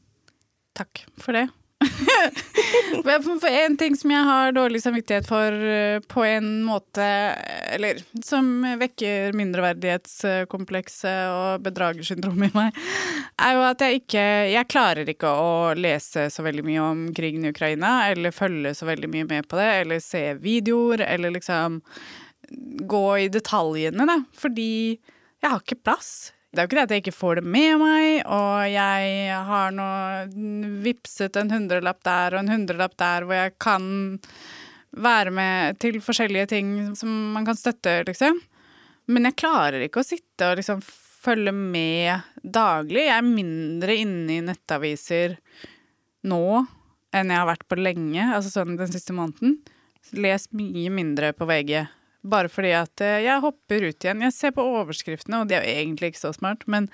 Takk 0.78 1.04
for 1.20 1.36
det. 1.36 1.48
For 3.04 3.48
en 3.50 3.78
ting 3.80 3.96
som 3.98 4.12
jeg 4.12 4.26
har 4.28 4.54
dårlig 4.56 4.82
samvittighet 4.84 5.28
for 5.28 5.54
eh, 5.54 6.00
på 6.00 6.24
en 6.28 6.64
måte, 6.66 7.06
eller 7.74 8.02
som 8.26 8.50
vekker 8.80 9.36
mindreverdighetskomplekset 9.38 11.32
og 11.34 11.66
bedragersyndrom 11.66 12.44
i 12.48 12.52
meg, 12.56 12.80
er 13.42 13.58
jo 13.58 13.66
at 13.68 13.84
jeg 13.86 14.02
ikke 14.02 14.26
Jeg 14.54 14.70
klarer 14.72 15.10
ikke 15.10 15.30
å 15.30 15.52
lese 15.78 16.28
så 16.34 16.46
veldig 16.46 16.66
mye 16.66 16.86
om 16.86 17.06
krigen 17.16 17.46
i 17.46 17.54
Ukraina, 17.54 18.10
eller 18.12 18.36
følge 18.36 18.76
så 18.78 18.90
veldig 18.90 19.12
mye 19.12 19.30
med 19.30 19.48
på 19.50 19.60
det, 19.60 19.70
eller 19.84 20.04
se 20.04 20.24
videoer, 20.40 21.06
eller 21.08 21.34
liksom 21.36 21.82
gå 22.90 23.06
i 23.26 23.30
detaljene, 23.32 24.06
da. 24.10 24.20
Fordi 24.38 24.72
jeg 25.40 25.50
har 25.50 25.62
ikke 25.62 25.84
plass. 25.84 26.34
Det 26.50 26.58
er 26.58 26.66
jo 26.66 26.70
ikke 26.72 26.78
det 26.80 26.86
at 26.88 26.94
jeg 26.96 27.04
ikke 27.04 27.14
får 27.14 27.40
det 27.40 27.50
med 27.54 27.76
meg, 27.78 28.06
og 28.26 28.64
jeg 28.74 29.42
har 29.50 29.74
nå 29.76 29.90
vippset 30.82 31.38
en 31.38 31.52
hundrelapp 31.54 32.00
der 32.08 32.34
og 32.34 32.42
en 32.42 32.54
hundrelapp 32.56 32.96
der 32.98 33.28
hvor 33.28 33.38
jeg 33.38 33.54
kan 33.62 33.84
være 34.98 35.34
med 35.36 35.78
til 35.84 36.00
forskjellige 36.02 36.50
ting 36.56 36.72
som 36.98 37.12
man 37.36 37.46
kan 37.46 37.58
støtte, 37.60 38.00
liksom. 38.08 38.40
Men 39.10 39.30
jeg 39.30 39.38
klarer 39.42 39.86
ikke 39.86 40.02
å 40.02 40.08
sitte 40.08 40.50
og 40.50 40.58
liksom 40.58 40.82
følge 41.20 41.54
med 41.54 42.26
daglig. 42.42 43.06
Jeg 43.06 43.18
er 43.20 43.30
mindre 43.30 44.00
inne 44.02 44.40
i 44.40 44.44
nettaviser 44.46 45.38
nå 46.30 46.44
enn 47.14 47.32
jeg 47.34 47.42
har 47.42 47.50
vært 47.50 47.70
på 47.70 47.78
lenge, 47.78 48.26
altså 48.26 48.52
sånn 48.54 48.78
den 48.80 48.90
siste 48.90 49.14
måneden. 49.18 49.60
Les 50.18 50.50
mye 50.56 50.90
mindre 50.94 51.32
på 51.38 51.46
VG. 51.50 51.86
Bare 52.22 52.52
fordi 52.52 52.74
at 52.76 53.02
eh, 53.06 53.22
jeg 53.24 53.44
hopper 53.44 53.90
ut 53.90 54.06
igjen. 54.06 54.24
Jeg 54.28 54.36
ser 54.36 54.54
på 54.56 54.66
overskriftene, 54.66 55.42
og 55.42 55.50
de 55.50 55.56
er 55.56 55.64
jo 55.64 55.76
egentlig 55.82 56.14
ikke 56.14 56.26
så 56.28 56.34
smart, 56.36 56.66
men 56.68 56.90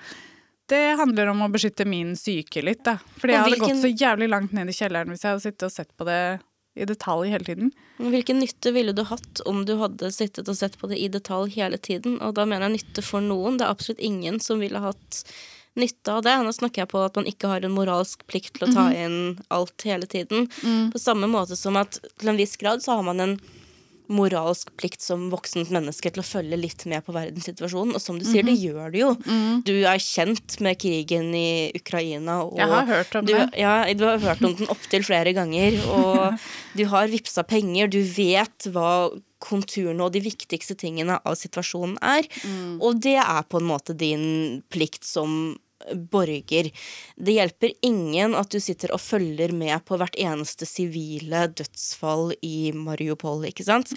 det 0.70 0.98
handler 0.98 1.30
om 1.30 1.44
å 1.46 1.50
beskytte 1.52 1.86
min 1.86 2.14
syke 2.18 2.62
litt, 2.62 2.84
da. 2.86 2.96
Fordi 3.20 3.34
jeg 3.34 3.44
hadde 3.44 3.62
gått 3.62 3.82
så 3.82 3.90
jævlig 3.90 4.30
langt 4.32 4.54
ned 4.54 4.70
i 4.70 4.74
kjelleren 4.74 5.12
hvis 5.12 5.22
jeg 5.22 5.34
hadde 5.34 5.44
sittet 5.44 5.66
og 5.68 5.74
sett 5.74 5.92
på 5.98 6.06
det 6.08 6.20
i 6.76 6.86
detalj 6.88 7.30
hele 7.32 7.46
tiden. 7.46 7.70
Hvilken 7.96 8.40
nytte 8.42 8.72
ville 8.74 8.92
du 8.92 9.04
hatt 9.08 9.40
om 9.48 9.62
du 9.66 9.76
hadde 9.80 10.10
sittet 10.12 10.48
og 10.50 10.58
sett 10.58 10.74
på 10.78 10.90
det 10.90 10.98
i 11.00 11.08
detalj 11.08 11.54
hele 11.54 11.78
tiden? 11.78 12.18
Og 12.20 12.34
da 12.36 12.44
mener 12.48 12.66
jeg 12.66 12.80
nytte 12.80 13.04
for 13.06 13.24
noen. 13.24 13.56
Det 13.56 13.66
er 13.66 13.72
absolutt 13.72 14.02
ingen 14.04 14.40
som 14.42 14.60
ville 14.60 14.82
hatt 14.82 15.22
nytte 15.76 16.12
av 16.12 16.24
det. 16.26 16.34
Nå 16.44 16.52
snakker 16.56 16.82
jeg 16.82 16.90
på 16.92 17.00
at 17.04 17.16
man 17.16 17.28
ikke 17.30 17.50
har 17.52 17.64
en 17.64 17.76
moralsk 17.76 18.26
plikt 18.28 18.58
til 18.58 18.66
å 18.66 18.74
ta 18.74 18.88
inn 18.96 19.38
alt 19.54 19.86
hele 19.88 20.08
tiden. 20.10 20.50
På 20.92 21.00
samme 21.00 21.30
måte 21.30 21.56
som 21.56 21.78
at 21.80 22.00
til 22.18 22.32
en 22.32 22.40
viss 22.40 22.56
grad 22.60 22.84
så 22.84 22.98
har 22.98 23.06
man 23.08 23.22
en 23.24 23.38
moralsk 24.12 24.70
plikt 24.78 25.02
som 25.04 25.28
voksent 25.32 25.70
menneske 25.74 26.10
til 26.12 26.22
å 26.22 26.26
følge 26.26 26.58
litt 26.60 26.84
med 26.90 27.04
på 27.06 27.14
verdenssituasjonen. 27.16 27.96
Og 27.96 28.02
som 28.02 28.20
du 28.20 28.26
sier, 28.28 28.46
det 28.46 28.56
gjør 28.58 28.94
du 28.94 28.98
jo. 29.00 29.10
Du 29.66 29.74
er 29.76 30.02
kjent 30.02 30.58
med 30.64 30.78
krigen 30.82 31.32
i 31.36 31.72
Ukraina. 31.76 32.40
Og 32.46 32.56
Jeg 32.60 32.72
har 32.72 32.90
hørt 32.90 33.18
om 33.18 33.28
du, 33.28 33.34
det. 33.34 33.48
Ja, 33.60 33.76
du 33.92 34.06
har 34.08 34.22
hørt 34.22 34.44
om 34.46 34.56
den 34.58 34.70
opptil 34.72 35.06
flere 35.06 35.34
ganger. 35.36 35.78
Og 35.96 36.38
du 36.78 36.86
har 36.92 37.12
vippsa 37.12 37.46
penger. 37.46 37.90
Du 37.92 38.00
vet 38.00 38.70
hva 38.72 39.10
konturene 39.42 40.06
og 40.06 40.14
de 40.14 40.22
viktigste 40.24 40.76
tingene 40.78 41.18
av 41.20 41.36
situasjonen 41.38 41.98
er. 42.04 42.28
Og 42.80 43.00
det 43.04 43.18
er 43.20 43.46
på 43.48 43.60
en 43.60 43.68
måte 43.68 43.96
din 43.96 44.26
plikt 44.72 45.04
som 45.06 45.56
borger. 45.94 46.70
Det 47.16 47.36
hjelper 47.36 47.72
ingen 47.86 48.34
at 48.38 48.50
du 48.50 48.58
sitter 48.62 48.92
og 48.94 49.02
følger 49.02 49.52
med 49.54 49.84
på 49.86 49.98
hvert 50.00 50.16
eneste 50.18 50.66
sivile 50.68 51.46
dødsfall 51.52 52.34
i 52.42 52.72
Mariupol, 52.74 53.46
ikke 53.50 53.66
sant? 53.66 53.92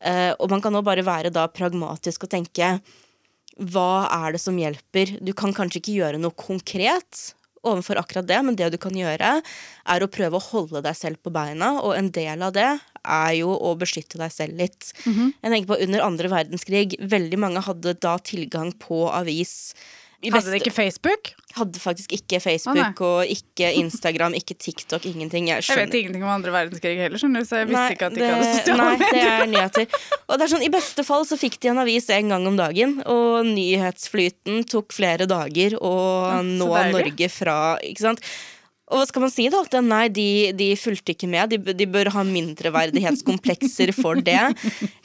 Eh, 0.00 0.32
og 0.36 0.50
man 0.52 0.60
kan 0.60 0.74
nå 0.76 0.82
bare 0.84 1.06
være 1.06 1.32
da 1.32 1.46
pragmatisk 1.48 2.26
og 2.26 2.32
tenke 2.34 2.76
hva 3.56 4.04
er 4.12 4.34
det 4.36 4.42
som 4.42 4.56
hjelper? 4.60 5.16
Du 5.24 5.32
kan 5.32 5.54
kanskje 5.56 5.80
ikke 5.80 5.96
gjøre 5.96 6.20
noe 6.20 6.36
konkret 6.36 7.32
overfor 7.66 7.98
akkurat 7.98 8.26
det, 8.28 8.38
men 8.46 8.56
det 8.58 8.68
du 8.70 8.78
kan 8.78 8.94
gjøre, 8.94 9.40
er 9.42 10.04
å 10.04 10.10
prøve 10.12 10.38
å 10.38 10.44
holde 10.52 10.82
deg 10.84 10.94
selv 10.94 11.18
på 11.24 11.32
beina, 11.34 11.72
og 11.82 11.96
en 11.96 12.12
del 12.14 12.44
av 12.46 12.52
det 12.54 12.68
er 13.02 13.32
jo 13.40 13.54
å 13.54 13.72
beskytte 13.78 14.20
deg 14.20 14.30
selv 14.34 14.60
litt. 14.60 14.92
Jeg 15.42 15.50
tenker 15.50 15.72
på 15.72 15.80
Under 15.86 16.04
andre 16.04 16.30
verdenskrig, 16.30 16.96
veldig 17.00 17.38
mange 17.42 17.64
hadde 17.66 17.96
da 18.02 18.16
tilgang 18.22 18.72
på 18.82 19.06
avis. 19.10 19.74
Hadde 20.16 20.32
de 20.32 20.32
beste- 20.32 20.56
ikke 20.60 20.72
Facebook? 20.74 21.32
hadde 21.56 21.78
faktisk 21.80 22.12
ikke 22.12 22.38
Facebook 22.40 22.76
Facebook 22.76 23.00
og 23.00 23.26
ikke 23.32 23.68
Instagram, 23.80 24.34
ikke 24.36 24.54
TikTok, 24.58 25.04
ingenting. 25.08 25.46
Jeg 25.48 25.62
Jeg 25.68 25.76
vet 25.86 25.94
ingenting 25.94 26.22
om 26.24 26.28
andre 26.28 26.50
verdenskrig 26.52 26.96
heller, 26.98 27.16
skjønner 27.16 27.40
du, 27.40 27.46
så 27.48 27.56
jeg 27.62 27.68
visste 27.70 27.80
Nei, 27.80 27.92
ikke 27.94 28.06
at 28.06 28.14
de 28.14 28.20
ikke 28.20 28.34
hadde 28.34 28.44
det- 28.44 28.58
sosiale 28.60 28.76
Nei, 28.76 28.96
det 28.98 29.22
er 29.22 29.46
nyheter. 29.46 29.86
Og 30.28 30.38
det 30.38 30.42
er 30.44 30.52
sånn, 30.56 30.64
I 30.66 30.68
beste 30.68 31.04
fall 31.04 31.24
så 31.24 31.38
fikk 31.40 31.58
de 31.60 31.68
en 31.68 31.78
avis 31.78 32.10
en 32.10 32.28
gang 32.28 32.46
om 32.46 32.56
dagen, 32.56 33.02
og 33.06 33.46
nyhetsflyten 33.46 34.66
tok 34.68 34.92
flere 34.92 35.26
dager 35.26 35.78
å 35.80 35.94
nå. 36.44 36.68
Norge 36.92 37.30
fra 37.32 37.78
ikke 37.82 38.00
sant? 38.04 38.20
Og 38.86 39.00
hva 39.00 39.06
skal 39.08 39.24
man 39.24 39.32
si 39.34 39.48
da? 39.50 39.64
At 39.66 39.74
nei, 39.82 40.04
de, 40.14 40.28
de 40.54 40.68
fulgte 40.78 41.14
ikke 41.16 41.28
med. 41.30 41.50
De, 41.50 41.74
de 41.74 41.86
bør 41.90 42.12
ha 42.14 42.22
mindreverdighetskomplekser 42.26 43.90
for 43.96 44.20
det. 44.22 44.38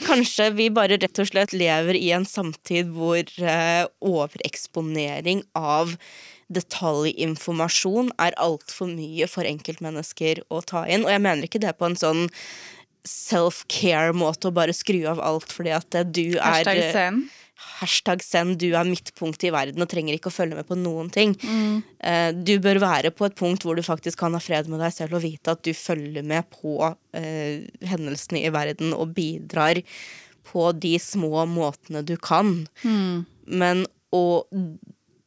Kanskje 0.08 0.52
vi 0.58 0.70
bare 0.74 1.00
rett 1.02 1.22
og 1.22 1.32
slett 1.32 1.56
lever 1.56 1.98
i 1.98 2.12
en 2.14 2.28
samtid 2.30 2.92
hvor 2.94 3.26
eh, 3.42 3.88
overeksponering 4.06 5.42
av 5.58 5.96
detaljinformasjon 6.52 8.12
er 8.22 8.38
altfor 8.42 8.92
mye 8.92 9.28
for 9.32 9.48
enkeltmennesker 9.50 10.44
å 10.52 10.62
ta 10.62 10.86
inn. 10.86 11.08
Og 11.08 11.14
jeg 11.16 11.26
mener 11.26 11.48
ikke 11.48 11.64
det 11.64 11.74
på 11.80 11.90
en 11.90 11.98
sånn 11.98 12.28
self-care-måte 13.08 14.52
å 14.52 14.54
bare 14.54 14.76
skru 14.78 15.00
av 15.10 15.22
alt 15.26 15.50
fordi 15.50 15.74
at 15.74 16.02
du 16.14 16.26
er 16.36 16.62
Hashtag. 16.62 17.24
Hashtag 17.82 18.22
send, 18.24 18.60
du 18.62 18.70
er 18.78 18.86
midtpunktet 18.88 19.48
i 19.50 19.54
verden 19.54 19.82
og 19.82 19.90
trenger 19.90 20.14
ikke 20.16 20.30
å 20.30 20.36
følge 20.36 20.58
med 20.60 20.68
på 20.70 20.78
noen 20.78 21.10
ting. 21.14 21.34
Eh, 22.00 22.30
du 22.38 22.54
bør 22.62 22.80
være 22.84 23.12
på 23.12 23.26
et 23.26 23.38
punkt 23.40 23.66
hvor 23.66 23.76
du 23.78 23.84
faktisk 23.86 24.22
kan 24.22 24.38
ha 24.38 24.42
fred 24.44 24.70
med 24.70 24.80
deg 24.84 24.94
selv 24.94 25.18
og 25.18 25.24
vite 25.26 25.56
at 25.56 25.64
du 25.66 25.74
følger 25.74 26.22
med 26.24 26.46
på 26.54 26.76
eh, 27.18 27.66
hendelsene 27.90 28.44
i 28.46 28.52
verden 28.54 28.94
og 28.94 29.16
bidrar 29.18 29.82
på 30.52 30.72
de 30.78 30.96
små 31.02 31.46
måtene 31.50 32.02
du 32.06 32.16
kan. 32.22 32.68
Men 33.46 33.86
å 34.14 34.26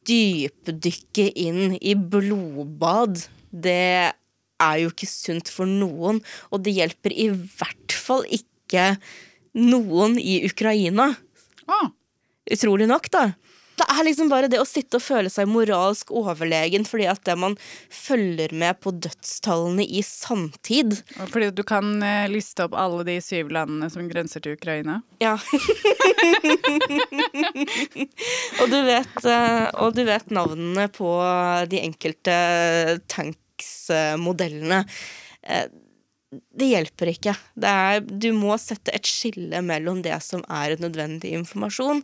dypdykke 0.05 1.29
inn 1.41 1.75
i 1.79 1.95
blodbad, 1.97 3.23
det 3.51 4.13
er 4.61 4.79
jo 4.81 4.91
ikke 4.91 5.09
sunt 5.09 5.49
for 5.51 5.67
noen. 5.67 6.21
Og 6.53 6.63
det 6.65 6.75
hjelper 6.77 7.15
i 7.15 7.29
hvert 7.33 7.95
fall 7.95 8.25
ikke 8.29 8.95
noen 9.55 10.19
i 10.19 10.41
Ukraina. 10.47 11.13
Å, 11.65 11.79
Utrolig 12.51 12.89
nok, 12.89 13.11
da. 13.13 13.29
Det 13.75 13.85
er 13.91 14.05
liksom 14.07 14.29
bare 14.31 14.47
det 14.51 14.59
å 14.61 14.67
sitte 14.67 14.99
og 14.99 15.03
føle 15.03 15.29
seg 15.31 15.49
moralsk 15.51 16.11
overlegen 16.15 16.85
fordi 16.87 17.07
at 17.11 17.23
det 17.27 17.35
man 17.39 17.57
følger 17.91 18.53
med 18.55 18.79
på 18.79 18.93
dødstallene 19.03 19.83
i 19.83 20.03
samtid 20.05 20.95
fordi 21.33 21.49
du 21.55 21.63
kan 21.67 22.03
eh, 22.05 22.29
liste 22.31 22.63
opp 22.67 22.77
alle 22.79 23.03
de 23.07 23.17
syv 23.23 23.51
landene 23.55 23.89
som 23.91 24.07
grenser 24.07 24.45
til 24.45 24.55
Ukraina. 24.55 25.01
Ja. 25.19 25.35
og, 28.61 28.65
du 28.71 28.79
vet, 28.87 29.17
eh, 29.27 29.65
og 29.83 29.95
du 29.97 30.03
vet 30.07 30.31
navnene 30.31 30.87
på 30.95 31.09
de 31.71 31.83
enkelte 31.83 32.35
tanks-modellene. 33.11 34.85
Eh, 35.43 35.67
Det 36.55 36.67
hjelper 36.69 37.11
ikke. 37.13 37.33
Det 37.55 37.71
er, 37.71 38.01
du 38.05 38.29
må 38.35 38.55
sette 38.61 38.93
et 38.95 39.07
skille 39.09 39.61
mellom 39.65 40.01
det 40.05 40.17
som 40.23 40.43
er 40.51 40.75
nødvendig 40.81 41.31
informasjon, 41.39 42.03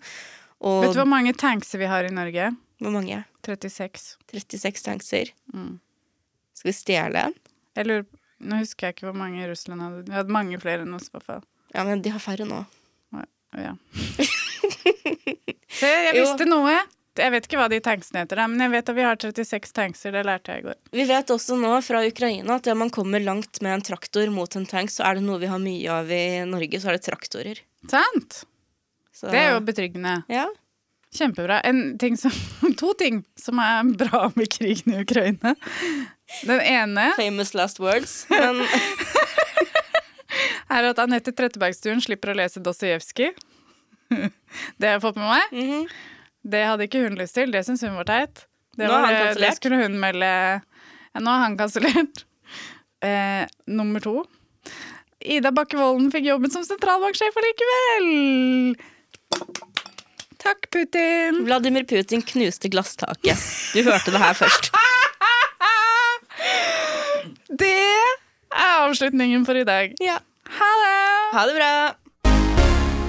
og 0.61 0.84
Vet 0.86 0.93
du 0.93 0.99
hvor 1.01 1.09
mange 1.09 1.34
tankser 1.34 1.82
vi 1.82 1.88
har 1.89 2.05
i 2.05 2.13
Norge? 2.13 2.51
hvor 2.82 2.91
mange? 2.93 3.23
36. 3.45 4.17
36 4.32 4.84
tankser. 4.86 5.32
Skal 6.53 6.69
vi 6.69 6.73
stjele 6.77 7.23
en? 7.29 7.34
Eller 7.77 8.03
nå 8.41 8.57
husker 8.61 8.88
jeg 8.89 8.95
ikke 8.97 9.07
hvor 9.09 9.17
mange 9.17 9.45
Russland 9.49 9.82
hadde. 9.82 10.03
Vi 10.09 10.13
hadde 10.17 10.34
mange 10.34 10.59
flere 10.61 10.86
enn 10.86 10.93
oss, 10.97 11.09
i 11.09 11.15
hvert 11.15 11.25
fall. 11.27 11.43
Ja, 11.73 11.84
men 11.88 12.01
de 12.05 12.09
har 12.13 12.21
færre 12.21 12.45
nå. 12.49 12.63
Ja. 13.57 13.73
Se, 15.71 15.88
jeg 15.89 16.15
Jo. 16.15 16.23
visste 16.25 16.45
noe! 16.49 16.75
Jeg 17.20 17.34
vet 17.34 17.47
ikke 17.47 17.59
hva 17.59 17.68
de 17.72 17.82
tanksene 17.84 18.22
heter, 18.24 18.39
men 18.47 18.62
jeg 18.64 18.72
vet 18.72 18.89
at 18.93 18.95
vi 18.95 19.03
har 19.03 19.18
36 19.20 19.74
tankser. 19.76 20.14
Det 20.16 20.22
lærte 20.24 20.53
jeg 20.53 20.64
i 20.64 20.66
går. 20.70 20.78
Vi 20.95 21.03
vet 21.09 21.34
også 21.34 21.57
nå 21.59 21.74
fra 21.84 22.05
Ukraina 22.07 22.55
at 22.55 22.70
når 22.70 22.78
man 22.86 22.93
kommer 22.93 23.24
langt 23.24 23.59
med 23.66 23.76
en 23.76 23.84
traktor 23.84 24.32
mot 24.32 24.55
en 24.55 24.68
tank, 24.70 24.93
så 24.93 25.03
er 25.09 25.20
det 25.20 25.26
noe 25.26 25.41
vi 25.41 25.49
har 25.51 25.59
mye 25.59 25.91
av 25.91 26.12
i 26.16 26.24
Norge, 26.47 26.80
så 26.80 26.91
er 26.91 26.97
det 26.97 27.05
traktorer. 27.09 27.59
Sant! 27.91 28.43
Så, 29.12 29.28
Det 29.28 29.41
er 29.41 29.51
jo 29.53 29.59
betryggende. 29.68 30.22
Ja. 30.32 30.45
Kjempebra. 31.12 31.59
En 31.68 31.97
ting 31.99 32.16
som, 32.18 32.32
to 32.80 32.93
ting 32.95 33.26
som 33.36 33.59
er 33.59 33.84
bra 33.99 34.30
med 34.38 34.47
krigen 34.53 34.95
i 34.95 35.01
Ukraina. 35.03 35.55
Den 36.47 36.64
ene 36.64 37.09
Famous 37.20 37.51
last 37.53 37.84
words. 37.84 38.22
Men 38.32 38.64
er 40.72 40.88
at 40.93 41.03
Anette 41.03 41.36
Trettebergstuen 41.36 41.99
slipper 42.03 42.32
å 42.32 42.38
lese 42.39 42.64
Dostojevskij. 42.64 43.34
Det 44.80 44.88
har 44.88 44.95
jeg 44.97 45.03
fått 45.03 45.20
med 45.20 45.28
meg. 45.28 45.59
mhm. 45.59 45.91
Det 46.43 46.63
hadde 46.65 46.87
ikke 46.87 47.03
hun 47.05 47.15
lyst 47.19 47.35
til. 47.37 47.51
Det 47.53 47.61
syns 47.67 47.81
hun 47.85 47.95
var 47.99 48.07
teit. 48.09 48.45
Det, 48.77 48.87
Nå 48.87 48.93
er 48.93 49.05
han 49.05 49.13
det- 49.13 49.21
kansellert. 49.25 49.49
det 49.49 49.55
skulle 49.59 49.81
hun 49.83 49.99
melde 49.99 50.25
ja, 50.31 51.19
Nå 51.19 51.29
er 51.29 51.41
han 51.45 51.57
kansellert. 51.59 52.25
Eh, 53.01 53.47
nummer 53.65 53.97
to. 53.99 54.11
Ida 55.25 55.49
Bakke 55.51 55.73
Volden 55.79 56.11
fikk 56.13 56.27
jobben 56.27 56.51
som 56.53 56.61
sentralbanksjef 56.61 57.33
allikevel! 57.41 58.75
Takk, 60.37 60.67
Putin! 60.69 61.39
Vladimir 61.47 61.87
Putin 61.89 62.21
knuste 62.21 62.69
glasstaket. 62.69 63.41
Du 63.73 63.81
hørte 63.89 64.13
det 64.13 64.21
her 64.21 64.37
først. 64.37 64.69
Det 67.57 67.73
er 67.73 68.85
avslutningen 68.85 69.45
for 69.49 69.57
i 69.57 69.65
dag. 69.65 69.97
Ja. 70.01 70.19
Ha 70.59 70.69
det! 70.83 71.01
Ha 71.33 71.47
det 71.49 71.57
bra. 71.57 71.73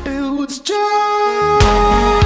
It 0.08 0.40
was 0.40 0.56
just 0.64 2.21